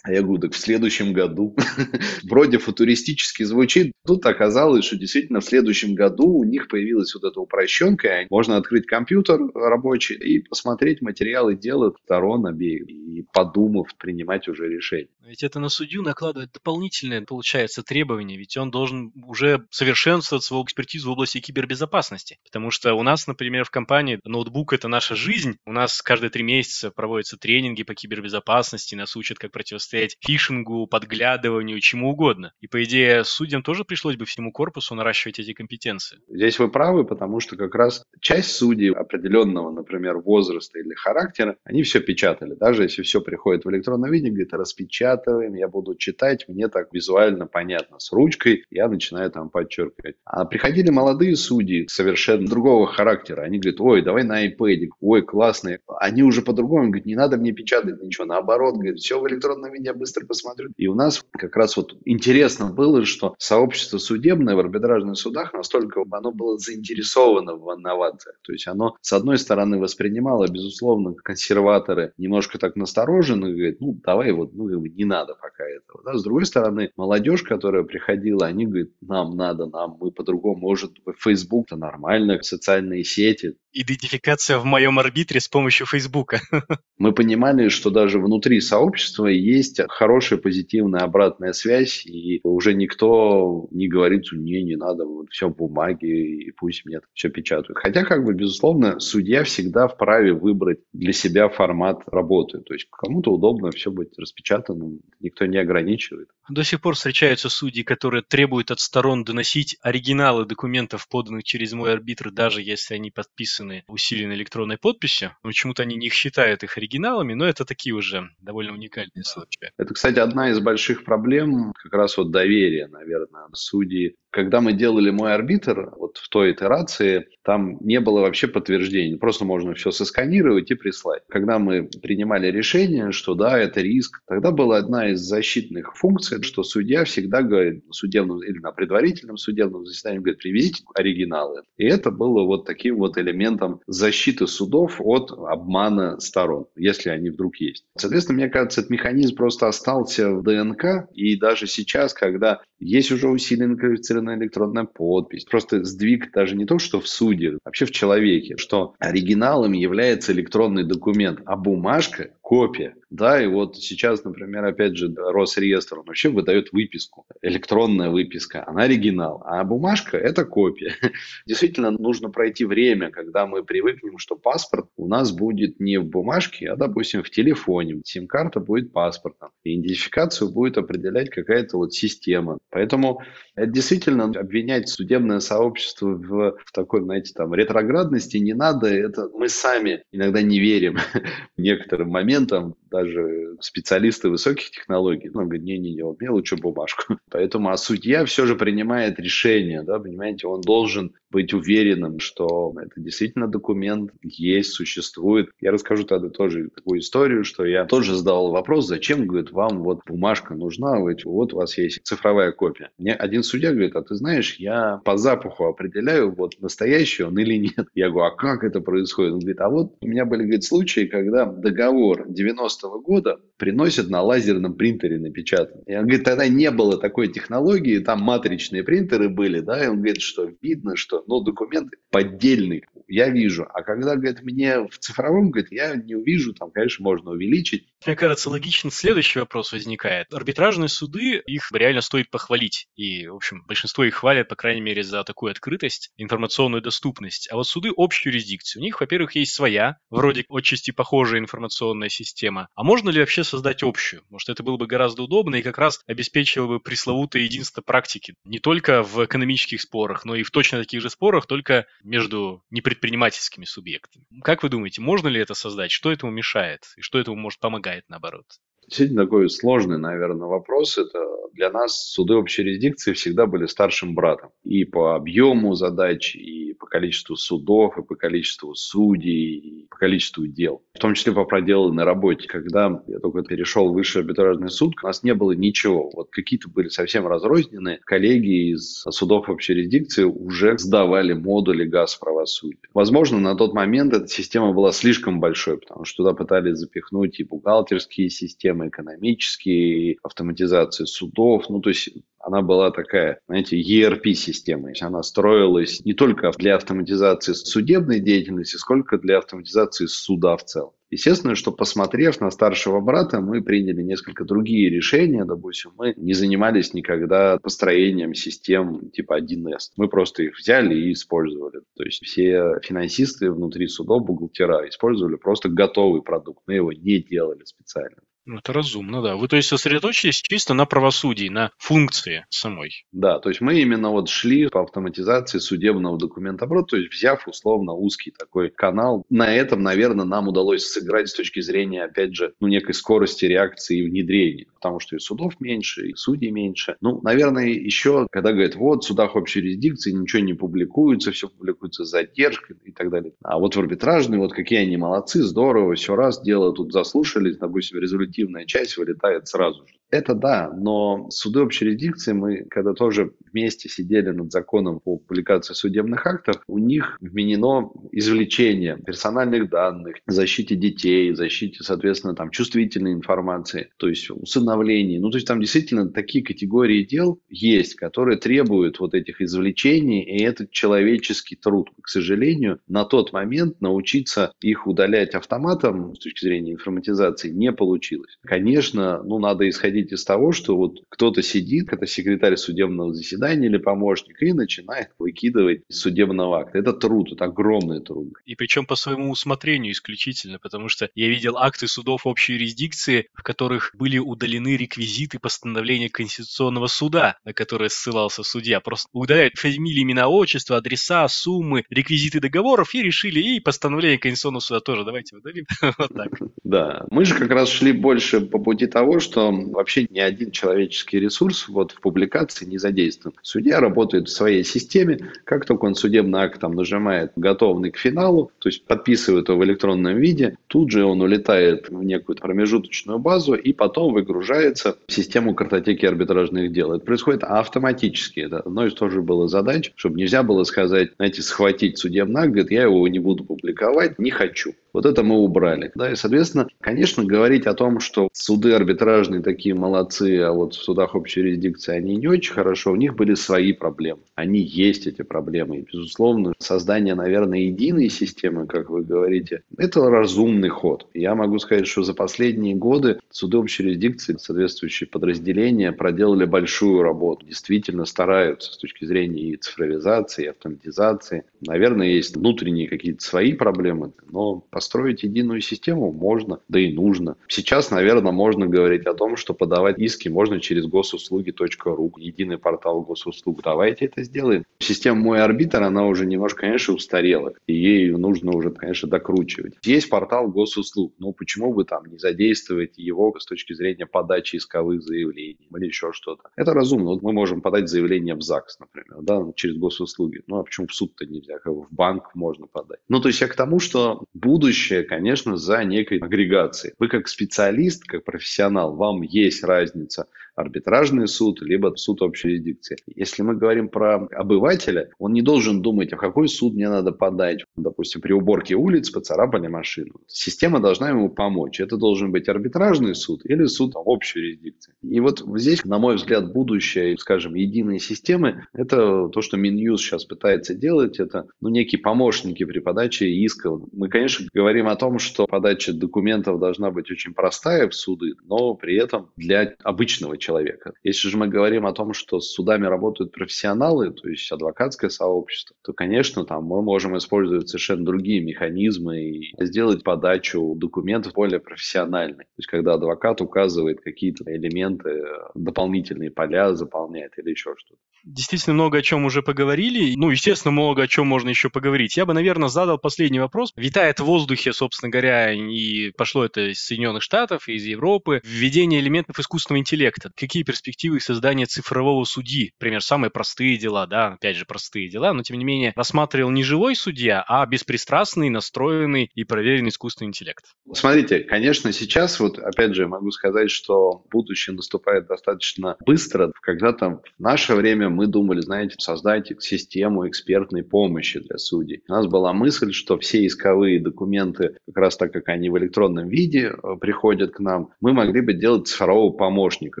а 0.02 0.12
я 0.12 0.22
говорю, 0.22 0.40
так 0.40 0.52
в 0.52 0.58
следующем 0.58 1.12
году. 1.12 1.54
Вроде 2.24 2.58
футуристически 2.58 3.42
звучит. 3.42 3.92
Тут 4.06 4.24
оказалось, 4.24 4.84
что 4.84 4.96
действительно 4.96 5.40
в 5.40 5.44
следующем 5.44 5.94
году 5.94 6.26
у 6.26 6.44
них 6.44 6.68
появилась 6.68 7.14
вот 7.14 7.24
эта 7.24 7.40
упрощенка. 7.40 8.26
Можно 8.30 8.56
открыть 8.56 8.86
компьютер 8.86 9.40
рабочий 9.54 10.14
и 10.14 10.40
посмотреть 10.40 11.02
материалы 11.02 11.54
дела 11.54 11.92
сторон 12.04 12.46
обеих. 12.46 12.88
И 12.88 13.24
подумав, 13.32 13.94
принимать 13.98 14.48
уже 14.48 14.68
решение. 14.68 15.08
Ведь 15.26 15.42
это 15.42 15.60
на 15.60 15.68
судью 15.68 16.02
накладывает 16.02 16.52
дополнительное, 16.52 17.22
получается, 17.22 17.82
требование. 17.82 18.38
Ведь 18.38 18.56
он 18.56 18.70
должен 18.70 19.12
уже 19.26 19.66
совершенствовать 19.70 20.44
свою 20.44 20.64
экспертизу 20.64 21.10
в 21.10 21.12
области 21.12 21.40
кибербезопасности. 21.40 22.38
Потому 22.44 22.70
что 22.70 22.94
у 22.94 23.02
нас, 23.02 23.26
например, 23.26 23.64
в 23.64 23.70
компании 23.70 24.18
ноутбук– 24.24 24.72
это 24.72 24.88
наша 24.88 25.14
жизнь. 25.14 25.58
У 25.66 25.72
нас 25.72 26.00
каждые 26.00 26.30
три 26.30 26.42
месяца 26.42 26.90
проводятся 26.90 27.36
тренинги 27.36 27.82
по 27.82 27.94
кибербезопасности, 27.94 28.94
нас 28.94 29.14
учат, 29.14 29.38
как 29.38 29.52
противостоять 29.52 29.89
противостоять 29.90 30.16
фишингу, 30.20 30.86
подглядыванию, 30.86 31.80
чему 31.80 32.10
угодно. 32.10 32.52
И, 32.60 32.66
по 32.66 32.82
идее, 32.84 33.24
судьям 33.24 33.62
тоже 33.62 33.84
пришлось 33.84 34.16
бы 34.16 34.24
всему 34.24 34.52
корпусу 34.52 34.94
наращивать 34.94 35.38
эти 35.38 35.52
компетенции. 35.52 36.18
Здесь 36.28 36.58
вы 36.58 36.70
правы, 36.70 37.04
потому 37.04 37.40
что 37.40 37.56
как 37.56 37.74
раз 37.74 38.04
часть 38.20 38.52
судей 38.52 38.92
определенного, 38.92 39.70
например, 39.70 40.18
возраста 40.18 40.78
или 40.78 40.94
характера, 40.94 41.56
они 41.64 41.82
все 41.82 42.00
печатали. 42.00 42.54
Даже 42.54 42.84
если 42.84 43.02
все 43.02 43.20
приходит 43.20 43.64
в 43.64 43.70
электронном 43.70 44.10
виде, 44.10 44.28
говорит, 44.28 44.52
распечатываем, 44.52 45.54
я 45.54 45.68
буду 45.68 45.94
читать, 45.96 46.46
мне 46.48 46.68
так 46.68 46.88
визуально 46.92 47.46
понятно. 47.46 47.98
С 47.98 48.12
ручкой 48.12 48.64
я 48.70 48.88
начинаю 48.88 49.30
там 49.30 49.50
подчеркивать. 49.50 50.16
А 50.24 50.44
приходили 50.44 50.90
молодые 50.90 51.36
судьи 51.36 51.86
совершенно 51.88 52.46
другого 52.46 52.86
характера. 52.86 53.42
Они 53.42 53.58
говорят, 53.58 53.80
ой, 53.80 54.02
давай 54.02 54.24
на 54.24 54.46
iPad, 54.46 54.88
ой, 55.00 55.22
классные. 55.22 55.80
Они 55.98 56.22
уже 56.22 56.42
по-другому 56.42 56.88
говорят, 56.88 57.06
не 57.06 57.16
надо 57.16 57.36
мне 57.36 57.52
печатать 57.52 58.00
ничего. 58.00 58.26
Наоборот, 58.26 58.74
говорят, 58.74 58.98
все 58.98 59.20
в 59.20 59.26
электронном 59.28 59.72
виде 59.72 59.79
медиа 59.80 59.94
быстро 59.94 60.26
посмотрю. 60.26 60.70
И 60.76 60.86
у 60.86 60.94
нас 60.94 61.24
как 61.32 61.56
раз 61.56 61.76
вот 61.76 61.96
интересно 62.04 62.72
было, 62.72 63.04
что 63.04 63.34
сообщество 63.38 63.98
судебное 63.98 64.54
в 64.54 64.58
арбитражных 64.58 65.16
судах 65.16 65.52
настолько 65.52 66.04
оно 66.10 66.32
было 66.32 66.58
заинтересовано 66.58 67.56
в 67.56 67.74
инновациях. 67.74 68.36
То 68.42 68.52
есть 68.52 68.66
оно, 68.66 68.96
с 69.00 69.12
одной 69.12 69.38
стороны, 69.38 69.78
воспринимало, 69.78 70.48
безусловно, 70.48 71.14
консерваторы 71.14 72.12
немножко 72.18 72.58
так 72.58 72.76
настороженно, 72.76 73.50
говорит, 73.50 73.80
ну, 73.80 73.98
давай 74.04 74.32
вот, 74.32 74.52
ну, 74.54 74.68
не 74.68 75.04
надо 75.04 75.34
пока 75.34 75.64
этого. 75.64 76.02
Да? 76.04 76.18
С 76.18 76.22
другой 76.22 76.46
стороны, 76.46 76.90
молодежь, 76.96 77.42
которая 77.42 77.84
приходила, 77.84 78.46
они 78.46 78.66
говорят, 78.66 78.88
нам 79.00 79.36
надо, 79.36 79.66
нам, 79.66 79.96
мы 80.00 80.10
по-другому, 80.10 80.60
может, 80.60 80.92
Facebook-то 81.18 81.76
нормально, 81.76 82.38
социальные 82.42 83.04
сети, 83.04 83.56
идентификация 83.72 84.58
в 84.58 84.64
моем 84.64 84.98
арбитре 84.98 85.40
с 85.40 85.48
помощью 85.48 85.86
Фейсбука. 85.86 86.40
Мы 86.98 87.12
понимали, 87.12 87.68
что 87.68 87.90
даже 87.90 88.18
внутри 88.18 88.60
сообщества 88.60 89.26
есть 89.26 89.80
хорошая 89.88 90.38
позитивная 90.38 91.00
обратная 91.00 91.52
связь, 91.52 92.04
и 92.06 92.40
уже 92.42 92.74
никто 92.74 93.68
не 93.70 93.88
говорит, 93.88 94.24
не, 94.32 94.62
не 94.62 94.76
надо, 94.76 95.06
вот 95.06 95.30
все 95.30 95.48
в 95.48 95.56
бумаге, 95.56 96.08
и 96.08 96.50
пусть 96.50 96.84
мне 96.84 97.00
все 97.14 97.30
печатают. 97.30 97.78
Хотя, 97.78 98.04
как 98.04 98.24
бы, 98.24 98.34
безусловно, 98.34 99.00
судья 99.00 99.44
всегда 99.44 99.88
вправе 99.88 100.32
выбрать 100.32 100.80
для 100.92 101.12
себя 101.12 101.48
формат 101.48 102.02
работы. 102.06 102.58
То 102.58 102.74
есть 102.74 102.88
кому-то 102.90 103.32
удобно 103.32 103.70
все 103.70 103.90
быть 103.90 104.18
распечатанным, 104.18 105.00
никто 105.20 105.46
не 105.46 105.58
ограничивает. 105.58 106.28
До 106.48 106.64
сих 106.64 106.80
пор 106.80 106.96
встречаются 106.96 107.48
судьи, 107.48 107.82
которые 107.82 108.22
требуют 108.22 108.70
от 108.70 108.80
сторон 108.80 109.24
доносить 109.24 109.76
оригиналы 109.82 110.44
документов, 110.44 111.08
поданных 111.08 111.44
через 111.44 111.72
мой 111.72 111.92
арбитр, 111.92 112.30
даже 112.30 112.60
если 112.60 112.94
они 112.94 113.10
подписаны 113.10 113.59
подписаны 113.60 113.84
усиленной 113.86 114.34
электронной 114.34 114.78
подписью. 114.78 115.36
Почему-то 115.42 115.82
они 115.82 115.96
не 115.96 116.08
считают 116.08 116.62
их 116.62 116.76
оригиналами, 116.76 117.34
но 117.34 117.46
это 117.46 117.64
такие 117.64 117.94
уже 117.94 118.28
довольно 118.40 118.72
уникальные 118.72 119.24
случаи. 119.24 119.70
Это, 119.76 119.94
кстати, 119.94 120.18
одна 120.18 120.50
из 120.50 120.60
больших 120.60 121.04
проблем, 121.04 121.72
как 121.74 121.92
раз 121.92 122.16
вот 122.16 122.30
доверие, 122.30 122.88
наверное, 122.88 123.46
судьи 123.52 124.16
когда 124.30 124.60
мы 124.60 124.72
делали 124.72 125.10
мой 125.10 125.34
арбитр, 125.34 125.92
вот 125.96 126.18
в 126.18 126.28
той 126.28 126.52
итерации, 126.52 127.26
там 127.42 127.78
не 127.80 128.00
было 128.00 128.20
вообще 128.20 128.46
подтверждения. 128.46 129.16
Просто 129.16 129.44
можно 129.44 129.74
все 129.74 129.90
сосканировать 129.90 130.70
и 130.70 130.74
прислать. 130.74 131.22
Когда 131.28 131.58
мы 131.58 131.88
принимали 132.00 132.50
решение, 132.50 133.12
что 133.12 133.34
да, 133.34 133.58
это 133.58 133.80
риск, 133.80 134.22
тогда 134.26 134.52
была 134.52 134.78
одна 134.78 135.10
из 135.10 135.20
защитных 135.20 135.96
функций, 135.96 136.42
что 136.42 136.62
судья 136.62 137.04
всегда 137.04 137.42
говорит 137.42 137.86
на 137.86 137.92
судебном 137.92 138.42
или 138.42 138.58
на 138.58 138.72
предварительном 138.72 139.36
судебном 139.36 139.84
заседании, 139.84 140.18
говорит, 140.18 140.38
привезите 140.38 140.84
оригиналы. 140.94 141.62
И 141.76 141.84
это 141.84 142.10
было 142.10 142.44
вот 142.44 142.64
таким 142.66 142.98
вот 142.98 143.18
элементом 143.18 143.49
защиты 143.86 144.46
судов 144.46 145.00
от 145.00 145.32
обмана 145.32 146.20
сторон, 146.20 146.66
если 146.76 147.10
они 147.10 147.30
вдруг 147.30 147.56
есть. 147.56 147.84
Соответственно, 147.96 148.38
мне 148.38 148.48
кажется, 148.48 148.80
этот 148.80 148.90
механизм 148.90 149.36
просто 149.36 149.68
остался 149.68 150.30
в 150.30 150.42
ДНК. 150.42 151.08
И 151.12 151.36
даже 151.36 151.66
сейчас, 151.66 152.14
когда 152.14 152.60
есть 152.78 153.12
уже 153.12 153.28
усиленный 153.28 153.76
квалифицированная 153.76 154.36
электронная 154.36 154.84
подпись. 154.84 155.44
Просто 155.44 155.84
сдвиг 155.84 156.32
даже 156.32 156.56
не 156.56 156.64
то, 156.64 156.78
что 156.78 157.00
в 157.00 157.08
суде, 157.08 157.58
вообще 157.64 157.84
в 157.84 157.90
человеке, 157.90 158.56
что 158.56 158.94
оригиналом 158.98 159.72
является 159.72 160.32
электронный 160.32 160.84
документ, 160.84 161.40
а 161.44 161.56
бумажка 161.56 162.30
копия. 162.50 162.96
Да, 163.10 163.40
и 163.40 163.46
вот 163.46 163.76
сейчас, 163.76 164.24
например, 164.24 164.64
опять 164.64 164.96
же, 164.96 165.14
Росреестр, 165.16 166.00
он 166.00 166.06
вообще 166.06 166.30
выдает 166.30 166.72
выписку. 166.72 167.24
Электронная 167.42 168.10
выписка, 168.10 168.64
она 168.66 168.82
оригинал, 168.82 169.40
а 169.46 169.62
бумажка– 169.62 170.16
это 170.18 170.44
копия. 170.44 170.96
Действительно, 171.46 171.92
нужно 171.92 172.28
пройти 172.28 172.64
время, 172.64 173.12
когда 173.12 173.46
мы 173.46 173.62
привыкнем, 173.62 174.18
что 174.18 174.34
паспорт 174.34 174.88
у 174.96 175.06
нас 175.06 175.30
будет 175.30 175.78
не 175.78 175.98
в 175.98 176.06
бумажке, 176.06 176.70
а, 176.70 176.76
допустим, 176.76 177.22
в 177.22 177.30
телефоне. 177.30 178.00
Сим-карта 178.04 178.58
будет 178.58 178.92
паспортом. 178.92 179.50
И 179.62 179.78
идентификацию 179.78 180.50
будет 180.50 180.76
определять 180.76 181.30
какая-то 181.30 181.76
вот 181.76 181.92
система. 181.92 182.58
Поэтому 182.70 183.22
это 183.60 183.72
действительно 183.72 184.24
обвинять 184.24 184.88
судебное 184.88 185.40
сообщество 185.40 186.06
в, 186.06 186.56
в 186.64 186.72
такой, 186.72 187.02
знаете, 187.02 187.34
там, 187.34 187.52
ретроградности 187.54 188.38
не 188.38 188.54
надо. 188.54 188.88
Это 188.88 189.28
мы 189.34 189.50
сами 189.50 190.02
иногда 190.12 190.40
не 190.40 190.58
верим 190.58 190.96
некоторым 191.58 192.08
моментам, 192.08 192.74
даже 192.90 193.56
специалисты 193.60 194.30
высоких 194.30 194.70
технологий, 194.70 195.30
ну, 195.32 195.44
говорят, 195.44 195.62
не-не-не, 195.62 196.02
вот 196.02 196.20
мне 196.20 196.30
лучше 196.30 196.56
бумажку. 196.56 197.18
Поэтому, 197.30 197.70
а 197.70 197.76
судья 197.76 198.24
все 198.24 198.46
же 198.46 198.56
принимает 198.56 199.18
решение, 199.20 199.82
да, 199.82 199.98
понимаете, 199.98 200.46
он 200.46 200.60
должен 200.62 201.12
быть 201.30 201.54
уверенным, 201.54 202.18
что 202.18 202.74
это 202.80 203.00
действительно 203.00 203.46
документ 203.46 204.10
есть, 204.22 204.72
существует. 204.72 205.50
Я 205.60 205.70
расскажу 205.70 206.04
тогда 206.04 206.28
тоже 206.28 206.70
такую 206.74 207.00
историю, 207.00 207.44
что 207.44 207.64
я 207.64 207.84
тоже 207.84 208.16
задавал 208.16 208.50
вопрос, 208.50 208.88
зачем, 208.88 209.26
говорит, 209.26 209.52
вам 209.52 209.82
вот 209.82 210.00
бумажка 210.06 210.54
нужна, 210.54 210.98
ведь 211.06 211.24
вот 211.24 211.52
у 211.52 211.58
вас 211.58 211.78
есть 211.78 212.00
цифровая 212.02 212.52
копия. 212.52 212.90
Мне 212.98 213.12
один 213.12 213.42
судья 213.50 213.72
говорит, 213.72 213.96
а 213.96 214.02
ты 214.02 214.14
знаешь, 214.14 214.56
я 214.56 215.00
по 215.04 215.16
запаху 215.16 215.64
определяю, 215.64 216.34
вот 216.34 216.60
настоящий 216.60 217.24
он 217.24 217.38
или 217.38 217.56
нет. 217.56 217.88
Я 217.94 218.10
говорю, 218.10 218.32
а 218.32 218.36
как 218.36 218.64
это 218.64 218.80
происходит? 218.80 219.32
Он 219.32 219.38
говорит, 219.40 219.60
а 219.60 219.68
вот 219.68 219.96
у 220.00 220.06
меня 220.06 220.24
были, 220.24 220.42
говорит, 220.42 220.64
случаи, 220.64 221.06
когда 221.06 221.44
договор 221.44 222.26
90-го 222.28 223.00
года 223.00 223.40
приносят 223.56 224.08
на 224.08 224.22
лазерном 224.22 224.74
принтере 224.74 225.18
напечатан. 225.18 225.82
И 225.86 225.94
он 225.94 226.02
говорит, 226.02 226.24
тогда 226.24 226.48
не 226.48 226.70
было 226.70 226.98
такой 226.98 227.28
технологии, 227.28 227.98
там 227.98 228.20
матричные 228.20 228.82
принтеры 228.82 229.28
были, 229.28 229.60
да, 229.60 229.84
и 229.84 229.88
он 229.88 229.96
говорит, 229.96 230.22
что 230.22 230.50
видно, 230.62 230.96
что, 230.96 231.24
ну, 231.26 231.40
документы 231.40 231.98
поддельные, 232.10 232.86
я 233.08 233.28
вижу. 233.28 233.66
А 233.72 233.82
когда, 233.82 234.16
говорит, 234.16 234.42
мне 234.42 234.86
в 234.86 234.98
цифровом, 234.98 235.50
говорит, 235.50 235.72
я 235.72 235.94
не 235.94 236.14
увижу, 236.14 236.54
там, 236.54 236.70
конечно, 236.70 237.02
можно 237.02 237.30
увеличить. 237.30 237.88
Мне 238.06 238.16
кажется, 238.16 238.50
логичен 238.50 238.90
следующий 238.90 239.40
вопрос 239.40 239.72
возникает. 239.72 240.32
Арбитражные 240.32 240.88
суды, 240.88 241.42
их 241.46 241.70
реально 241.72 242.00
стоит 242.00 242.30
похвалить. 242.30 242.88
И, 242.96 243.26
общем, 243.40 243.64
большинство 243.66 244.04
их 244.04 244.14
хвалят, 244.14 244.48
по 244.48 244.56
крайней 244.56 244.80
мере, 244.80 245.02
за 245.02 245.24
такую 245.24 245.50
открытость, 245.50 246.12
информационную 246.16 246.82
доступность. 246.82 247.50
А 247.50 247.56
вот 247.56 247.66
суды 247.66 247.90
общей 247.90 248.28
юрисдикции. 248.28 248.78
У 248.78 248.82
них, 248.82 249.00
во-первых, 249.00 249.34
есть 249.34 249.54
своя, 249.54 249.96
вроде 250.10 250.44
отчасти 250.48 250.90
похожая 250.90 251.40
информационная 251.40 252.08
система. 252.08 252.68
А 252.74 252.84
можно 252.84 253.10
ли 253.10 253.20
вообще 253.20 253.42
создать 253.42 253.82
общую? 253.82 254.22
Может, 254.28 254.50
это 254.50 254.62
было 254.62 254.76
бы 254.76 254.86
гораздо 254.86 255.22
удобно 255.22 255.56
и 255.56 255.62
как 255.62 255.78
раз 255.78 256.00
обеспечило 256.06 256.66
бы 256.66 256.80
пресловутое 256.80 257.42
единство 257.42 257.82
практики. 257.82 258.34
Не 258.44 258.58
только 258.58 259.02
в 259.02 259.24
экономических 259.24 259.80
спорах, 259.80 260.24
но 260.24 260.34
и 260.34 260.42
в 260.42 260.50
точно 260.50 260.78
таких 260.78 261.00
же 261.00 261.10
спорах, 261.10 261.46
только 261.46 261.86
между 262.04 262.62
непредпринимательскими 262.70 263.64
субъектами. 263.64 264.26
Как 264.42 264.62
вы 264.62 264.68
думаете, 264.68 265.00
можно 265.00 265.28
ли 265.28 265.40
это 265.40 265.54
создать? 265.54 265.90
Что 265.90 266.12
этому 266.12 266.30
мешает? 266.30 266.84
И 266.96 267.00
что 267.00 267.18
этому 267.18 267.36
может 267.36 267.58
помогать, 267.60 268.04
наоборот? 268.08 268.46
Действительно 268.86 269.24
такой 269.24 269.48
сложный, 269.48 269.98
наверное, 269.98 270.48
вопрос. 270.48 270.98
Это 270.98 271.18
для 271.52 271.70
нас 271.70 272.10
суды 272.10 272.34
общей 272.34 272.62
юрисдикции 272.62 273.12
всегда 273.12 273.46
были 273.46 273.66
старшим 273.66 274.14
братом. 274.14 274.50
И 274.64 274.84
по 274.84 275.14
объему 275.14 275.74
задач, 275.74 276.34
и 276.34 276.74
по 276.74 276.86
количеству 276.86 277.36
судов, 277.36 277.98
и 277.98 278.02
по 278.02 278.14
количеству 278.14 278.74
судей, 278.74 279.58
и 279.58 279.86
по 279.88 279.96
количеству 279.96 280.46
дел. 280.46 280.82
В 280.94 280.98
том 280.98 281.14
числе 281.14 281.32
по 281.32 281.44
проделанной 281.44 282.04
работе. 282.04 282.48
Когда 282.48 283.02
я 283.06 283.18
только 283.18 283.42
перешел 283.42 283.90
в 283.90 283.92
высший 283.92 284.22
арбитражный 284.22 284.70
суд, 284.70 284.94
у 285.02 285.06
нас 285.06 285.22
не 285.22 285.34
было 285.34 285.52
ничего. 285.52 286.10
Вот 286.14 286.30
какие-то 286.30 286.68
были 286.68 286.88
совсем 286.88 287.26
разрозненные. 287.26 288.00
Коллеги 288.04 288.72
из 288.72 289.02
судов 289.02 289.48
общей 289.48 289.74
юрисдикции 289.74 290.24
уже 290.24 290.78
сдавали 290.78 291.34
модули 291.34 291.84
газ 291.84 292.16
правосудия. 292.16 292.78
Возможно, 292.94 293.38
на 293.38 293.54
тот 293.54 293.74
момент 293.74 294.14
эта 294.14 294.26
система 294.26 294.72
была 294.72 294.92
слишком 294.92 295.40
большой, 295.40 295.78
потому 295.78 296.04
что 296.04 296.22
туда 296.22 296.34
пытались 296.34 296.78
запихнуть 296.78 297.40
и 297.40 297.44
бухгалтерские 297.44 298.30
системы, 298.30 298.69
системы 298.70 298.88
экономические, 298.88 300.16
автоматизации 300.22 301.04
судов. 301.04 301.68
Ну, 301.68 301.80
то 301.80 301.90
есть 301.90 302.10
она 302.38 302.62
была 302.62 302.90
такая, 302.90 303.40
знаете, 303.48 303.80
ERP-система. 303.80 304.92
Она 305.00 305.22
строилась 305.22 306.04
не 306.04 306.14
только 306.14 306.50
для 306.58 306.76
автоматизации 306.76 307.52
судебной 307.52 308.20
деятельности, 308.20 308.76
сколько 308.76 309.18
для 309.18 309.38
автоматизации 309.38 310.06
суда 310.06 310.56
в 310.56 310.64
целом. 310.64 310.92
Естественно, 311.10 311.56
что 311.56 311.72
посмотрев 311.72 312.40
на 312.40 312.50
старшего 312.50 313.00
брата, 313.00 313.40
мы 313.40 313.62
приняли 313.62 314.00
несколько 314.00 314.44
другие 314.44 314.88
решения. 314.90 315.44
Допустим, 315.44 315.90
мы 315.96 316.14
не 316.16 316.34
занимались 316.34 316.94
никогда 316.94 317.58
построением 317.58 318.32
систем 318.32 319.10
типа 319.10 319.40
1С. 319.40 319.90
Мы 319.96 320.08
просто 320.08 320.44
их 320.44 320.56
взяли 320.56 320.94
и 320.94 321.12
использовали. 321.12 321.80
То 321.96 322.04
есть 322.04 322.24
все 322.24 322.78
финансисты 322.82 323.50
внутри 323.50 323.88
судов, 323.88 324.24
бухгалтера 324.24 324.88
использовали 324.88 325.34
просто 325.34 325.68
готовый 325.68 326.22
продукт. 326.22 326.62
Мы 326.68 326.74
его 326.74 326.92
не 326.92 327.18
делали 327.18 327.64
специально. 327.64 328.18
Ну, 328.50 328.58
это 328.58 328.72
разумно, 328.72 329.22
да. 329.22 329.36
Вы, 329.36 329.46
то 329.46 329.54
есть, 329.54 329.68
сосредоточились 329.68 330.42
чисто 330.42 330.74
на 330.74 330.84
правосудии, 330.84 331.48
на 331.48 331.70
функции 331.78 332.46
самой. 332.50 333.06
Да, 333.12 333.38
то 333.38 333.48
есть 333.48 333.60
мы 333.60 333.80
именно 333.80 334.10
вот 334.10 334.28
шли 334.28 334.66
по 334.66 334.82
автоматизации 334.82 335.58
судебного 335.58 336.18
документооборота, 336.18 336.88
то 336.88 336.96
есть 336.96 337.12
взяв 337.12 337.46
условно 337.46 337.92
узкий 337.92 338.32
такой 338.36 338.70
канал. 338.70 339.24
На 339.30 339.54
этом, 339.54 339.84
наверное, 339.84 340.24
нам 340.24 340.48
удалось 340.48 340.84
сыграть 340.84 341.28
с 341.28 341.34
точки 341.34 341.60
зрения, 341.60 342.02
опять 342.02 342.34
же, 342.34 342.52
ну, 342.58 342.66
некой 342.66 342.92
скорости 342.92 343.44
реакции 343.44 344.00
и 344.00 344.10
внедрения, 344.10 344.66
потому 344.74 344.98
что 344.98 345.14
и 345.14 345.20
судов 345.20 345.60
меньше, 345.60 346.08
и 346.08 346.14
судей 346.16 346.50
меньше. 346.50 346.96
Ну, 347.00 347.20
наверное, 347.22 347.66
еще, 347.66 348.26
когда 348.32 348.50
говорят, 348.50 348.74
вот, 348.74 349.04
в 349.04 349.06
судах 349.06 349.36
общей 349.36 349.60
юрисдикции 349.60 350.10
ничего 350.10 350.42
не 350.42 350.54
публикуется, 350.54 351.30
все 351.30 351.48
публикуется 351.48 352.04
с 352.04 352.10
задержкой 352.10 352.78
и 352.84 352.90
так 352.90 353.10
далее. 353.10 353.32
А 353.44 353.60
вот 353.60 353.76
в 353.76 353.78
арбитражной, 353.78 354.38
вот 354.38 354.52
какие 354.52 354.80
они 354.80 354.96
молодцы, 354.96 355.40
здорово, 355.44 355.94
все 355.94 356.16
раз 356.16 356.42
дело 356.42 356.72
тут 356.72 356.92
заслушались, 356.92 357.56
допустим, 357.56 357.98
в 357.98 358.00
административная 358.40 358.66
часть 358.66 358.96
вылетает 358.96 359.48
сразу 359.48 359.86
же. 359.86 359.94
Это 360.10 360.34
да, 360.34 360.72
но 360.76 361.28
суды 361.30 361.60
общей 361.60 361.84
юрисдикции, 361.84 362.32
мы 362.32 362.64
когда 362.68 362.94
тоже 362.94 363.32
вместе 363.52 363.88
сидели 363.88 364.30
над 364.30 364.50
законом 364.50 365.00
по 365.00 365.16
публикации 365.18 365.74
судебных 365.74 366.26
актов, 366.26 366.62
у 366.66 366.78
них 366.78 367.16
вменено 367.20 367.90
извлечение 368.10 368.96
персональных 368.96 369.70
данных, 369.70 370.16
защите 370.26 370.74
детей, 370.74 371.32
защите, 371.34 371.82
соответственно, 371.82 372.34
там, 372.34 372.50
чувствительной 372.50 373.12
информации, 373.12 373.90
то 373.98 374.08
есть 374.08 374.30
усыновлении. 374.30 375.18
Ну, 375.18 375.30
то 375.30 375.36
есть 375.36 375.46
там 375.46 375.60
действительно 375.60 376.08
такие 376.08 376.44
категории 376.44 377.04
дел 377.04 377.40
есть, 377.48 377.94
которые 377.94 378.36
требуют 378.36 378.98
вот 378.98 379.14
этих 379.14 379.40
извлечений, 379.40 380.22
и 380.22 380.42
это 380.42 380.66
человеческий 380.70 381.56
труд. 381.56 381.90
К 382.02 382.08
сожалению, 382.08 382.80
на 382.88 383.04
тот 383.04 383.32
момент 383.32 383.80
научиться 383.80 384.52
их 384.60 384.86
удалять 384.86 385.34
автоматом 385.34 386.14
с 386.16 386.18
точки 386.18 386.44
зрения 386.44 386.72
информатизации 386.72 387.50
не 387.50 387.72
получилось. 387.72 388.38
Конечно, 388.42 389.22
ну, 389.22 389.38
надо 389.38 389.68
исходить 389.68 389.99
исходить 390.00 390.12
из 390.12 390.24
того, 390.24 390.52
что 390.52 390.76
вот 390.76 390.98
кто-то 391.08 391.42
сидит, 391.42 391.92
это 391.92 392.06
секретарь 392.06 392.56
судебного 392.56 393.14
заседания 393.14 393.66
или 393.66 393.78
помощник, 393.78 394.42
и 394.42 394.52
начинает 394.52 395.10
выкидывать 395.18 395.82
судебного 395.88 396.60
акта. 396.60 396.78
Это 396.78 396.92
труд, 396.92 397.32
это 397.32 397.44
огромный 397.44 398.00
труд. 398.00 398.32
И 398.46 398.54
причем 398.54 398.86
по 398.86 398.96
своему 398.96 399.30
усмотрению 399.30 399.92
исключительно, 399.92 400.58
потому 400.58 400.88
что 400.88 401.08
я 401.14 401.28
видел 401.28 401.56
акты 401.56 401.86
судов 401.88 402.26
общей 402.26 402.54
юрисдикции, 402.54 403.28
в 403.34 403.42
которых 403.42 403.94
были 403.94 404.18
удалены 404.18 404.76
реквизиты 404.76 405.38
постановления 405.38 406.08
Конституционного 406.08 406.86
суда, 406.86 407.36
на 407.44 407.52
которые 407.52 407.90
ссылался 407.90 408.42
судья. 408.42 408.80
Просто 408.80 409.08
удаляют 409.12 409.54
фамилии, 409.56 410.02
имена, 410.02 410.28
отчества, 410.28 410.78
адреса, 410.78 411.28
суммы, 411.28 411.84
реквизиты 411.90 412.40
договоров 412.40 412.94
и 412.94 413.02
решили, 413.02 413.40
и 413.40 413.60
постановление 413.60 414.18
Конституционного 414.18 414.60
суда 414.60 414.80
тоже 414.80 415.04
давайте 415.04 415.36
удалим. 415.36 415.66
Вот 415.98 416.14
так. 416.14 416.30
Да, 416.62 417.04
мы 417.10 417.24
же 417.24 417.34
как 417.34 417.50
раз 417.50 417.68
шли 417.68 417.92
больше 417.92 418.40
по 418.40 418.58
пути 418.58 418.86
того, 418.86 419.20
что 419.20 419.50
вообще 419.50 419.89
вообще 419.90 420.06
ни 420.08 420.20
один 420.20 420.52
человеческий 420.52 421.18
ресурс 421.18 421.66
вот 421.68 421.90
в 421.90 422.00
публикации 422.00 422.64
не 422.64 422.78
задействован. 422.78 423.36
Судья 423.42 423.80
работает 423.80 424.28
в 424.28 424.32
своей 424.32 424.62
системе, 424.62 425.18
как 425.44 425.66
только 425.66 425.84
он 425.84 425.96
судебный 425.96 426.40
акт 426.40 426.60
там 426.60 426.74
нажимает 426.74 427.32
готовный 427.34 427.90
к 427.90 427.96
финалу, 427.96 428.52
то 428.60 428.68
есть 428.68 428.84
подписывает 428.84 429.48
его 429.48 429.58
в 429.58 429.64
электронном 429.64 430.16
виде, 430.16 430.56
тут 430.68 430.92
же 430.92 431.04
он 431.04 431.20
улетает 431.20 431.88
в 431.88 432.04
некую 432.04 432.36
промежуточную 432.36 433.18
базу 433.18 433.54
и 433.54 433.72
потом 433.72 434.12
выгружается 434.12 434.96
в 435.08 435.12
систему 435.12 435.56
картотеки 435.56 436.06
арбитражных 436.06 436.72
дел. 436.72 436.92
Это 436.92 437.04
происходит 437.04 437.42
автоматически. 437.42 438.40
Это 438.40 438.60
одно 438.60 438.86
из 438.86 438.94
тоже 438.94 439.22
было 439.22 439.48
задач, 439.48 439.92
чтобы 439.96 440.18
нельзя 440.18 440.44
было 440.44 440.62
сказать, 440.62 441.14
знаете, 441.16 441.42
схватить 441.42 441.98
судебный 441.98 442.42
акт, 442.42 442.50
говорит, 442.50 442.70
я 442.70 442.82
его 442.82 443.08
не 443.08 443.18
буду 443.18 443.42
публиковать, 443.42 444.20
не 444.20 444.30
хочу. 444.30 444.74
Вот 444.92 445.06
это 445.06 445.22
мы 445.22 445.36
убрали. 445.38 445.92
Да, 445.94 446.10
и, 446.10 446.16
соответственно, 446.16 446.68
конечно, 446.80 447.24
говорить 447.24 447.66
о 447.66 447.74
том, 447.74 448.00
что 448.00 448.28
суды 448.32 448.72
арбитражные 448.72 449.42
такие 449.42 449.74
молодцы, 449.74 450.38
а 450.40 450.52
вот 450.52 450.74
в 450.74 450.82
судах 450.82 451.14
общей 451.14 451.40
юрисдикции 451.40 451.94
они 451.94 452.16
не 452.16 452.26
очень 452.26 452.52
хорошо, 452.52 452.92
у 452.92 452.96
них 452.96 453.14
были 453.14 453.34
свои 453.34 453.72
проблемы. 453.72 454.20
Они 454.34 454.60
есть, 454.60 455.06
эти 455.06 455.22
проблемы. 455.22 455.78
И, 455.78 455.86
безусловно, 455.90 456.54
создание, 456.58 457.14
наверное, 457.14 457.60
единой 457.60 458.08
системы, 458.08 458.66
как 458.66 458.90
вы 458.90 459.02
говорите, 459.02 459.62
это 459.76 460.08
разумный 460.08 460.68
ход. 460.68 461.06
Я 461.14 461.34
могу 461.34 461.58
сказать, 461.58 461.86
что 461.86 462.02
за 462.02 462.14
последние 462.14 462.74
годы 462.74 463.20
суды 463.30 463.58
общей 463.58 463.84
юрисдикции, 463.84 464.36
соответствующие 464.38 465.08
подразделения, 465.08 465.92
проделали 465.92 466.44
большую 466.44 467.02
работу. 467.02 467.46
Действительно 467.46 468.04
стараются 468.04 468.72
с 468.72 468.76
точки 468.76 469.04
зрения 469.04 469.42
и 469.42 469.56
цифровизации, 469.56 470.44
и 470.44 470.48
автоматизации. 470.48 471.44
Наверное, 471.60 472.08
есть 472.08 472.36
внутренние 472.36 472.88
какие-то 472.88 473.22
свои 473.22 473.52
проблемы, 473.52 474.12
но 474.30 474.64
построить 474.80 475.24
единую 475.24 475.60
систему 475.60 476.10
можно, 476.10 476.60
да 476.68 476.80
и 476.80 476.90
нужно. 476.90 477.36
Сейчас, 477.48 477.90
наверное, 477.90 478.32
можно 478.32 478.66
говорить 478.66 479.04
о 479.04 479.12
том, 479.12 479.36
что 479.36 479.52
подавать 479.52 479.98
иски 479.98 480.28
можно 480.30 480.58
через 480.58 480.86
госуслуги.ру, 480.86 482.14
единый 482.16 482.56
портал 482.56 483.02
госуслуг. 483.02 483.60
Давайте 483.62 484.06
это 484.06 484.22
сделаем. 484.22 484.64
Система 484.78 485.20
«Мой 485.20 485.42
арбитр», 485.42 485.82
она 485.82 486.06
уже 486.06 486.24
немножко, 486.24 486.62
конечно, 486.62 486.94
устарела, 486.94 487.52
и 487.66 487.74
ей 487.74 488.10
нужно 488.10 488.52
уже, 488.52 488.70
конечно, 488.70 489.06
докручивать. 489.06 489.74
Есть 489.84 490.08
портал 490.08 490.48
госуслуг, 490.48 491.12
но 491.18 491.32
почему 491.32 491.74
бы 491.74 491.84
там 491.84 492.06
не 492.06 492.16
задействовать 492.16 492.96
его 492.96 493.38
с 493.38 493.44
точки 493.44 493.74
зрения 493.74 494.06
подачи 494.06 494.56
исковых 494.56 495.02
заявлений 495.02 495.58
или 495.76 495.86
еще 495.86 496.12
что-то. 496.14 496.44
Это 496.56 496.72
разумно. 496.72 497.10
Вот 497.10 497.20
мы 497.20 497.34
можем 497.34 497.60
подать 497.60 497.90
заявление 497.90 498.34
в 498.34 498.40
ЗАГС, 498.40 498.78
например, 498.80 499.18
да, 499.20 499.44
через 499.56 499.76
госуслуги. 499.76 500.40
Ну, 500.46 500.56
а 500.56 500.62
почему 500.62 500.86
в 500.86 500.94
суд-то 500.94 501.26
нельзя? 501.26 501.58
В 501.66 501.88
банк 501.90 502.34
можно 502.34 502.66
подать. 502.66 503.00
Ну, 503.10 503.20
то 503.20 503.28
есть 503.28 503.42
я 503.42 503.48
к 503.48 503.54
тому, 503.54 503.78
что 503.78 504.24
будущее, 504.70 505.02
конечно, 505.02 505.56
за 505.56 505.82
некой 505.82 506.18
агрегацией. 506.18 506.94
Вы 507.00 507.08
как 507.08 507.26
специалист, 507.26 508.04
как 508.04 508.24
профессионал, 508.24 508.94
вам 508.94 509.22
есть 509.22 509.64
разница 509.64 510.26
арбитражный 510.60 511.28
суд, 511.28 511.60
либо 511.62 511.94
суд 511.96 512.22
общей 512.22 512.48
юрисдикции. 512.48 512.96
Если 513.06 513.42
мы 513.42 513.56
говорим 513.56 513.88
про 513.88 514.26
обывателя, 514.32 515.10
он 515.18 515.32
не 515.32 515.42
должен 515.42 515.82
думать, 515.82 516.12
а 516.12 516.16
в 516.16 516.20
какой 516.20 516.48
суд 516.48 516.74
мне 516.74 516.88
надо 516.88 517.12
подать. 517.12 517.64
Допустим, 517.76 518.20
при 518.20 518.32
уборке 518.32 518.74
улиц 518.74 519.10
поцарапали 519.10 519.68
машину. 519.68 520.14
Система 520.26 520.80
должна 520.80 521.10
ему 521.10 521.28
помочь. 521.28 521.80
Это 521.80 521.96
должен 521.96 522.32
быть 522.32 522.48
арбитражный 522.48 523.14
суд 523.14 523.40
или 523.44 523.64
суд 523.66 523.92
общей 523.94 524.40
юрисдикции. 524.40 524.94
И 525.02 525.20
вот 525.20 525.42
здесь, 525.56 525.84
на 525.84 525.98
мой 525.98 526.16
взгляд, 526.16 526.52
будущее, 526.52 527.16
скажем, 527.18 527.54
единой 527.54 527.98
системы, 527.98 528.66
это 528.72 529.28
то, 529.28 529.40
что 529.40 529.56
Минюс 529.56 530.02
сейчас 530.02 530.24
пытается 530.24 530.74
делать, 530.74 531.18
это 531.18 531.46
ну, 531.60 531.68
некие 531.68 532.00
помощники 532.00 532.64
при 532.64 532.80
подаче 532.80 533.26
исков. 533.30 533.82
Мы, 533.92 534.08
конечно, 534.08 534.46
говорим 534.52 534.88
о 534.88 534.96
том, 534.96 535.18
что 535.18 535.46
подача 535.46 535.92
документов 535.92 536.60
должна 536.60 536.90
быть 536.90 537.10
очень 537.10 537.34
простая 537.34 537.88
в 537.88 537.94
суды, 537.94 538.34
но 538.44 538.74
при 538.74 538.96
этом 538.96 539.30
для 539.36 539.74
обычного 539.82 540.36
человека 540.36 540.49
человека. 540.50 540.92
Если 541.02 541.28
же 541.28 541.36
мы 541.36 541.48
говорим 541.48 541.86
о 541.86 541.92
том, 541.92 542.12
что 542.12 542.40
с 542.40 542.52
судами 542.52 542.86
работают 542.86 543.32
профессионалы, 543.32 544.12
то 544.12 544.28
есть 544.28 544.50
адвокатское 544.50 545.10
сообщество, 545.10 545.76
то, 545.82 545.92
конечно, 545.92 546.44
там 546.44 546.64
мы 546.64 546.82
можем 546.82 547.16
использовать 547.16 547.68
совершенно 547.68 548.04
другие 548.04 548.40
механизмы 548.42 549.20
и 549.20 549.64
сделать 549.64 550.02
подачу 550.02 550.74
документов 550.76 551.34
более 551.34 551.60
профессиональной. 551.60 552.44
То 552.44 552.58
есть, 552.58 552.68
когда 552.68 552.94
адвокат 552.94 553.40
указывает 553.40 554.00
какие-то 554.00 554.44
элементы, 554.46 555.22
дополнительные 555.54 556.30
поля 556.30 556.74
заполняет 556.74 557.38
или 557.38 557.50
еще 557.50 557.74
что-то. 557.76 558.00
Действительно 558.24 558.74
много 558.74 558.98
о 558.98 559.02
чем 559.02 559.24
уже 559.24 559.42
поговорили. 559.42 560.14
Ну, 560.16 560.30
естественно, 560.30 560.72
много 560.72 561.02
о 561.02 561.08
чем 561.08 561.26
можно 561.26 561.48
еще 561.48 561.70
поговорить. 561.70 562.16
Я 562.16 562.26
бы, 562.26 562.34
наверное, 562.34 562.68
задал 562.68 562.98
последний 562.98 563.38
вопрос. 563.38 563.72
Витает 563.76 564.20
в 564.20 564.24
воздухе, 564.24 564.72
собственно 564.72 565.10
говоря, 565.10 565.52
и 565.52 566.10
пошло 566.10 566.44
это 566.44 566.72
из 566.72 566.80
Соединенных 566.84 567.22
Штатов, 567.22 567.68
из 567.68 567.84
Европы, 567.84 568.42
введение 568.44 569.00
элементов 569.00 569.38
искусственного 569.38 569.80
интеллекта 569.80 570.30
какие 570.40 570.62
перспективы 570.62 571.20
создания 571.20 571.66
цифрового 571.66 572.24
судьи? 572.24 572.72
Например, 572.80 573.02
самые 573.02 573.30
простые 573.30 573.76
дела, 573.76 574.06
да, 574.06 574.34
опять 574.34 574.56
же, 574.56 574.64
простые 574.64 575.08
дела, 575.10 575.34
но 575.34 575.42
тем 575.42 575.58
не 575.58 575.64
менее 575.64 575.92
рассматривал 575.94 576.50
не 576.50 576.62
живой 576.62 576.96
судья, 576.96 577.44
а 577.46 577.64
беспристрастный, 577.66 578.48
настроенный 578.48 579.30
и 579.34 579.44
проверенный 579.44 579.90
искусственный 579.90 580.28
интеллект. 580.28 580.64
Смотрите, 580.92 581.40
конечно, 581.40 581.92
сейчас 581.92 582.40
вот, 582.40 582.58
опять 582.58 582.94
же, 582.94 583.06
могу 583.06 583.30
сказать, 583.30 583.70
что 583.70 584.24
будущее 584.30 584.74
наступает 584.74 585.26
достаточно 585.26 585.96
быстро. 586.06 586.52
Когда-то 586.62 587.20
в 587.38 587.42
наше 587.42 587.74
время 587.74 588.08
мы 588.08 588.26
думали, 588.26 588.60
знаете, 588.60 588.94
создать 588.98 589.52
систему 589.60 590.26
экспертной 590.26 590.82
помощи 590.82 591.40
для 591.40 591.58
судей. 591.58 592.02
У 592.08 592.12
нас 592.12 592.26
была 592.26 592.52
мысль, 592.54 592.92
что 592.92 593.18
все 593.18 593.46
исковые 593.46 594.00
документы, 594.00 594.76
как 594.86 594.96
раз 594.96 595.16
так 595.18 595.32
как 595.32 595.48
они 595.48 595.68
в 595.68 595.76
электронном 595.76 596.28
виде 596.28 596.72
э, 596.72 596.96
приходят 596.98 597.52
к 597.52 597.60
нам, 597.60 597.90
мы 598.00 598.14
могли 598.14 598.40
бы 598.40 598.54
делать 598.54 598.88
цифрового 598.88 599.32
помощника 599.32 600.00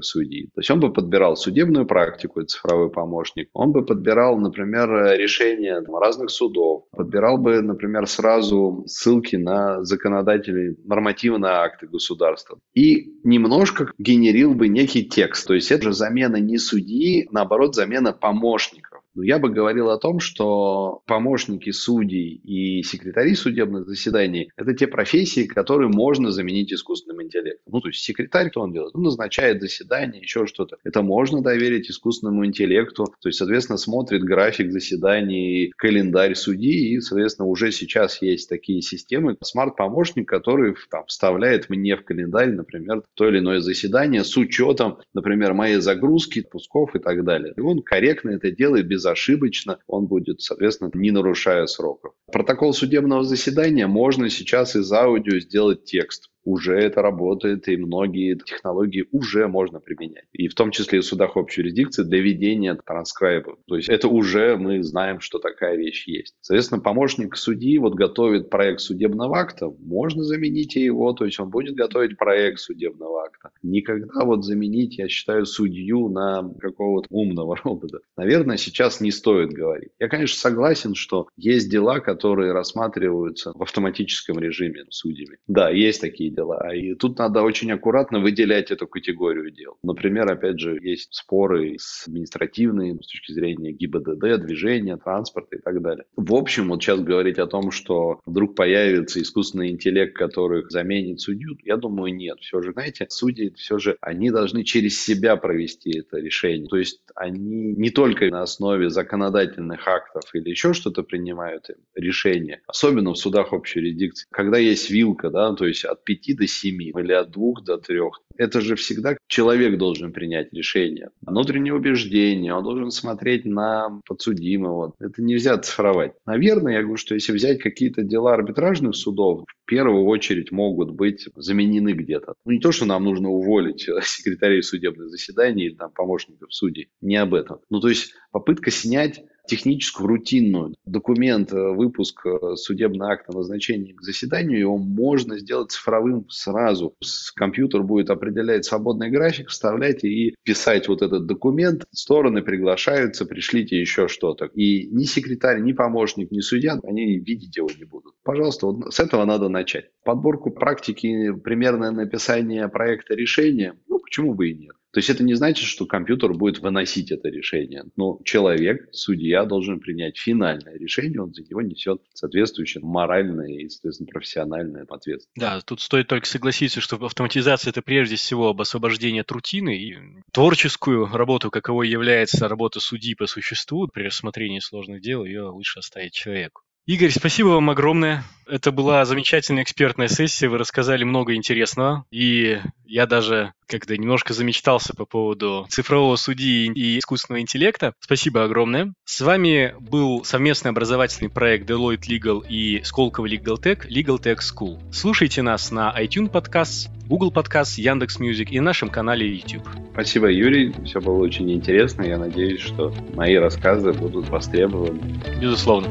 судьи 0.00 0.29
судьи. 0.30 0.46
То 0.54 0.60
есть 0.60 0.70
он 0.70 0.80
бы 0.80 0.92
подбирал 0.92 1.36
судебную 1.36 1.86
практику, 1.86 2.42
цифровой 2.42 2.90
помощник, 2.90 3.48
он 3.52 3.72
бы 3.72 3.84
подбирал, 3.84 4.38
например, 4.38 4.88
решения 5.18 5.80
там, 5.80 5.96
разных 5.96 6.30
судов, 6.30 6.84
подбирал 6.92 7.38
бы, 7.38 7.60
например, 7.60 8.06
сразу 8.06 8.84
ссылки 8.86 9.36
на 9.36 9.84
законодательные 9.84 10.76
нормативные 10.84 11.52
акты 11.52 11.86
государства 11.86 12.58
и 12.74 13.12
немножко 13.24 13.92
генерил 13.98 14.54
бы 14.54 14.68
некий 14.68 15.04
текст. 15.04 15.46
То 15.46 15.54
есть 15.54 15.70
это 15.70 15.84
же 15.84 15.92
замена 15.92 16.36
не 16.36 16.58
судьи, 16.58 17.28
наоборот, 17.30 17.74
замена 17.74 18.12
помощника. 18.12 18.89
Но 19.20 19.24
я 19.24 19.38
бы 19.38 19.50
говорил 19.50 19.90
о 19.90 19.98
том, 19.98 20.18
что 20.18 21.02
помощники 21.06 21.72
судей 21.72 22.40
и 22.42 22.82
секретари 22.82 23.34
судебных 23.34 23.86
заседаний– 23.86 24.50
это 24.56 24.72
те 24.72 24.86
профессии, 24.86 25.44
которые 25.44 25.90
можно 25.90 26.30
заменить 26.30 26.72
искусственным 26.72 27.22
интеллектом. 27.22 27.70
Ну, 27.70 27.80
то 27.82 27.88
есть 27.88 28.00
секретарь, 28.00 28.48
что 28.50 28.62
он 28.62 28.72
делает? 28.72 28.94
Он 28.94 29.02
назначает 29.02 29.60
заседание, 29.60 30.22
еще 30.22 30.46
что-то. 30.46 30.78
Это 30.84 31.02
можно 31.02 31.42
доверить 31.42 31.90
искусственному 31.90 32.46
интеллекту. 32.46 33.12
То 33.20 33.28
есть, 33.28 33.38
соответственно, 33.38 33.76
смотрит 33.76 34.22
график 34.22 34.72
заседаний, 34.72 35.70
календарь 35.76 36.34
судьи, 36.34 36.94
и, 36.94 37.00
соответственно, 37.00 37.48
уже 37.48 37.72
сейчас 37.72 38.22
есть 38.22 38.48
такие 38.48 38.80
системы. 38.80 39.36
Смарт-помощник, 39.42 40.26
который 40.26 40.74
там, 40.90 41.04
вставляет 41.08 41.68
мне 41.68 41.94
в 41.94 42.04
календарь, 42.04 42.52
например, 42.52 43.02
то 43.12 43.28
или 43.28 43.40
иное 43.40 43.60
заседание 43.60 44.24
с 44.24 44.34
учетом, 44.38 44.96
например, 45.12 45.52
моей 45.52 45.76
загрузки, 45.76 46.40
пусков 46.40 46.96
и 46.96 46.98
так 46.98 47.22
далее. 47.22 47.52
И 47.58 47.60
он 47.60 47.82
корректно 47.82 48.30
это 48.30 48.50
делает 48.50 48.86
без 48.86 49.09
безошибочно, 49.10 49.78
он 49.86 50.06
будет, 50.06 50.40
соответственно, 50.40 50.90
не 50.94 51.10
нарушая 51.10 51.66
сроков. 51.66 52.14
Протокол 52.32 52.72
судебного 52.72 53.24
заседания 53.24 53.86
можно 53.86 54.30
сейчас 54.30 54.76
из 54.76 54.90
аудио 54.92 55.38
сделать 55.40 55.84
текст. 55.84 56.29
Уже 56.44 56.76
это 56.78 57.02
работает, 57.02 57.68
и 57.68 57.76
многие 57.76 58.36
технологии 58.36 59.06
уже 59.12 59.48
можно 59.48 59.80
применять. 59.80 60.24
И 60.32 60.48
в 60.48 60.54
том 60.54 60.70
числе 60.70 61.00
в 61.00 61.04
судах 61.04 61.36
общей 61.36 61.60
юрисдикции 61.62 62.02
для 62.02 62.20
ведения 62.20 62.74
транскрайбов. 62.74 63.58
То 63.66 63.76
есть 63.76 63.88
это 63.88 64.08
уже 64.08 64.56
мы 64.56 64.82
знаем, 64.82 65.20
что 65.20 65.38
такая 65.38 65.76
вещь 65.76 66.06
есть. 66.06 66.34
Соответственно, 66.40 66.80
помощник 66.80 67.36
судьи 67.36 67.78
вот 67.78 67.94
готовит 67.94 68.50
проект 68.50 68.80
судебного 68.80 69.38
акта, 69.38 69.70
можно 69.80 70.22
заменить 70.24 70.76
его, 70.76 71.12
то 71.12 71.24
есть 71.24 71.38
он 71.40 71.50
будет 71.50 71.74
готовить 71.74 72.16
проект 72.16 72.60
судебного 72.60 73.24
акта. 73.24 73.50
Никогда 73.62 74.24
вот 74.24 74.44
заменить, 74.44 74.98
я 74.98 75.08
считаю, 75.08 75.46
судью 75.46 76.08
на 76.08 76.50
какого-то 76.60 77.06
умного 77.10 77.56
робота. 77.56 78.00
Наверное, 78.16 78.56
сейчас 78.56 79.00
не 79.00 79.10
стоит 79.10 79.52
говорить. 79.52 79.90
Я, 79.98 80.08
конечно, 80.08 80.38
согласен, 80.38 80.94
что 80.94 81.28
есть 81.36 81.70
дела, 81.70 82.00
которые 82.00 82.52
рассматриваются 82.52 83.52
в 83.54 83.62
автоматическом 83.62 84.38
режиме 84.38 84.84
судьями. 84.90 85.38
Да, 85.46 85.70
есть 85.70 86.00
такие 86.00 86.29
дела. 86.34 86.74
И 86.74 86.94
тут 86.94 87.18
надо 87.18 87.42
очень 87.42 87.70
аккуратно 87.72 88.20
выделять 88.20 88.70
эту 88.70 88.86
категорию 88.86 89.50
дел. 89.50 89.76
Например, 89.82 90.30
опять 90.30 90.58
же, 90.58 90.78
есть 90.80 91.14
споры 91.14 91.76
с 91.78 92.06
административной 92.06 92.94
с 92.94 93.06
точки 93.06 93.32
зрения 93.32 93.72
ГИБДД, 93.72 94.44
движения, 94.44 94.96
транспорта 94.96 95.56
и 95.56 95.60
так 95.60 95.82
далее. 95.82 96.04
В 96.16 96.34
общем, 96.34 96.68
вот 96.68 96.82
сейчас 96.82 97.00
говорить 97.00 97.38
о 97.38 97.46
том, 97.46 97.70
что 97.70 98.20
вдруг 98.26 98.54
появится 98.54 99.20
искусственный 99.20 99.70
интеллект, 99.70 100.16
который 100.16 100.64
заменит 100.68 101.20
судью, 101.20 101.56
я 101.64 101.76
думаю, 101.76 102.14
нет. 102.14 102.38
Все 102.40 102.62
же, 102.62 102.72
знаете, 102.72 103.06
судьи 103.08 103.52
все 103.56 103.78
же, 103.78 103.96
они 104.00 104.30
должны 104.30 104.64
через 104.64 105.02
себя 105.02 105.36
провести 105.36 105.98
это 105.98 106.18
решение. 106.18 106.68
То 106.68 106.76
есть 106.76 107.00
они 107.14 107.74
не 107.74 107.90
только 107.90 108.26
на 108.28 108.42
основе 108.42 108.90
законодательных 108.90 109.86
актов 109.86 110.22
или 110.34 110.50
еще 110.50 110.72
что-то 110.72 111.02
принимают 111.02 111.70
решения, 111.94 112.62
особенно 112.66 113.12
в 113.12 113.18
судах 113.18 113.52
общей 113.52 113.80
юрисдикции. 113.80 114.26
Когда 114.30 114.58
есть 114.58 114.90
вилка, 114.90 115.30
да, 115.30 115.54
то 115.54 115.66
есть 115.66 115.84
от 115.84 116.04
5 116.04 116.19
до 116.28 116.46
7 116.46 116.82
или 116.82 117.12
от 117.12 117.30
2 117.30 117.52
до 117.64 117.78
3, 117.78 118.00
это 118.36 118.60
же 118.60 118.76
всегда 118.76 119.16
человек 119.26 119.78
должен 119.78 120.12
принять 120.12 120.52
решение. 120.52 121.10
Внутреннее 121.20 121.74
убеждение, 121.74 122.54
он 122.54 122.64
должен 122.64 122.90
смотреть 122.90 123.44
на 123.44 124.00
подсудимого. 124.06 124.94
Это 124.98 125.22
нельзя 125.22 125.58
цифровать. 125.58 126.12
Наверное, 126.26 126.74
я 126.74 126.80
говорю, 126.80 126.96
что 126.96 127.14
если 127.14 127.32
взять 127.32 127.60
какие-то 127.60 128.02
дела 128.02 128.34
арбитражных 128.34 128.96
судов, 128.96 129.44
первую 129.70 130.04
очередь 130.06 130.50
могут 130.50 130.90
быть 130.90 131.28
заменены 131.36 131.92
где-то. 131.92 132.34
Ну, 132.44 132.52
не 132.52 132.58
то, 132.58 132.72
что 132.72 132.86
нам 132.86 133.04
нужно 133.04 133.28
уволить 133.28 133.88
секретарей 134.02 134.64
судебных 134.64 135.10
заседаний 135.10 135.66
или 135.66 135.74
там 135.76 135.92
помощников 135.92 136.52
судей, 136.52 136.88
не 137.00 137.14
об 137.14 137.34
этом. 137.34 137.60
Ну, 137.70 137.80
то 137.80 137.88
есть 137.88 138.12
попытка 138.32 138.72
снять 138.72 139.22
техническую, 139.50 140.06
рутинную 140.06 140.74
документ, 140.84 141.52
э, 141.52 141.72
выпуск 141.72 142.24
э, 142.24 142.54
судебного 142.54 143.12
акта 143.12 143.32
назначения 143.32 143.94
к 143.94 144.02
заседанию, 144.02 144.60
его 144.60 144.78
можно 144.78 145.38
сделать 145.38 145.72
цифровым 145.72 146.28
сразу. 146.28 146.94
Компьютер 147.34 147.82
будет 147.82 148.10
определять 148.10 148.64
свободный 148.64 149.10
график, 149.10 149.48
вставлять 149.48 150.04
и 150.04 150.36
писать 150.44 150.86
вот 150.86 151.02
этот 151.02 151.26
документ. 151.26 151.84
Стороны 151.92 152.42
приглашаются, 152.42 153.26
пришлите 153.26 153.80
еще 153.80 154.06
что-то. 154.06 154.46
И 154.46 154.86
ни 154.86 155.04
секретарь, 155.04 155.60
ни 155.60 155.72
помощник, 155.72 156.30
ни 156.30 156.40
судья, 156.40 156.78
они 156.84 157.18
видеть 157.18 157.56
его 157.56 157.68
не 157.76 157.84
будут. 157.84 158.14
Пожалуйста, 158.22 158.66
вот 158.66 158.94
с 158.94 159.00
этого 159.00 159.24
надо 159.24 159.48
начать. 159.48 159.59
Подборку 160.04 160.50
практики, 160.50 161.32
примерное 161.32 161.90
написание 161.90 162.68
проекта 162.68 163.14
решения, 163.14 163.74
ну, 163.88 163.98
почему 163.98 164.34
бы 164.34 164.50
и 164.50 164.54
нет. 164.54 164.76
То 164.92 164.98
есть 164.98 165.08
это 165.08 165.22
не 165.22 165.34
значит, 165.34 165.66
что 165.66 165.86
компьютер 165.86 166.32
будет 166.34 166.58
выносить 166.58 167.12
это 167.12 167.28
решение. 167.28 167.84
Но 167.96 168.18
человек, 168.24 168.88
судья, 168.90 169.44
должен 169.44 169.78
принять 169.78 170.18
финальное 170.18 170.76
решение, 170.76 171.22
он 171.22 171.32
за 171.32 171.42
него 171.42 171.62
несет 171.62 172.02
соответствующее 172.12 172.82
моральное 172.82 173.46
и, 173.46 173.68
соответственно, 173.68 174.08
профессиональное 174.08 174.84
ответственность. 174.88 175.28
Да, 175.36 175.60
тут 175.60 175.80
стоит 175.80 176.08
только 176.08 176.26
согласиться, 176.26 176.80
что 176.80 176.96
автоматизация– 176.96 177.70
это 177.70 177.82
прежде 177.82 178.16
всего 178.16 178.48
об 178.48 178.60
освобождении 178.60 179.20
от 179.20 179.30
рутины 179.30 179.76
и 179.76 179.96
творческую 180.32 181.06
работу, 181.06 181.50
каковой 181.52 181.88
является 181.88 182.48
работа 182.48 182.80
судьи 182.80 183.14
по 183.14 183.26
существу, 183.26 183.86
при 183.86 184.04
рассмотрении 184.04 184.58
сложных 184.58 185.02
дел, 185.02 185.24
ее 185.24 185.42
лучше 185.42 185.78
оставить 185.78 186.14
человеку. 186.14 186.62
Игорь, 186.86 187.10
спасибо 187.10 187.48
вам 187.48 187.70
огромное. 187.70 188.24
Это 188.46 188.72
была 188.72 189.04
замечательная 189.04 189.62
экспертная 189.62 190.08
сессия. 190.08 190.48
Вы 190.48 190.58
рассказали 190.58 191.04
много 191.04 191.34
интересного. 191.34 192.04
И 192.10 192.60
я 192.84 193.06
даже 193.06 193.52
когда 193.78 193.96
немножко 193.96 194.34
замечтался 194.34 194.94
по 194.94 195.04
поводу 195.04 195.66
цифрового 195.68 196.16
судьи 196.16 196.70
и 196.74 196.98
искусственного 196.98 197.40
интеллекта. 197.40 197.92
Спасибо 198.00 198.44
огромное. 198.44 198.92
С 199.04 199.20
вами 199.20 199.74
был 199.78 200.24
совместный 200.24 200.70
образовательный 200.70 201.30
проект 201.30 201.68
Deloitte 201.68 202.08
Legal 202.08 202.42
и 202.48 202.82
Сколково 202.82 203.26
Legal 203.26 203.60
Tech 203.60 203.86
Legal 203.88 204.20
Tech 204.20 204.38
School. 204.38 204.80
Слушайте 204.92 205.42
нас 205.42 205.70
на 205.70 205.94
iTunes 205.98 206.30
Podcast, 206.30 206.88
Google 207.06 207.32
Podcast, 207.32 207.80
Яндекс 207.80 208.18
Music 208.18 208.50
и 208.50 208.60
нашем 208.60 208.88
канале 208.88 209.28
YouTube. 209.28 209.66
Спасибо, 209.92 210.30
Юрий. 210.30 210.74
Все 210.84 211.00
было 211.00 211.18
очень 211.18 211.50
интересно. 211.52 212.02
Я 212.02 212.18
надеюсь, 212.18 212.60
что 212.60 212.94
мои 213.14 213.36
рассказы 213.36 213.92
будут 213.92 214.28
востребованы. 214.28 215.00
Безусловно. 215.40 215.88